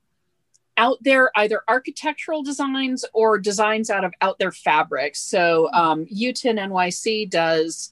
out 0.79 0.97
there 1.03 1.31
either 1.37 1.63
architectural 1.69 2.43
designs 2.43 3.05
or 3.13 3.39
designs 3.39 3.91
out 3.91 4.05
of 4.05 4.15
out 4.23 4.39
there 4.39 4.53
fabrics. 4.53 5.23
So 5.23 5.71
um, 5.73 6.07
Utin 6.07 6.59
NYC 6.59 7.29
does 7.29 7.92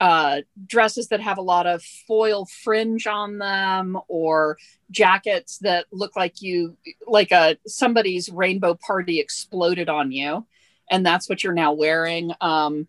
uh, 0.00 0.42
dresses 0.66 1.08
that 1.08 1.20
have 1.20 1.38
a 1.38 1.42
lot 1.42 1.66
of 1.66 1.82
foil 1.82 2.46
fringe 2.46 3.06
on 3.06 3.38
them 3.38 3.98
or 4.08 4.58
jackets 4.90 5.58
that 5.58 5.86
look 5.90 6.16
like 6.16 6.42
you 6.42 6.76
like 7.06 7.32
a 7.32 7.56
somebody's 7.66 8.28
rainbow 8.28 8.74
party 8.74 9.20
exploded 9.20 9.88
on 9.88 10.12
you. 10.12 10.46
And 10.90 11.04
that's 11.04 11.28
what 11.28 11.42
you're 11.42 11.52
now 11.52 11.72
wearing. 11.72 12.32
Um, 12.40 12.88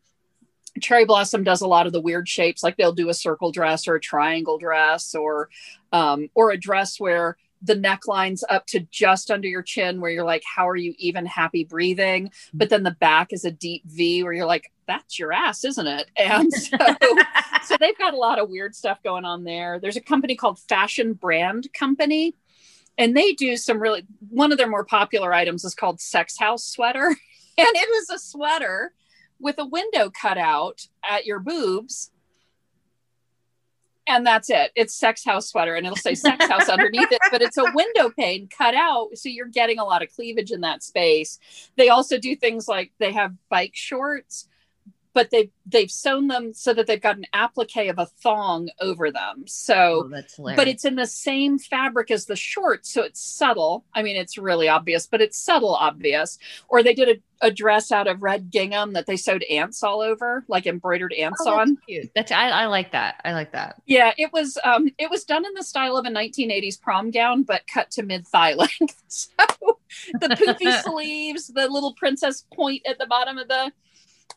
cherry 0.81 1.05
blossom 1.05 1.43
does 1.43 1.61
a 1.61 1.67
lot 1.67 1.87
of 1.87 1.93
the 1.93 2.01
weird 2.01 2.27
shapes 2.27 2.61
like 2.61 2.77
they'll 2.77 2.93
do 2.93 3.09
a 3.09 3.13
circle 3.13 3.51
dress 3.51 3.87
or 3.87 3.95
a 3.95 3.99
triangle 3.99 4.57
dress 4.57 5.15
or 5.15 5.49
um, 5.91 6.29
or 6.35 6.51
a 6.51 6.57
dress 6.57 6.99
where 6.99 7.37
the 7.63 7.75
neckline's 7.75 8.43
up 8.49 8.67
to 8.67 8.81
just 8.91 9.31
under 9.31 9.47
your 9.47 9.63
chin 9.63 9.99
where 9.99 10.11
you're 10.11 10.25
like 10.25 10.43
how 10.43 10.67
are 10.67 10.75
you 10.75 10.93
even 10.97 11.25
happy 11.25 11.63
breathing? 11.63 12.31
But 12.53 12.69
then 12.69 12.83
the 12.83 12.91
back 12.91 13.31
is 13.31 13.45
a 13.45 13.51
deep 13.51 13.83
v 13.85 14.23
where 14.23 14.33
you're 14.33 14.45
like 14.45 14.71
that's 14.87 15.19
your 15.19 15.31
ass 15.31 15.63
isn't 15.63 15.87
it 15.87 16.09
and 16.17 16.51
so 16.53 16.77
so 17.63 17.75
they've 17.79 17.97
got 17.97 18.13
a 18.13 18.17
lot 18.17 18.39
of 18.39 18.49
weird 18.49 18.75
stuff 18.75 19.01
going 19.03 19.25
on 19.25 19.43
there 19.43 19.79
there's 19.79 19.97
a 19.97 20.01
company 20.01 20.35
called 20.35 20.59
fashion 20.59 21.13
brand 21.13 21.67
company 21.73 22.33
and 22.97 23.15
they 23.15 23.33
do 23.33 23.55
some 23.57 23.79
really 23.79 24.03
one 24.29 24.51
of 24.51 24.57
their 24.57 24.69
more 24.69 24.85
popular 24.85 25.33
items 25.33 25.63
is 25.63 25.75
called 25.75 25.99
sex 26.01 26.37
house 26.37 26.65
sweater 26.65 27.07
and 27.57 27.67
it 27.75 27.89
was 27.89 28.09
a 28.09 28.19
sweater 28.19 28.93
with 29.39 29.59
a 29.59 29.65
window 29.65 30.09
cut 30.09 30.37
out 30.37 30.87
at 31.07 31.25
your 31.25 31.39
boobs 31.39 32.11
and 34.07 34.25
that's 34.25 34.49
it. 34.49 34.71
It's 34.75 34.95
sex 34.95 35.25
house 35.25 35.49
sweater 35.49 35.75
and 35.75 35.85
it'll 35.85 35.97
say 35.97 36.15
sex 36.15 36.47
house 36.47 36.69
underneath 36.69 37.11
it, 37.11 37.19
but 37.29 37.41
it's 37.41 37.57
a 37.57 37.65
window 37.73 38.09
pane 38.09 38.47
cut 38.47 38.73
out. 38.73 39.09
So 39.15 39.27
you're 39.27 39.47
getting 39.47 39.79
a 39.79 39.83
lot 39.83 40.01
of 40.01 40.09
cleavage 40.13 40.51
in 40.51 40.61
that 40.61 40.81
space. 40.81 41.39
They 41.75 41.89
also 41.89 42.17
do 42.17 42.35
things 42.35 42.67
like 42.67 42.93
they 42.99 43.11
have 43.11 43.33
bike 43.49 43.73
shorts 43.73 44.47
but 45.17 45.31
they've 45.31 45.49
they've 45.65 45.89
sewn 45.89 46.27
them 46.27 46.53
so 46.53 46.75
that 46.75 46.85
they've 46.85 47.01
got 47.01 47.17
an 47.17 47.25
applique 47.33 47.89
of 47.89 47.97
a 47.97 48.05
thong 48.05 48.69
over 48.79 49.09
them. 49.09 49.45
So, 49.47 50.07
oh, 50.13 50.53
but 50.55 50.67
it's 50.67 50.85
in 50.85 50.93
the 50.93 51.07
same 51.07 51.57
fabric 51.57 52.11
as 52.11 52.27
the 52.27 52.35
shorts, 52.35 52.93
so 52.93 53.01
it's 53.01 53.19
subtle. 53.19 53.83
I 53.95 54.03
mean, 54.03 54.15
it's 54.15 54.37
really 54.37 54.69
obvious, 54.69 55.07
but 55.07 55.19
it's 55.19 55.35
subtle 55.35 55.73
obvious. 55.73 56.37
Or 56.69 56.83
they 56.83 56.93
did 56.93 57.17
a, 57.41 57.47
a 57.47 57.49
dress 57.49 57.91
out 57.91 58.05
of 58.05 58.21
red 58.21 58.51
gingham 58.51 58.93
that 58.93 59.07
they 59.07 59.17
sewed 59.17 59.43
ants 59.49 59.81
all 59.81 60.01
over, 60.01 60.45
like 60.47 60.67
embroidered 60.67 61.13
ants 61.13 61.41
oh, 61.43 61.61
on. 61.61 61.79
Cute. 61.87 62.11
That's 62.13 62.31
I, 62.31 62.49
I 62.49 62.65
like 62.67 62.91
that. 62.91 63.19
I 63.25 63.33
like 63.33 63.53
that. 63.53 63.81
Yeah, 63.87 64.11
it 64.19 64.31
was 64.31 64.59
um 64.63 64.87
it 64.99 65.09
was 65.09 65.23
done 65.23 65.47
in 65.47 65.53
the 65.55 65.63
style 65.63 65.97
of 65.97 66.05
a 66.05 66.09
1980s 66.09 66.79
prom 66.79 67.09
gown, 67.09 67.41
but 67.41 67.63
cut 67.65 67.89
to 67.91 68.03
mid 68.03 68.27
thigh 68.27 68.53
length. 68.53 69.01
so 69.07 69.29
the 70.13 70.29
poofy 70.29 70.79
sleeves, 70.83 71.47
the 71.47 71.67
little 71.67 71.95
princess 71.95 72.45
point 72.53 72.83
at 72.87 72.99
the 72.99 73.07
bottom 73.07 73.39
of 73.39 73.47
the 73.47 73.71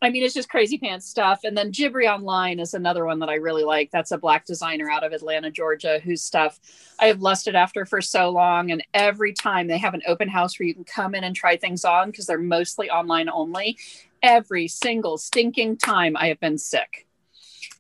I 0.03 0.11
mean, 0.11 0.22
it's 0.22 0.34
just 0.34 0.49
crazy 0.49 0.78
pants 0.78 1.07
stuff. 1.07 1.41
And 1.45 1.57
then 1.57 1.72
Gibri 1.72 2.09
Online 2.09 2.59
is 2.59 2.74
another 2.74 3.05
one 3.05 3.18
that 3.18 3.28
I 3.28 3.34
really 3.34 3.64
like. 3.64 3.91
That's 3.91 4.12
a 4.12 4.18
black 4.18 4.47
designer 4.47 4.91
out 4.91 5.05
of 5.05 5.12
Atlanta, 5.12 5.51
Georgia, 5.51 6.01
whose 6.03 6.22
stuff 6.22 6.59
I 6.99 7.07
have 7.07 7.20
lusted 7.20 7.55
after 7.55 7.84
for 7.84 8.01
so 8.01 8.30
long. 8.30 8.70
And 8.70 8.82
every 8.95 9.32
time 9.32 9.66
they 9.66 9.78
have 9.78 9.95
an 9.95 10.03
open 10.07 10.28
house 10.28 10.59
where 10.59 10.66
you 10.66 10.74
can 10.74 10.84
come 10.84 11.14
in 11.14 11.24
and 11.24 11.36
try 11.36 11.57
things 11.57 11.84
on 11.84 12.11
because 12.11 12.26
they're 12.26 12.38
mostly 12.38 12.88
online 12.88 13.28
only, 13.28 13.76
every 14.22 14.68
single 14.68 15.18
stinking 15.18 15.76
time 15.76 16.16
I 16.16 16.28
have 16.28 16.41
been 16.41 16.59
sick 16.59 17.07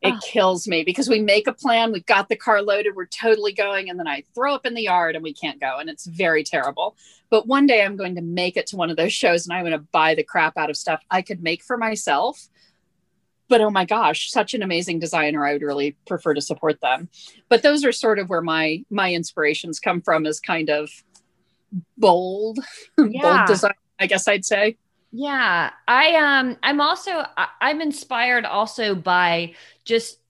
it 0.02 0.14
oh. 0.14 0.18
kills 0.22 0.66
me 0.66 0.82
because 0.82 1.08
we 1.08 1.20
make 1.20 1.46
a 1.46 1.52
plan 1.52 1.92
we've 1.92 2.06
got 2.06 2.28
the 2.28 2.36
car 2.36 2.62
loaded 2.62 2.94
we're 2.96 3.06
totally 3.06 3.52
going 3.52 3.90
and 3.90 3.98
then 3.98 4.08
i 4.08 4.22
throw 4.34 4.54
up 4.54 4.66
in 4.66 4.74
the 4.74 4.82
yard 4.82 5.14
and 5.14 5.22
we 5.22 5.32
can't 5.32 5.60
go 5.60 5.78
and 5.78 5.88
it's 5.90 6.06
very 6.06 6.42
terrible 6.42 6.96
but 7.30 7.46
one 7.46 7.66
day 7.66 7.82
i'm 7.82 7.96
going 7.96 8.14
to 8.14 8.22
make 8.22 8.56
it 8.56 8.66
to 8.66 8.76
one 8.76 8.90
of 8.90 8.96
those 8.96 9.12
shows 9.12 9.46
and 9.46 9.54
i'm 9.54 9.64
going 9.64 9.72
to 9.72 9.86
buy 9.92 10.14
the 10.14 10.24
crap 10.24 10.56
out 10.56 10.70
of 10.70 10.76
stuff 10.76 11.02
i 11.10 11.22
could 11.22 11.42
make 11.42 11.62
for 11.62 11.76
myself 11.76 12.48
but 13.48 13.60
oh 13.60 13.70
my 13.70 13.84
gosh 13.84 14.30
such 14.30 14.54
an 14.54 14.62
amazing 14.62 14.98
designer 14.98 15.44
i 15.44 15.52
would 15.52 15.62
really 15.62 15.96
prefer 16.06 16.34
to 16.34 16.40
support 16.40 16.80
them 16.80 17.08
but 17.48 17.62
those 17.62 17.84
are 17.84 17.92
sort 17.92 18.18
of 18.18 18.28
where 18.28 18.42
my 18.42 18.82
my 18.90 19.12
inspirations 19.12 19.78
come 19.78 20.00
from 20.00 20.24
is 20.26 20.40
kind 20.40 20.70
of 20.70 20.90
bold 21.98 22.58
yeah. 22.98 23.22
bold 23.22 23.46
design 23.46 23.74
i 23.98 24.06
guess 24.06 24.26
i'd 24.28 24.44
say 24.44 24.76
yeah, 25.12 25.70
I 25.88 26.14
um 26.14 26.56
I'm 26.62 26.80
also 26.80 27.24
I'm 27.36 27.80
inspired 27.80 28.44
also 28.44 28.94
by 28.94 29.54
just 29.90 30.20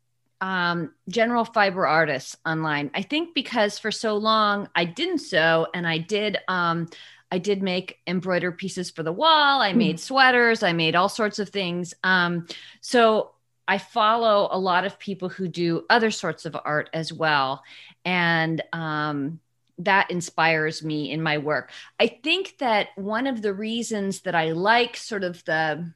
um 0.40 0.94
general 1.08 1.44
fiber 1.44 1.86
artists 1.86 2.34
online. 2.46 2.90
I 2.94 3.02
think 3.02 3.34
because 3.34 3.78
for 3.78 3.92
so 3.92 4.16
long 4.16 4.68
I 4.74 4.86
didn't 4.86 5.18
sew 5.18 5.66
and 5.74 5.86
I 5.86 5.98
did 5.98 6.38
um 6.48 6.88
I 7.30 7.38
did 7.38 7.62
make 7.62 7.98
embroidered 8.06 8.58
pieces 8.58 8.90
for 8.90 9.02
the 9.02 9.12
wall. 9.12 9.60
I 9.60 9.72
hmm. 9.72 9.78
made 9.78 10.00
sweaters, 10.00 10.62
I 10.62 10.72
made 10.72 10.96
all 10.96 11.10
sorts 11.10 11.38
of 11.38 11.50
things. 11.50 11.92
Um 12.02 12.46
so 12.80 13.32
I 13.68 13.76
follow 13.78 14.48
a 14.50 14.58
lot 14.58 14.84
of 14.84 14.98
people 14.98 15.28
who 15.28 15.46
do 15.46 15.84
other 15.90 16.10
sorts 16.10 16.46
of 16.46 16.56
art 16.64 16.88
as 16.94 17.12
well. 17.12 17.62
And 18.06 18.62
um 18.72 19.40
that 19.76 20.10
inspires 20.10 20.82
me 20.82 21.10
in 21.10 21.22
my 21.22 21.36
work. 21.38 21.70
I 21.98 22.06
think 22.06 22.56
that 22.58 22.88
one 22.96 23.26
of 23.26 23.42
the 23.42 23.52
reasons 23.52 24.22
that 24.22 24.34
I 24.34 24.52
like 24.52 24.96
sort 24.96 25.22
of 25.22 25.44
the 25.44 25.92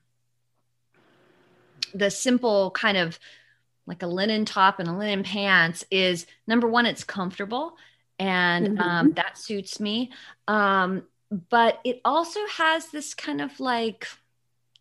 the 1.94 2.10
simple 2.10 2.70
kind 2.72 2.98
of 2.98 3.18
like 3.86 4.02
a 4.02 4.06
linen 4.06 4.44
top 4.44 4.80
and 4.80 4.88
a 4.88 4.92
linen 4.92 5.22
pants 5.22 5.84
is 5.90 6.26
number 6.46 6.68
one, 6.68 6.86
it's 6.86 7.04
comfortable 7.04 7.76
and 8.18 8.68
mm-hmm. 8.68 8.80
um, 8.80 9.12
that 9.12 9.36
suits 9.36 9.80
me. 9.80 10.12
Um, 10.48 11.04
but 11.50 11.80
it 11.84 12.00
also 12.04 12.40
has 12.56 12.88
this 12.88 13.14
kind 13.14 13.40
of 13.40 13.58
like, 13.60 14.06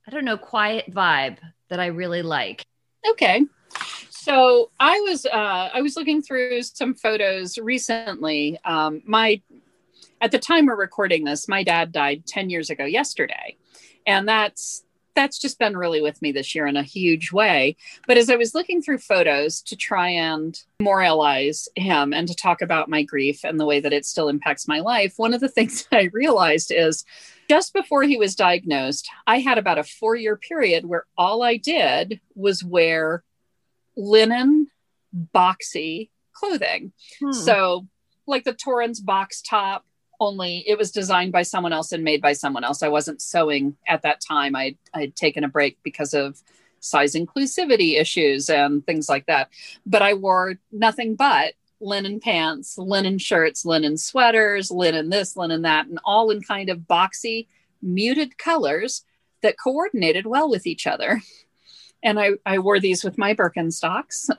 I 0.08 0.12
don't 0.12 0.26
know, 0.26 0.38
quiet 0.38 0.93
vibe 0.93 1.38
that 1.70 1.80
I 1.80 1.88
really 1.88 2.22
like. 2.22 2.66
Okay. 3.10 3.45
So 4.10 4.72
I 4.80 4.99
was 5.01 5.26
uh, 5.26 5.70
I 5.74 5.82
was 5.82 5.97
looking 5.97 6.22
through 6.22 6.62
some 6.64 6.93
photos 6.93 7.58
recently. 7.58 8.58
Um, 8.64 9.01
my 9.06 9.41
at 10.22 10.32
the 10.32 10.39
time 10.39 10.68
we're 10.68 10.76
recording 10.76 11.26
this, 11.26 11.47
my 11.49 11.64
dad 11.64 11.91
died 11.91 12.26
ten 12.26 12.49
years 12.49 12.70
ago 12.70 12.86
yesterday, 12.86 13.58
and 14.06 14.28
that's 14.28 14.84
that's 15.16 15.39
just 15.39 15.59
been 15.59 15.78
really 15.78 16.01
with 16.01 16.22
me 16.22 16.32
this 16.32 16.55
year 16.55 16.66
in 16.66 16.78
a 16.78 16.84
huge 16.84 17.32
way. 17.32 17.76
But 18.07 18.18
as 18.18 18.30
I 18.30 18.36
was 18.36 18.55
looking 18.55 18.82
through 18.82 18.99
photos 18.99 19.61
to 19.64 19.76
try 19.76 20.09
and 20.09 20.59
memorialize 20.80 21.68
him 21.76 22.14
and 22.14 22.28
to 22.28 22.36
talk 22.36 22.61
about 22.61 22.89
my 22.89 23.03
grief 23.03 23.43
and 23.43 23.59
the 23.59 23.66
way 23.66 23.80
that 23.80 23.93
it 23.93 24.05
still 24.05 24.30
impacts 24.30 24.68
my 24.68 24.80
life, 24.80 25.14
one 25.18 25.34
of 25.34 25.41
the 25.41 25.49
things 25.53 25.86
that 25.86 25.97
I 25.97 26.09
realized 26.14 26.72
is 26.72 27.05
just 27.49 27.74
before 27.74 28.03
he 28.03 28.18
was 28.18 28.36
diagnosed, 28.36 29.09
I 29.28 29.39
had 29.39 29.57
about 29.57 29.80
a 29.80 29.84
four 29.84 30.16
year 30.16 30.38
period 30.38 30.86
where 30.86 31.05
all 31.18 31.43
I 31.43 31.57
did 31.57 32.20
was 32.36 32.64
wear 32.64 33.24
linen 33.95 34.68
boxy 35.36 36.09
clothing. 36.34 36.93
Hmm. 37.20 37.32
So, 37.32 37.88
like 38.26 38.45
the 38.45 38.53
Torrens 38.53 39.01
box 39.01 39.41
top, 39.41 39.86
only 40.20 40.64
it 40.68 40.78
was 40.78 40.91
designed 40.91 41.32
by 41.32 41.43
someone 41.43 41.74
else 41.74 41.91
and 41.91 42.03
made 42.03 42.22
by 42.22 42.34
someone 42.34 42.64
else. 42.64 42.84
I 42.84 42.88
wasn't 42.88 43.22
sewing 43.22 43.76
at 43.88 44.01
that 44.03 44.22
time. 44.22 44.55
I 44.55 44.76
I'd 44.93 45.16
taken 45.16 45.43
a 45.43 45.49
break 45.49 45.78
because 45.84 46.14
of 46.14 46.41
size 46.80 47.14
inclusivity 47.14 47.99
issues 47.99 48.49
and 48.49 48.86
things 48.86 49.09
like 49.09 49.26
that. 49.28 49.49
But 49.86 50.01
I 50.01 50.14
wore 50.14 50.55
nothing 50.72 51.16
but 51.16 51.53
linen 51.80 52.20
pants, 52.20 52.78
linen 52.78 53.18
shirts, 53.18 53.66
linen 53.66 53.97
sweaters, 53.97 54.72
linen 54.72 55.09
this, 55.09 55.36
linen 55.36 55.64
that, 55.64 55.88
and 55.88 55.99
all 56.03 56.30
in 56.30 56.41
kind 56.41 56.70
of 56.70 56.80
boxy, 56.80 57.47
muted 57.82 58.38
colors 58.38 59.03
that 59.41 59.59
coordinated 59.61 60.26
well 60.26 60.49
with 60.49 60.66
each 60.66 60.88
other 60.88 61.22
and 62.04 62.20
I, 62.20 62.32
I 62.45 62.60
wore 62.60 62.80
these 62.80 63.04
with 63.04 63.18
my 63.18 63.34
Birkenstocks 63.34 64.30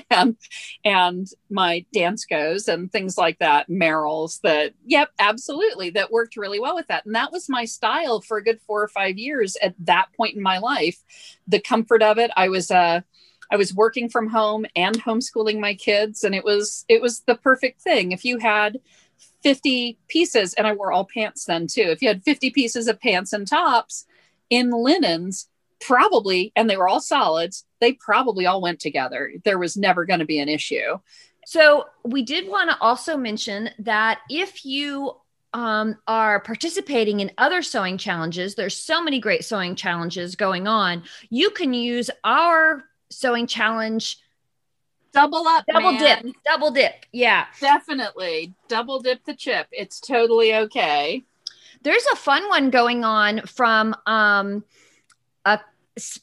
and 0.10 0.36
and 0.84 1.28
my 1.48 1.86
Danskos 1.94 2.68
and 2.68 2.90
things 2.90 3.16
like 3.16 3.38
that, 3.38 3.70
Merrells 3.70 4.40
that, 4.42 4.74
yep, 4.84 5.10
absolutely, 5.18 5.90
that 5.90 6.10
worked 6.10 6.36
really 6.36 6.58
well 6.60 6.74
with 6.74 6.88
that. 6.88 7.06
And 7.06 7.14
that 7.14 7.32
was 7.32 7.48
my 7.48 7.64
style 7.64 8.20
for 8.20 8.38
a 8.38 8.44
good 8.44 8.60
four 8.66 8.82
or 8.82 8.88
five 8.88 9.16
years 9.16 9.56
at 9.62 9.74
that 9.80 10.06
point 10.16 10.36
in 10.36 10.42
my 10.42 10.58
life. 10.58 10.98
The 11.46 11.60
comfort 11.60 12.02
of 12.02 12.18
it, 12.18 12.30
I 12.36 12.48
was 12.48 12.70
uh 12.70 13.00
I 13.50 13.56
was 13.56 13.74
working 13.74 14.08
from 14.08 14.28
home 14.28 14.66
and 14.74 15.00
homeschooling 15.02 15.60
my 15.60 15.74
kids, 15.74 16.24
and 16.24 16.34
it 16.34 16.44
was 16.44 16.84
it 16.88 17.00
was 17.00 17.20
the 17.20 17.36
perfect 17.36 17.80
thing. 17.82 18.12
If 18.12 18.24
you 18.24 18.38
had 18.38 18.80
50 19.42 19.98
pieces, 20.08 20.54
and 20.54 20.66
I 20.66 20.72
wore 20.72 20.90
all 20.90 21.04
pants 21.06 21.44
then 21.44 21.66
too. 21.66 21.82
If 21.82 22.02
you 22.02 22.08
had 22.08 22.24
50 22.24 22.50
pieces 22.50 22.88
of 22.88 23.00
pants 23.00 23.32
and 23.32 23.46
tops 23.46 24.06
in 24.50 24.70
linens, 24.70 25.48
probably, 25.86 26.52
and 26.56 26.68
they 26.68 26.76
were 26.76 26.88
all 26.88 27.00
solids, 27.00 27.64
they 27.80 27.92
probably 27.92 28.46
all 28.46 28.60
went 28.60 28.80
together. 28.80 29.32
There 29.44 29.58
was 29.58 29.76
never 29.76 30.04
going 30.04 30.20
to 30.20 30.26
be 30.26 30.38
an 30.38 30.48
issue. 30.48 30.98
So, 31.46 31.86
we 32.04 32.22
did 32.22 32.48
want 32.48 32.70
to 32.70 32.78
also 32.80 33.16
mention 33.16 33.70
that 33.80 34.20
if 34.30 34.64
you 34.64 35.16
um, 35.52 35.96
are 36.06 36.40
participating 36.40 37.20
in 37.20 37.30
other 37.38 37.62
sewing 37.62 37.98
challenges, 37.98 38.54
there's 38.54 38.76
so 38.76 39.02
many 39.02 39.20
great 39.20 39.44
sewing 39.44 39.76
challenges 39.76 40.36
going 40.36 40.66
on. 40.66 41.04
You 41.30 41.50
can 41.50 41.74
use 41.74 42.10
our 42.24 42.84
sewing 43.10 43.46
challenge 43.46 44.18
double 45.12 45.46
up 45.46 45.64
double 45.72 45.92
man. 45.92 46.24
dip 46.24 46.34
double 46.44 46.70
dip 46.72 47.06
yeah 47.12 47.46
definitely 47.60 48.52
double 48.66 48.98
dip 48.98 49.24
the 49.24 49.34
chip 49.34 49.68
it's 49.70 50.00
totally 50.00 50.56
okay 50.56 51.22
there's 51.82 52.04
a 52.12 52.16
fun 52.16 52.48
one 52.48 52.68
going 52.68 53.04
on 53.04 53.40
from 53.42 53.94
um 54.06 54.64
a 55.44 55.60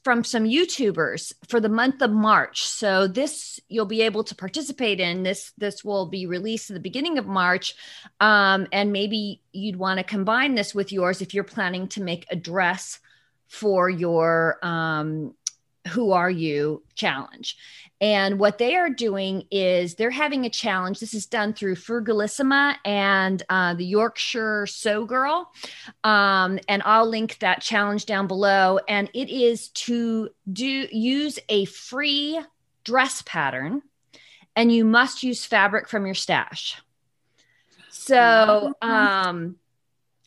from 0.04 0.24
some 0.24 0.44
youtubers 0.44 1.32
for 1.48 1.60
the 1.60 1.70
month 1.70 2.02
of 2.02 2.12
march. 2.12 2.64
So 2.64 3.08
this 3.08 3.60
you'll 3.70 3.86
be 3.86 4.02
able 4.02 4.24
to 4.26 4.36
participate 4.36 5.00
in. 5.00 5.24
This 5.24 5.54
this 5.58 5.84
will 5.84 6.08
be 6.08 6.26
released 6.26 6.70
at 6.70 6.74
the 6.74 6.82
beginning 6.82 7.18
of 7.18 7.26
march. 7.26 7.76
Um, 8.20 8.68
and 8.72 8.92
maybe 8.92 9.42
you'd 9.54 9.78
want 9.78 10.00
to 10.00 10.04
combine 10.04 10.56
this 10.56 10.76
with 10.76 10.92
yours 10.92 11.22
if 11.22 11.34
you're 11.34 11.44
planning 11.44 11.88
to 11.90 12.02
make 12.02 12.26
a 12.30 12.36
dress 12.36 13.00
for 13.48 13.90
your 13.90 14.58
um, 14.62 15.36
who 15.90 16.12
are 16.12 16.30
you 16.30 16.84
challenge 16.96 17.58
and 18.02 18.40
what 18.40 18.58
they 18.58 18.76
are 18.76 18.90
doing 18.90 19.44
is 19.52 19.94
they're 19.94 20.10
having 20.10 20.46
a 20.46 20.50
challenge. 20.50 21.00
This 21.00 21.14
is 21.14 21.28
done 21.28 21.54
through 21.54 21.76
Frugalissima 21.76 22.76
and 22.84 23.44
uh, 23.48 23.76
the 23.76 23.86
Yorkshire 23.86 24.66
Sew 24.66 25.06
Girl. 25.06 25.54
Um, 26.04 26.58
and 26.68 26.82
I'll 26.84 27.08
link 27.08 27.38
that 27.40 27.62
challenge 27.62 28.08
down 28.08 28.26
below. 28.26 28.80
And 28.88 29.08
it 29.14 29.30
is 29.30 29.70
to 29.70 30.30
do 30.52 30.88
use 30.92 31.38
a 31.48 31.66
free 31.66 32.42
dress 32.84 33.22
pattern, 33.24 33.84
and 34.56 34.72
you 34.72 34.84
must 34.84 35.22
use 35.22 35.46
fabric 35.46 35.88
from 35.88 36.08
your 36.08 36.16
stash. 36.16 36.82
So 37.92 38.74
um, 38.82 39.58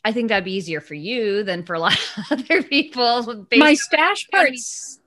I 0.05 0.13
think 0.13 0.29
that'd 0.29 0.45
be 0.45 0.53
easier 0.53 0.81
for 0.81 0.95
you 0.95 1.43
than 1.43 1.65
for 1.65 1.75
a 1.75 1.81
lot 1.81 1.95
of 1.95 2.25
other 2.31 2.63
people. 2.63 3.47
My 3.57 3.75
stash 3.75 4.29
parts 4.31 5.01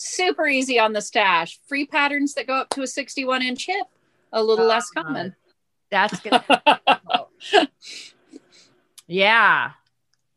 super 0.00 0.46
easy 0.46 0.78
on 0.78 0.92
the 0.92 1.02
stash. 1.02 1.58
Free 1.66 1.86
patterns 1.86 2.34
that 2.34 2.46
go 2.46 2.54
up 2.54 2.70
to 2.70 2.82
a 2.82 2.86
61 2.86 3.42
inch 3.42 3.66
hip, 3.66 3.86
a 4.32 4.42
little 4.42 4.66
less 4.66 4.88
uh-huh. 4.96 5.04
common. 5.04 5.36
That's 5.90 6.20
good. 6.20 6.40
yeah. 9.06 9.72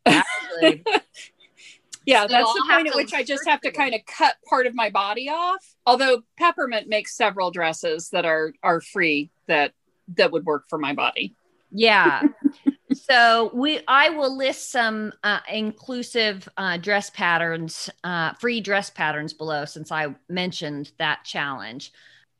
Actually. 0.06 0.84
yeah, 2.06 2.24
so 2.24 2.28
that's 2.28 2.54
the 2.54 2.66
point 2.70 2.88
at 2.88 2.96
which 2.96 3.14
I 3.14 3.24
just 3.24 3.48
have 3.48 3.62
to 3.62 3.72
kind 3.72 3.94
of 3.96 4.02
cut 4.06 4.36
part 4.50 4.68
of 4.68 4.76
my 4.76 4.90
body 4.90 5.30
off. 5.30 5.64
Although 5.86 6.24
Peppermint 6.38 6.88
makes 6.88 7.16
several 7.16 7.52
dresses 7.52 8.10
that 8.10 8.26
are 8.26 8.54
are 8.64 8.82
free 8.82 9.32
that 9.48 9.74
that 10.16 10.32
would 10.32 10.46
work 10.46 10.66
for 10.70 10.78
my 10.78 10.94
body. 10.94 11.36
Yeah. 11.72 12.24
so 12.94 13.52
we 13.54 13.80
i 13.88 14.10
will 14.10 14.36
list 14.36 14.72
some 14.72 15.12
uh, 15.24 15.40
inclusive 15.52 16.48
uh, 16.58 16.78
dress 16.78 17.10
patterns 17.10 17.90
uh, 18.04 18.34
free 18.34 18.62
dress 18.62 18.90
patterns 18.90 19.34
below 19.34 19.66
since 19.66 19.92
i 19.92 20.14
mentioned 20.30 20.92
that 20.98 21.24
challenge. 21.24 21.92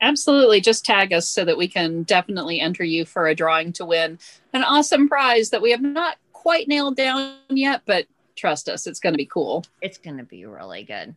Absolutely. 0.02 0.60
Just 0.60 0.84
tag 0.84 1.14
us 1.14 1.30
so 1.30 1.46
that 1.46 1.58
we 1.58 1.68
can 1.68 2.04
definitely 2.04 2.60
enter 2.60 2.84
you 2.84 3.06
for 3.06 3.28
a 3.28 3.36
drawing 3.36 3.72
to 3.74 3.86
win. 3.86 4.20
An 4.52 4.64
awesome 4.64 5.08
prize 5.08 5.50
that 5.52 5.62
we 5.62 5.72
have 5.72 5.82
not 5.82 6.18
quite 6.34 6.68
nailed 6.68 6.98
down 6.98 7.36
yet 7.50 7.84
but 7.86 8.06
trust 8.36 8.68
us 8.68 8.86
it's 8.86 9.00
going 9.00 9.14
to 9.14 9.18
be 9.18 9.26
cool. 9.26 9.64
It's 9.82 9.98
going 9.98 10.18
to 10.18 10.24
be 10.24 10.46
really 10.46 10.84
good. 10.84 11.16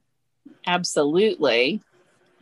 Absolutely. 0.66 1.82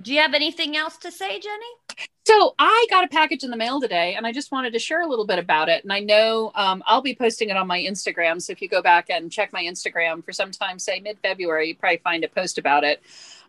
Do 0.02 0.12
you 0.12 0.20
have 0.20 0.34
anything 0.34 0.76
else 0.76 0.98
to 0.98 1.10
say 1.10 1.40
jenny 1.40 2.08
so 2.26 2.54
I 2.58 2.86
got 2.90 3.04
a 3.04 3.08
package 3.08 3.44
in 3.44 3.50
the 3.50 3.56
mail 3.56 3.80
today, 3.80 4.14
and 4.14 4.26
I 4.26 4.32
just 4.32 4.50
wanted 4.50 4.72
to 4.72 4.78
share 4.78 5.02
a 5.02 5.06
little 5.06 5.26
bit 5.26 5.38
about 5.38 5.68
it. 5.68 5.82
And 5.84 5.92
I 5.92 6.00
know 6.00 6.52
um, 6.54 6.82
I'll 6.86 7.02
be 7.02 7.14
posting 7.14 7.50
it 7.50 7.56
on 7.56 7.66
my 7.66 7.78
Instagram. 7.78 8.40
So 8.40 8.52
if 8.52 8.62
you 8.62 8.68
go 8.68 8.82
back 8.82 9.10
and 9.10 9.30
check 9.30 9.52
my 9.52 9.62
Instagram 9.62 10.24
for 10.24 10.32
some 10.32 10.50
time, 10.50 10.78
say 10.78 11.00
mid 11.00 11.18
February, 11.20 11.68
you 11.68 11.74
probably 11.74 11.98
find 11.98 12.24
a 12.24 12.28
post 12.28 12.56
about 12.56 12.82
it. 12.82 13.02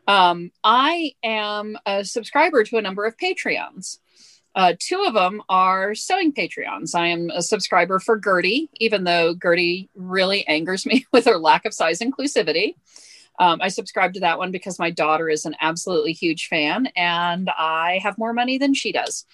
Um, 0.07 0.51
I 0.63 1.13
am 1.23 1.77
a 1.85 2.03
subscriber 2.03 2.63
to 2.65 2.77
a 2.77 2.81
number 2.81 3.05
of 3.05 3.17
Patreons. 3.17 3.99
Uh, 4.55 4.73
two 4.79 5.03
of 5.05 5.13
them 5.13 5.41
are 5.49 5.95
sewing 5.95 6.33
Patreons. 6.33 6.95
I 6.95 7.07
am 7.07 7.29
a 7.29 7.41
subscriber 7.41 7.99
for 7.99 8.19
Gertie, 8.19 8.69
even 8.75 9.03
though 9.03 9.35
Gertie 9.35 9.89
really 9.95 10.47
angers 10.47 10.85
me 10.85 11.05
with 11.11 11.25
her 11.25 11.37
lack 11.37 11.65
of 11.65 11.73
size 11.73 11.99
inclusivity. 11.99 12.75
Um, 13.39 13.59
I 13.61 13.67
subscribe 13.67 14.13
to 14.13 14.19
that 14.21 14.37
one 14.37 14.51
because 14.51 14.79
my 14.79 14.91
daughter 14.91 15.29
is 15.29 15.45
an 15.45 15.55
absolutely 15.59 16.13
huge 16.13 16.47
fan 16.47 16.87
and 16.95 17.49
I 17.49 17.99
have 18.03 18.17
more 18.17 18.33
money 18.33 18.57
than 18.57 18.73
she 18.73 18.91
does. 18.91 19.25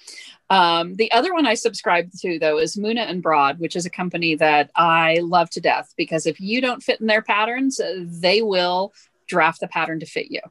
Um, 0.49 0.95
the 0.95 1.11
other 1.11 1.33
one 1.33 1.45
I 1.45 1.53
subscribe 1.53 2.11
to, 2.19 2.39
though, 2.39 2.57
is 2.57 2.75
Muna 2.75 3.09
and 3.09 3.21
Broad, 3.21 3.59
which 3.59 3.75
is 3.75 3.85
a 3.85 3.89
company 3.89 4.35
that 4.35 4.71
I 4.75 5.19
love 5.21 5.49
to 5.51 5.61
death 5.61 5.93
because 5.97 6.25
if 6.25 6.39
you 6.39 6.61
don't 6.61 6.83
fit 6.83 6.99
in 6.99 7.07
their 7.07 7.21
patterns, 7.21 7.79
they 7.97 8.41
will 8.41 8.93
draft 9.27 9.61
the 9.61 9.67
pattern 9.67 9.99
to 10.01 10.05
fit 10.05 10.29
you. 10.29 10.41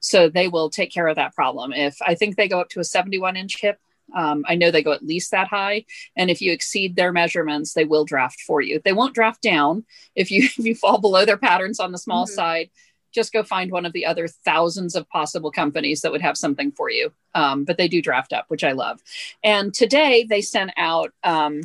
So 0.00 0.28
they 0.28 0.48
will 0.48 0.70
take 0.70 0.90
care 0.90 1.06
of 1.06 1.16
that 1.16 1.34
problem. 1.34 1.72
If 1.72 1.98
I 2.00 2.14
think 2.14 2.36
they 2.36 2.48
go 2.48 2.60
up 2.60 2.70
to 2.70 2.80
a 2.80 2.84
71 2.84 3.36
inch 3.36 3.60
hip, 3.60 3.78
um, 4.14 4.44
I 4.48 4.54
know 4.54 4.70
they 4.70 4.82
go 4.82 4.92
at 4.92 5.04
least 5.04 5.30
that 5.30 5.48
high, 5.48 5.84
and 6.16 6.30
if 6.30 6.42
you 6.42 6.52
exceed 6.52 6.96
their 6.96 7.12
measurements, 7.12 7.72
they 7.72 7.84
will 7.84 8.04
draft 8.04 8.40
for 8.40 8.60
you. 8.60 8.80
They 8.84 8.92
won't 8.92 9.14
draft 9.14 9.40
down 9.40 9.84
if 10.14 10.30
you 10.30 10.44
if 10.58 10.58
you 10.58 10.74
fall 10.74 10.98
below 10.98 11.24
their 11.24 11.36
patterns 11.36 11.80
on 11.80 11.92
the 11.92 11.98
small 11.98 12.26
mm-hmm. 12.26 12.34
side 12.34 12.70
just 13.12 13.32
go 13.32 13.42
find 13.42 13.70
one 13.70 13.86
of 13.86 13.92
the 13.92 14.06
other 14.06 14.28
thousands 14.28 14.94
of 14.94 15.08
possible 15.08 15.50
companies 15.50 16.00
that 16.00 16.12
would 16.12 16.22
have 16.22 16.36
something 16.36 16.72
for 16.72 16.90
you. 16.90 17.12
Um, 17.34 17.64
but 17.64 17.78
they 17.78 17.88
do 17.88 18.02
draft 18.02 18.32
up, 18.32 18.46
which 18.48 18.64
I 18.64 18.72
love. 18.72 19.00
And 19.42 19.72
today 19.72 20.26
they 20.28 20.40
sent 20.40 20.72
out 20.76 21.12
um, 21.24 21.62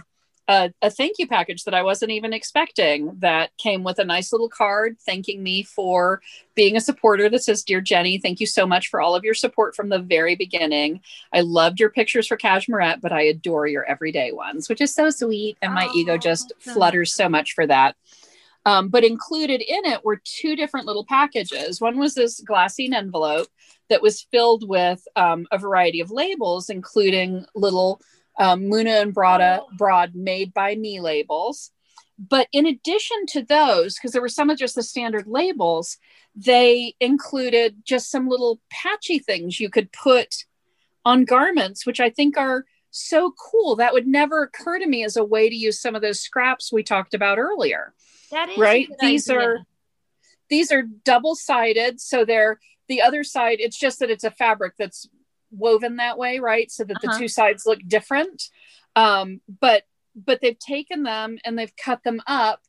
a, 0.48 0.72
a, 0.82 0.90
thank 0.90 1.20
you 1.20 1.28
package 1.28 1.66
that 1.66 1.74
I 1.74 1.84
wasn't 1.84 2.12
even 2.12 2.32
expecting 2.32 3.18
that 3.20 3.56
came 3.58 3.84
with 3.84 4.00
a 4.00 4.06
nice 4.06 4.32
little 4.32 4.48
card 4.48 4.98
thanking 5.00 5.44
me 5.44 5.64
for 5.64 6.22
being 6.56 6.78
a 6.78 6.82
supporter 6.82 7.30
that 7.30 7.44
says, 7.44 7.64
Dear 7.64 7.82
Jenny, 7.82 8.18
thank 8.18 8.40
you 8.40 8.48
so 8.48 8.66
much 8.66 8.88
for 8.88 9.02
all 9.02 9.16
of 9.16 9.26
your 9.26 9.34
support 9.34 9.76
from 9.76 9.90
the 9.90 10.00
very 10.00 10.36
beginning. 10.36 11.02
I 11.34 11.42
loved 11.42 11.80
your 11.80 11.90
pictures 11.90 12.28
for 12.28 12.38
Cashmerette, 12.38 13.02
but 13.02 13.12
I 13.12 13.24
adore 13.24 13.68
your 13.68 13.84
everyday 13.84 14.32
ones, 14.32 14.70
which 14.70 14.82
is 14.82 14.94
so 14.94 15.10
sweet. 15.10 15.58
And 15.62 15.74
my 15.74 15.88
oh, 15.88 15.96
ego 15.96 16.18
just 16.18 16.54
flutters 16.60 17.14
so 17.14 17.28
much 17.28 17.54
for 17.54 17.68
that. 17.68 17.98
Um, 18.68 18.90
but 18.90 19.06
included 19.06 19.62
in 19.62 19.86
it 19.86 20.04
were 20.04 20.22
two 20.26 20.58
different 20.58 20.88
little 20.88 21.06
packages. 21.06 21.80
One 21.80 21.98
was 21.98 22.16
this 22.16 22.44
glassine 22.44 22.94
envelope 22.94 23.48
that 23.90 24.02
was 24.02 24.28
filled 24.30 24.68
with 24.68 25.08
um, 25.16 25.48
a 25.54 25.58
variety 25.58 26.02
of 26.02 26.12
labels, 26.12 26.70
including 26.70 27.46
little 27.56 28.02
um, 28.38 28.64
Muna 28.64 29.02
and 29.02 29.14
Broad, 29.14 29.62
Broad 29.78 30.16
made 30.16 30.54
by 30.54 30.76
me 30.76 31.00
labels. 31.00 31.72
But 32.20 32.50
in 32.52 32.66
addition 32.66 33.26
to 33.28 33.42
those, 33.42 33.96
because 33.96 34.12
there 34.12 34.22
were 34.22 34.28
some 34.28 34.50
of 34.50 34.58
just 34.58 34.76
the 34.76 34.84
standard 34.84 35.28
labels, 35.28 35.98
they 36.36 36.94
included 37.00 37.84
just 37.86 38.12
some 38.12 38.28
little 38.28 38.60
patchy 38.70 39.18
things 39.18 39.62
you 39.62 39.70
could 39.70 39.94
put 39.94 40.44
on 41.06 41.24
garments, 41.24 41.86
which 41.86 42.02
I 42.02 42.10
think 42.10 42.38
are 42.38 42.66
so 42.92 43.32
cool. 43.32 43.78
That 43.78 43.94
would 43.94 44.08
never 44.08 44.44
occur 44.44 44.78
to 44.80 44.88
me 44.88 45.06
as 45.06 45.16
a 45.16 45.24
way 45.24 45.50
to 45.50 45.56
use 45.56 45.80
some 45.80 45.96
of 45.96 46.02
those 46.02 46.20
scraps 46.20 46.74
we 46.74 46.84
talked 46.84 47.14
about 47.14 47.38
earlier. 47.38 47.94
That 48.32 48.50
is 48.50 48.58
right. 48.58 48.88
These 49.00 49.30
idea. 49.30 49.42
are 49.42 49.58
these 50.50 50.72
are 50.72 50.84
double 50.84 51.36
sided, 51.36 52.00
so 52.00 52.26
they're 52.26 52.60
the 52.88 53.02
other 53.02 53.24
side. 53.24 53.58
It's 53.60 53.78
just 53.78 54.00
that 54.00 54.10
it's 54.10 54.24
a 54.24 54.32
fabric 54.32 54.74
that's 54.78 55.10
woven 55.52 55.98
that 55.98 56.18
way, 56.18 56.40
right? 56.40 56.72
So 56.72 56.84
that 56.84 56.98
uh-huh. 56.98 57.14
the 57.14 57.20
two 57.20 57.28
sides 57.28 57.66
look 57.66 57.80
different. 57.88 58.44
Um, 58.96 59.42
but 59.60 59.84
but 60.16 60.42
they've 60.42 60.58
taken 60.58 61.04
them 61.04 61.38
and 61.46 61.58
they've 61.58 61.76
cut 61.76 62.04
them 62.04 62.22
up 62.28 62.62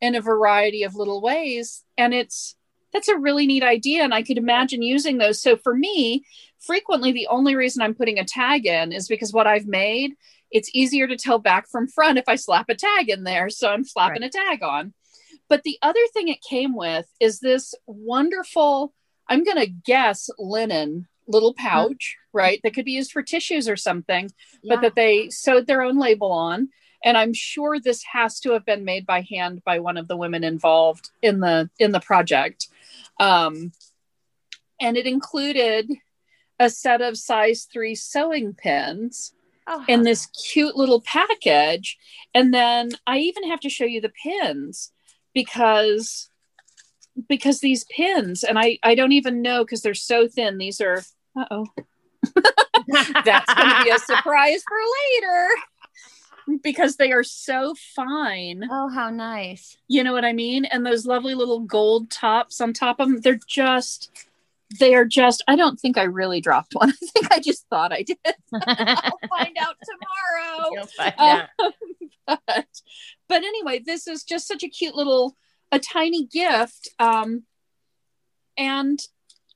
in 0.00 0.14
a 0.14 0.20
variety 0.20 0.84
of 0.84 0.94
little 0.94 1.20
ways, 1.20 1.84
and 1.96 2.14
it's 2.14 2.56
that's 2.92 3.08
a 3.08 3.18
really 3.18 3.46
neat 3.46 3.62
idea 3.62 4.02
and 4.02 4.14
i 4.14 4.22
could 4.22 4.38
imagine 4.38 4.82
using 4.82 5.18
those 5.18 5.40
so 5.40 5.56
for 5.56 5.74
me 5.74 6.24
frequently 6.58 7.12
the 7.12 7.26
only 7.28 7.54
reason 7.54 7.82
i'm 7.82 7.94
putting 7.94 8.18
a 8.18 8.24
tag 8.24 8.66
in 8.66 8.92
is 8.92 9.08
because 9.08 9.32
what 9.32 9.46
i've 9.46 9.66
made 9.66 10.14
it's 10.50 10.70
easier 10.72 11.06
to 11.06 11.16
tell 11.16 11.38
back 11.38 11.68
from 11.68 11.86
front 11.86 12.18
if 12.18 12.28
i 12.28 12.34
slap 12.34 12.68
a 12.68 12.74
tag 12.74 13.08
in 13.08 13.24
there 13.24 13.50
so 13.50 13.68
i'm 13.68 13.84
slapping 13.84 14.22
right. 14.22 14.34
a 14.34 14.38
tag 14.38 14.62
on 14.62 14.92
but 15.48 15.62
the 15.62 15.78
other 15.82 16.00
thing 16.12 16.28
it 16.28 16.42
came 16.42 16.74
with 16.74 17.06
is 17.20 17.40
this 17.40 17.74
wonderful, 17.86 18.92
I'm 19.28 19.44
going 19.44 19.58
to 19.58 19.66
guess 19.66 20.30
linen 20.38 21.08
little 21.26 21.54
mm-hmm. 21.54 21.66
pouch, 21.66 22.16
mm-hmm. 22.16 22.38
right? 22.38 22.60
That 22.62 22.74
could 22.74 22.84
be 22.84 22.92
used 22.92 23.12
for 23.12 23.22
tissues 23.22 23.68
or 23.68 23.76
something, 23.76 24.30
yeah. 24.62 24.74
but 24.74 24.82
that 24.82 24.94
they 24.94 25.30
sewed 25.30 25.66
their 25.66 25.82
own 25.82 25.98
label 25.98 26.32
on. 26.32 26.68
And 27.04 27.16
I'm 27.16 27.32
sure 27.32 27.78
this 27.78 28.02
has 28.12 28.40
to 28.40 28.52
have 28.52 28.64
been 28.64 28.84
made 28.84 29.06
by 29.06 29.20
hand 29.20 29.62
by 29.64 29.78
one 29.78 29.96
of 29.96 30.08
the 30.08 30.16
women 30.16 30.42
involved 30.42 31.10
in 31.22 31.38
the 31.38 31.70
in 31.78 31.92
the 31.92 32.00
project. 32.00 32.68
Um, 33.20 33.72
and 34.80 34.96
it 34.96 35.06
included 35.06 35.90
a 36.58 36.68
set 36.68 37.00
of 37.00 37.16
size 37.16 37.68
three 37.72 37.94
sewing 37.94 38.52
pins 38.52 39.32
Oh, 39.70 39.84
in 39.86 40.02
this 40.02 40.26
cute 40.26 40.76
little 40.76 41.02
package. 41.02 41.98
And 42.34 42.54
then 42.54 42.92
I 43.06 43.18
even 43.18 43.50
have 43.50 43.60
to 43.60 43.68
show 43.68 43.84
you 43.84 44.00
the 44.00 44.08
pins 44.08 44.92
because 45.34 46.30
because 47.28 47.60
these 47.60 47.84
pins 47.84 48.44
and 48.44 48.58
I 48.58 48.78
I 48.82 48.94
don't 48.94 49.12
even 49.12 49.42
know 49.42 49.64
because 49.64 49.82
they're 49.82 49.94
so 49.94 50.28
thin. 50.28 50.58
These 50.58 50.80
are 50.80 51.02
uh-oh. 51.36 51.66
That's 53.24 53.54
going 53.54 53.68
to 53.68 53.84
be 53.84 53.90
a 53.90 53.98
surprise 53.98 54.62
for 54.66 54.76
later 55.26 55.48
because 56.62 56.96
they 56.96 57.12
are 57.12 57.22
so 57.22 57.74
fine. 57.94 58.66
Oh, 58.70 58.88
how 58.88 59.10
nice. 59.10 59.76
You 59.88 60.02
know 60.04 60.12
what 60.12 60.24
I 60.24 60.32
mean? 60.32 60.64
And 60.64 60.84
those 60.84 61.06
lovely 61.06 61.34
little 61.34 61.60
gold 61.60 62.10
tops 62.10 62.60
on 62.60 62.72
top 62.72 63.00
of 63.00 63.08
them, 63.08 63.20
they're 63.20 63.40
just 63.46 64.10
they 64.78 64.94
are 64.94 65.04
just 65.04 65.42
I 65.48 65.56
don't 65.56 65.78
think 65.78 65.96
I 65.96 66.04
really 66.04 66.40
dropped 66.40 66.74
one. 66.74 66.90
I 67.02 67.06
think 67.06 67.32
I 67.32 67.40
just 67.40 67.66
thought 67.68 67.92
I 67.92 68.02
did. 68.02 68.18
I'll 68.52 69.18
find 69.28 69.56
out 69.58 69.76
tomorrow. 69.84 70.70
You'll 70.72 70.86
find 70.86 71.14
out. 71.18 71.48
Um, 71.58 71.72
but, 72.26 72.66
but 73.28 73.44
anyway, 73.44 73.80
this 73.84 74.06
is 74.06 74.24
just 74.24 74.46
such 74.48 74.62
a 74.62 74.68
cute 74.68 74.94
little 74.94 75.36
a 75.70 75.78
tiny 75.78 76.26
gift. 76.26 76.88
Um 76.98 77.44
and 78.56 78.98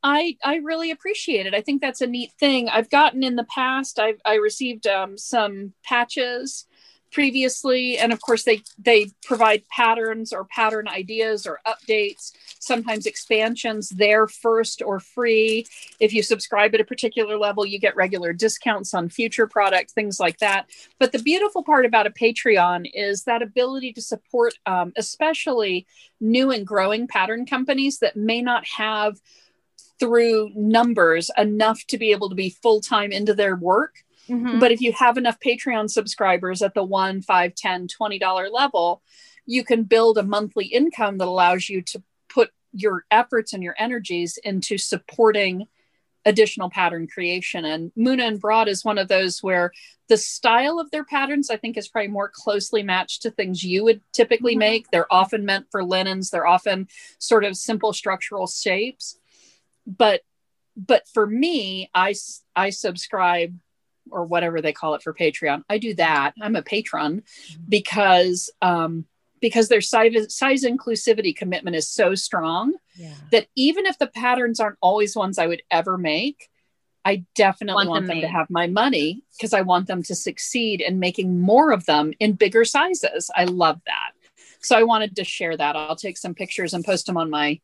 I 0.02 0.36
I 0.44 0.56
really 0.56 0.90
appreciate 0.90 1.46
it. 1.46 1.54
I 1.54 1.60
think 1.60 1.80
that's 1.80 2.00
a 2.00 2.06
neat 2.06 2.32
thing. 2.38 2.68
I've 2.68 2.90
gotten 2.90 3.22
in 3.22 3.36
the 3.36 3.44
past. 3.44 3.98
I've 3.98 4.20
I 4.24 4.34
received 4.34 4.86
um, 4.86 5.16
some 5.16 5.74
patches 5.84 6.66
previously, 7.12 7.98
and 7.98 8.12
of 8.12 8.20
course 8.20 8.44
they 8.44 8.62
they 8.78 9.10
provide 9.24 9.66
patterns 9.68 10.32
or 10.32 10.44
pattern 10.44 10.88
ideas 10.88 11.46
or 11.46 11.60
updates. 11.66 12.32
Sometimes 12.58 13.06
expansions 13.06 13.90
there 13.90 14.26
first 14.26 14.82
or 14.82 15.00
free. 15.00 15.66
If 16.00 16.12
you 16.12 16.22
subscribe 16.22 16.74
at 16.74 16.80
a 16.80 16.84
particular 16.84 17.36
level, 17.38 17.66
you 17.66 17.78
get 17.78 17.96
regular 17.96 18.32
discounts 18.32 18.94
on 18.94 19.08
future 19.08 19.46
products 19.46 19.92
things 19.92 20.18
like 20.18 20.38
that. 20.38 20.68
But 20.98 21.12
the 21.12 21.22
beautiful 21.22 21.62
part 21.62 21.84
about 21.84 22.06
a 22.06 22.10
Patreon 22.10 22.90
is 22.94 23.24
that 23.24 23.42
ability 23.42 23.92
to 23.94 24.02
support, 24.02 24.54
um, 24.66 24.92
especially 24.96 25.86
new 26.20 26.50
and 26.50 26.66
growing 26.66 27.06
pattern 27.06 27.46
companies 27.46 27.98
that 27.98 28.16
may 28.16 28.42
not 28.42 28.66
have 28.66 29.20
through 29.98 30.50
numbers 30.54 31.30
enough 31.38 31.84
to 31.86 31.98
be 31.98 32.10
able 32.10 32.28
to 32.28 32.34
be 32.34 32.50
full 32.50 32.80
time 32.80 33.12
into 33.12 33.34
their 33.34 33.54
work. 33.54 33.94
Mhm. 34.28 34.60
But 34.60 34.72
if 34.72 34.80
you 34.80 34.92
have 34.92 35.16
enough 35.18 35.38
Patreon 35.40 35.90
subscribers 35.90 36.62
at 36.62 36.74
the 36.74 36.84
one, 36.84 37.22
five, 37.22 37.54
ten, 37.54 37.88
twenty 37.88 38.18
dollar 38.18 38.48
level, 38.48 39.02
you 39.46 39.64
can 39.64 39.84
build 39.84 40.18
a 40.18 40.22
monthly 40.22 40.66
income 40.66 41.18
that 41.18 41.28
allows 41.28 41.68
you 41.68 41.82
to 41.82 42.02
put 42.28 42.50
your 42.72 43.04
efforts 43.10 43.52
and 43.52 43.62
your 43.62 43.74
energies 43.78 44.38
into 44.44 44.78
supporting 44.78 45.66
additional 46.24 46.70
pattern 46.70 47.08
creation. 47.08 47.64
And 47.64 47.90
Muna 47.98 48.28
and 48.28 48.40
Broad 48.40 48.68
is 48.68 48.84
one 48.84 48.96
of 48.96 49.08
those 49.08 49.42
where 49.42 49.72
the 50.08 50.16
style 50.16 50.78
of 50.78 50.88
their 50.92 51.04
patterns, 51.04 51.50
I 51.50 51.56
think, 51.56 51.76
is 51.76 51.88
probably 51.88 52.08
more 52.08 52.30
closely 52.32 52.84
matched 52.84 53.22
to 53.22 53.30
things 53.32 53.64
you 53.64 53.82
would 53.82 54.00
typically 54.12 54.54
Mhm. 54.54 54.58
make. 54.58 54.90
They're 54.90 55.12
often 55.12 55.44
meant 55.44 55.66
for 55.72 55.82
linens, 55.82 56.30
they're 56.30 56.46
often 56.46 56.86
sort 57.18 57.44
of 57.44 57.56
simple 57.56 57.92
structural 57.92 58.46
shapes. 58.46 59.18
But 59.86 60.22
but 60.74 61.06
for 61.08 61.26
me, 61.26 61.90
I, 61.92 62.14
I 62.56 62.70
subscribe 62.70 63.58
or 64.10 64.24
whatever 64.24 64.60
they 64.60 64.72
call 64.72 64.94
it 64.94 65.02
for 65.02 65.14
Patreon. 65.14 65.62
I 65.68 65.78
do 65.78 65.94
that. 65.94 66.34
I'm 66.40 66.56
a 66.56 66.62
patron 66.62 67.22
because 67.68 68.50
um 68.60 69.06
because 69.40 69.68
their 69.68 69.80
size 69.80 70.34
size 70.34 70.64
inclusivity 70.64 71.34
commitment 71.34 71.76
is 71.76 71.88
so 71.88 72.14
strong 72.14 72.74
Yeah. 72.96 73.14
that 73.32 73.46
even 73.56 73.86
if 73.86 73.98
the 73.98 74.06
patterns 74.06 74.60
aren't 74.60 74.78
always 74.80 75.16
ones 75.16 75.38
I 75.38 75.46
would 75.46 75.62
ever 75.70 75.98
make, 75.98 76.48
I 77.04 77.24
definitely 77.34 77.74
Want 77.74 77.88
want, 77.88 78.06
them 78.06 78.20
them 78.20 78.22
to 78.22 78.28
have 78.28 78.48
my 78.50 78.68
money 78.68 79.22
because 79.36 79.52
I 79.52 79.62
want 79.62 79.88
them 79.88 80.02
to 80.04 80.14
succeed 80.14 80.80
in 80.80 81.00
making 81.00 81.40
more 81.40 81.72
of 81.72 81.86
them 81.86 82.12
in 82.20 82.34
bigger 82.34 82.64
sizes. 82.64 83.30
I 83.34 83.44
love 83.44 83.80
that. 83.86 84.12
So 84.60 84.76
I 84.78 84.84
wanted 84.84 85.16
to 85.16 85.24
share 85.24 85.56
that. 85.56 85.74
I'll 85.74 85.96
take 85.96 86.16
some 86.16 86.34
pictures 86.34 86.72
and 86.72 86.84
post 86.84 87.06
them 87.06 87.16
on 87.16 87.28
my 87.28 87.60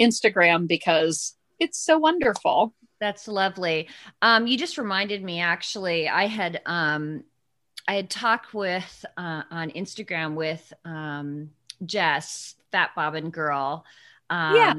Instagram 0.00 0.66
because 0.66 1.36
it's 1.60 1.78
so 1.78 1.98
wonderful. 1.98 2.74
That's 3.02 3.26
lovely. 3.26 3.88
Um, 4.22 4.46
you 4.46 4.56
just 4.56 4.78
reminded 4.78 5.24
me. 5.24 5.40
Actually, 5.40 6.08
I 6.08 6.26
had 6.26 6.62
um, 6.66 7.24
I 7.88 7.94
had 7.96 8.08
talked 8.08 8.54
with 8.54 9.04
uh, 9.18 9.42
on 9.50 9.70
Instagram 9.72 10.36
with 10.36 10.72
um, 10.84 11.50
Jess, 11.84 12.54
Fat 12.70 12.90
Bobbin 12.94 13.30
Girl, 13.30 13.84
um, 14.30 14.54
Yeah. 14.54 14.74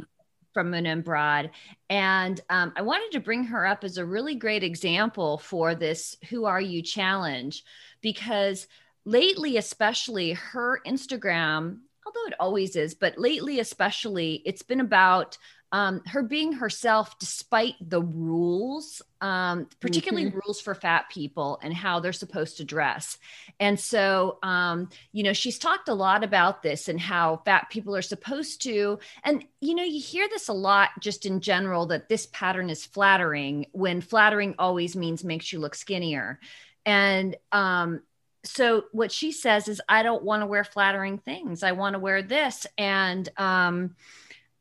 from 0.54 0.72
Muna 0.72 0.94
and 0.94 1.04
Broad, 1.04 1.52
and 1.90 2.40
um, 2.50 2.72
I 2.78 2.82
wanted 2.82 3.12
to 3.12 3.20
bring 3.20 3.44
her 3.46 3.66
up 3.68 3.84
as 3.84 3.98
a 3.98 4.06
really 4.06 4.36
great 4.36 4.64
example 4.64 5.38
for 5.38 5.76
this 5.76 6.16
"Who 6.30 6.46
Are 6.46 6.62
You" 6.62 6.82
challenge 6.82 7.66
because 8.02 8.68
lately, 9.06 9.58
especially 9.58 10.32
her 10.34 10.80
Instagram, 10.88 11.80
although 12.06 12.26
it 12.28 12.36
always 12.40 12.78
is, 12.78 12.94
but 12.96 13.18
lately, 13.18 13.60
especially, 13.60 14.42
it's 14.46 14.62
been 14.64 14.80
about 14.80 15.38
um, 15.74 16.04
her 16.06 16.22
being 16.22 16.54
herself 16.54 17.18
despite 17.18 17.74
the 17.82 18.02
rules, 18.02 19.02
um, 19.22 19.68
particularly 19.80 20.30
rules 20.30 20.62
for 20.62 20.76
fat 20.76 21.10
people 21.10 21.60
and 21.64 21.74
how 21.74 22.00
they're 22.00 22.14
supposed 22.14 22.58
to 22.58 22.64
dress. 22.64 23.18
And 23.60 23.80
so, 23.80 24.38
um, 24.44 24.90
you 25.14 25.24
know, 25.24 25.34
she's 25.34 25.58
talked 25.58 25.90
a 25.90 25.94
lot 25.96 26.24
about 26.24 26.62
this 26.62 26.90
and 26.90 27.02
how 27.02 27.42
fat 27.44 27.72
people 27.72 27.96
are 27.96 28.04
supposed 28.04 28.62
to. 28.62 29.00
And, 29.24 29.44
you 29.62 29.74
know, 29.74 29.84
you 29.84 30.00
hear 30.00 30.30
this 30.30 30.48
a 30.48 30.54
lot 30.54 30.92
just 31.00 31.26
in 31.26 31.42
general 31.42 31.88
that 31.88 32.08
this 32.08 32.28
pattern 32.28 32.70
is 32.70 32.86
flattering 32.86 33.66
when 33.72 34.00
flattering 34.00 34.54
always 34.60 34.96
means 34.96 35.24
makes 35.24 35.52
you 35.52 35.58
look 35.58 35.74
skinnier. 35.74 36.40
And, 36.86 37.36
um, 37.52 38.04
so 38.46 38.84
what 38.92 39.10
she 39.10 39.32
says 39.32 39.70
is 39.70 39.82
i 39.88 40.04
don't 40.04 40.22
want 40.22 40.42
to 40.42 40.46
wear 40.46 40.66
flattering 40.66 41.18
things 41.18 41.64
i 41.64 41.72
want 41.72 41.94
to 41.94 42.00
wear 42.00 42.22
this 42.22 42.68
and 42.78 43.30
um 43.38 43.96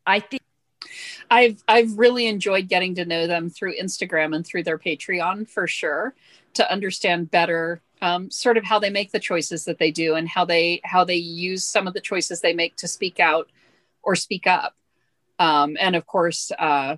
i 0.07 0.21
think 0.21 0.42
I've 1.31 1.63
I've 1.69 1.99
really 1.99 2.27
enjoyed 2.27 2.69
getting 2.69 2.95
to 2.97 3.05
know 3.05 3.27
them 3.27 3.51
through 3.51 3.79
Instagram 3.79 4.35
and 4.35 4.47
through 4.47 4.65
their 4.65 4.79
Patreon 4.79 5.49
for 5.49 5.67
sure 5.67 6.15
to 6.55 6.71
understand 6.71 7.31
better 7.31 7.81
um, 8.03 8.31
sort 8.31 8.57
of 8.57 8.65
how 8.65 8.81
they 8.81 8.91
make 8.91 9.13
the 9.13 9.21
choices 9.21 9.65
that 9.65 9.79
they 9.79 9.93
do 9.93 10.17
and 10.17 10.29
how 10.29 10.45
they 10.45 10.81
how 10.85 11.05
they 11.05 11.17
use 11.17 11.65
some 11.65 11.87
of 11.87 11.95
the 11.95 12.01
choices 12.01 12.41
they 12.41 12.53
make 12.53 12.77
to 12.77 12.89
speak 12.89 13.21
out 13.21 13.49
or 14.03 14.17
speak 14.17 14.47
up. 14.47 14.75
Um, 15.39 15.77
and 15.81 15.95
of 15.95 16.07
course, 16.07 16.51
uh, 16.59 16.97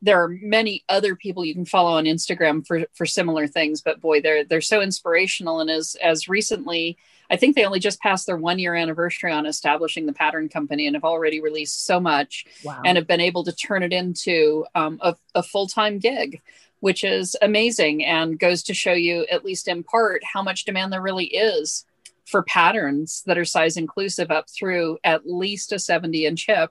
there 0.00 0.22
are 0.22 0.28
many 0.28 0.84
other 0.88 1.16
people 1.16 1.44
you 1.44 1.54
can 1.54 1.64
follow 1.64 1.90
on 1.98 2.04
Instagram 2.04 2.64
for 2.64 2.86
for 2.94 3.04
similar 3.04 3.48
things. 3.48 3.82
But 3.82 4.00
boy, 4.00 4.20
they're 4.20 4.44
they're 4.44 4.60
so 4.60 4.80
inspirational. 4.80 5.60
And 5.60 5.70
as 5.70 5.96
as 5.96 6.28
recently, 6.28 6.96
I 7.30 7.36
think 7.36 7.56
they 7.56 7.64
only 7.64 7.80
just 7.80 8.00
passed 8.00 8.26
their 8.26 8.36
one 8.36 8.58
year 8.58 8.74
anniversary 8.74 9.32
on 9.32 9.46
establishing 9.46 10.06
the 10.06 10.12
pattern 10.12 10.48
company 10.48 10.86
and 10.86 10.96
have 10.96 11.04
already 11.04 11.40
released 11.40 11.84
so 11.84 12.00
much 12.00 12.46
wow. 12.64 12.82
and 12.84 12.96
have 12.96 13.06
been 13.06 13.20
able 13.20 13.44
to 13.44 13.52
turn 13.52 13.82
it 13.82 13.92
into 13.92 14.64
um, 14.74 14.98
a, 15.02 15.16
a 15.34 15.42
full-time 15.42 15.98
gig 15.98 16.40
which 16.80 17.04
is 17.04 17.36
amazing 17.42 18.04
and 18.04 18.38
goes 18.38 18.62
to 18.62 18.74
show 18.74 18.92
you 18.92 19.26
at 19.30 19.44
least 19.44 19.66
in 19.66 19.82
part 19.82 20.22
how 20.24 20.42
much 20.42 20.64
demand 20.64 20.92
there 20.92 21.02
really 21.02 21.24
is 21.24 21.84
for 22.26 22.42
patterns 22.42 23.22
that 23.26 23.38
are 23.38 23.44
size 23.44 23.76
inclusive 23.76 24.30
up 24.30 24.50
through 24.50 24.98
at 25.04 25.26
least 25.26 25.72
a 25.72 25.78
70 25.78 26.26
inch 26.26 26.46
hip 26.46 26.70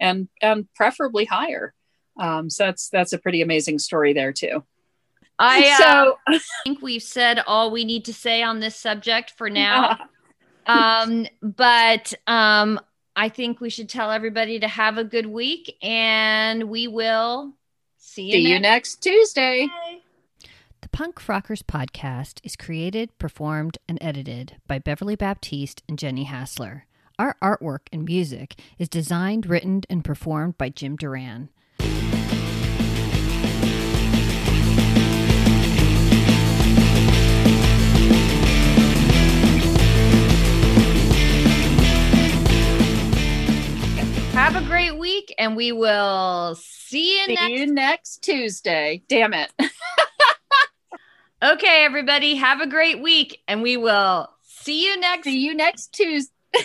and 0.00 0.28
and 0.40 0.72
preferably 0.74 1.24
higher. 1.24 1.74
Um, 2.16 2.50
so 2.50 2.64
that's 2.64 2.88
that's 2.88 3.12
a 3.12 3.18
pretty 3.18 3.42
amazing 3.42 3.78
story 3.78 4.12
there 4.12 4.32
too 4.32 4.64
i 5.42 6.14
uh, 6.28 6.38
think 6.64 6.80
we've 6.82 7.02
said 7.02 7.42
all 7.46 7.70
we 7.70 7.84
need 7.84 8.04
to 8.04 8.14
say 8.14 8.42
on 8.42 8.60
this 8.60 8.76
subject 8.76 9.32
for 9.36 9.50
now 9.62 9.98
um 10.66 11.26
but 11.42 12.14
um 12.26 12.80
i 13.16 13.28
think 13.28 13.60
we 13.60 13.70
should 13.70 13.88
tell 13.88 14.10
everybody 14.10 14.58
to 14.60 14.68
have 14.68 14.98
a 14.98 15.04
good 15.04 15.26
week 15.26 15.76
and 15.82 16.64
we 16.64 16.88
will 16.88 17.52
see 17.98 18.24
you, 18.24 18.32
see 18.32 18.52
you 18.52 18.60
next 18.60 18.62
next 18.62 19.02
tuesday 19.02 19.68
The 20.80 20.88
Punk 20.88 21.28
Rockers 21.28 21.62
podcast 21.62 22.40
is 22.42 22.56
created, 22.56 23.16
performed, 23.16 23.78
and 23.88 23.98
edited 24.02 24.56
by 24.66 24.78
Beverly 24.80 25.14
Baptiste 25.14 25.82
and 25.88 25.96
Jenny 25.96 26.24
Hassler. 26.24 26.86
Our 27.18 27.36
artwork 27.40 27.86
and 27.92 28.04
music 28.04 28.56
is 28.78 28.88
designed, 28.88 29.46
written, 29.46 29.82
and 29.88 30.04
performed 30.04 30.58
by 30.58 30.70
Jim 30.70 30.96
Duran. 30.96 31.50
Have 44.32 44.56
a 44.56 44.62
great 44.66 44.98
week 44.98 45.34
and 45.38 45.56
we 45.56 45.72
will 45.72 46.56
see 46.58 47.20
you 47.20 47.26
see 47.26 47.34
next 47.34 47.50
you 47.50 47.66
next 47.66 48.22
tuesday. 48.22 49.02
Damn 49.08 49.34
it. 49.34 49.52
Okay 51.42 51.84
everybody 51.84 52.36
have 52.36 52.60
a 52.60 52.68
great 52.68 53.02
week 53.02 53.42
and 53.48 53.62
we 53.62 53.76
will 53.76 54.28
see 54.44 54.86
you 54.86 55.00
next 55.00 55.24
see 55.24 55.44
you 55.44 55.54
next 55.54 55.92
tuesday 55.92 56.30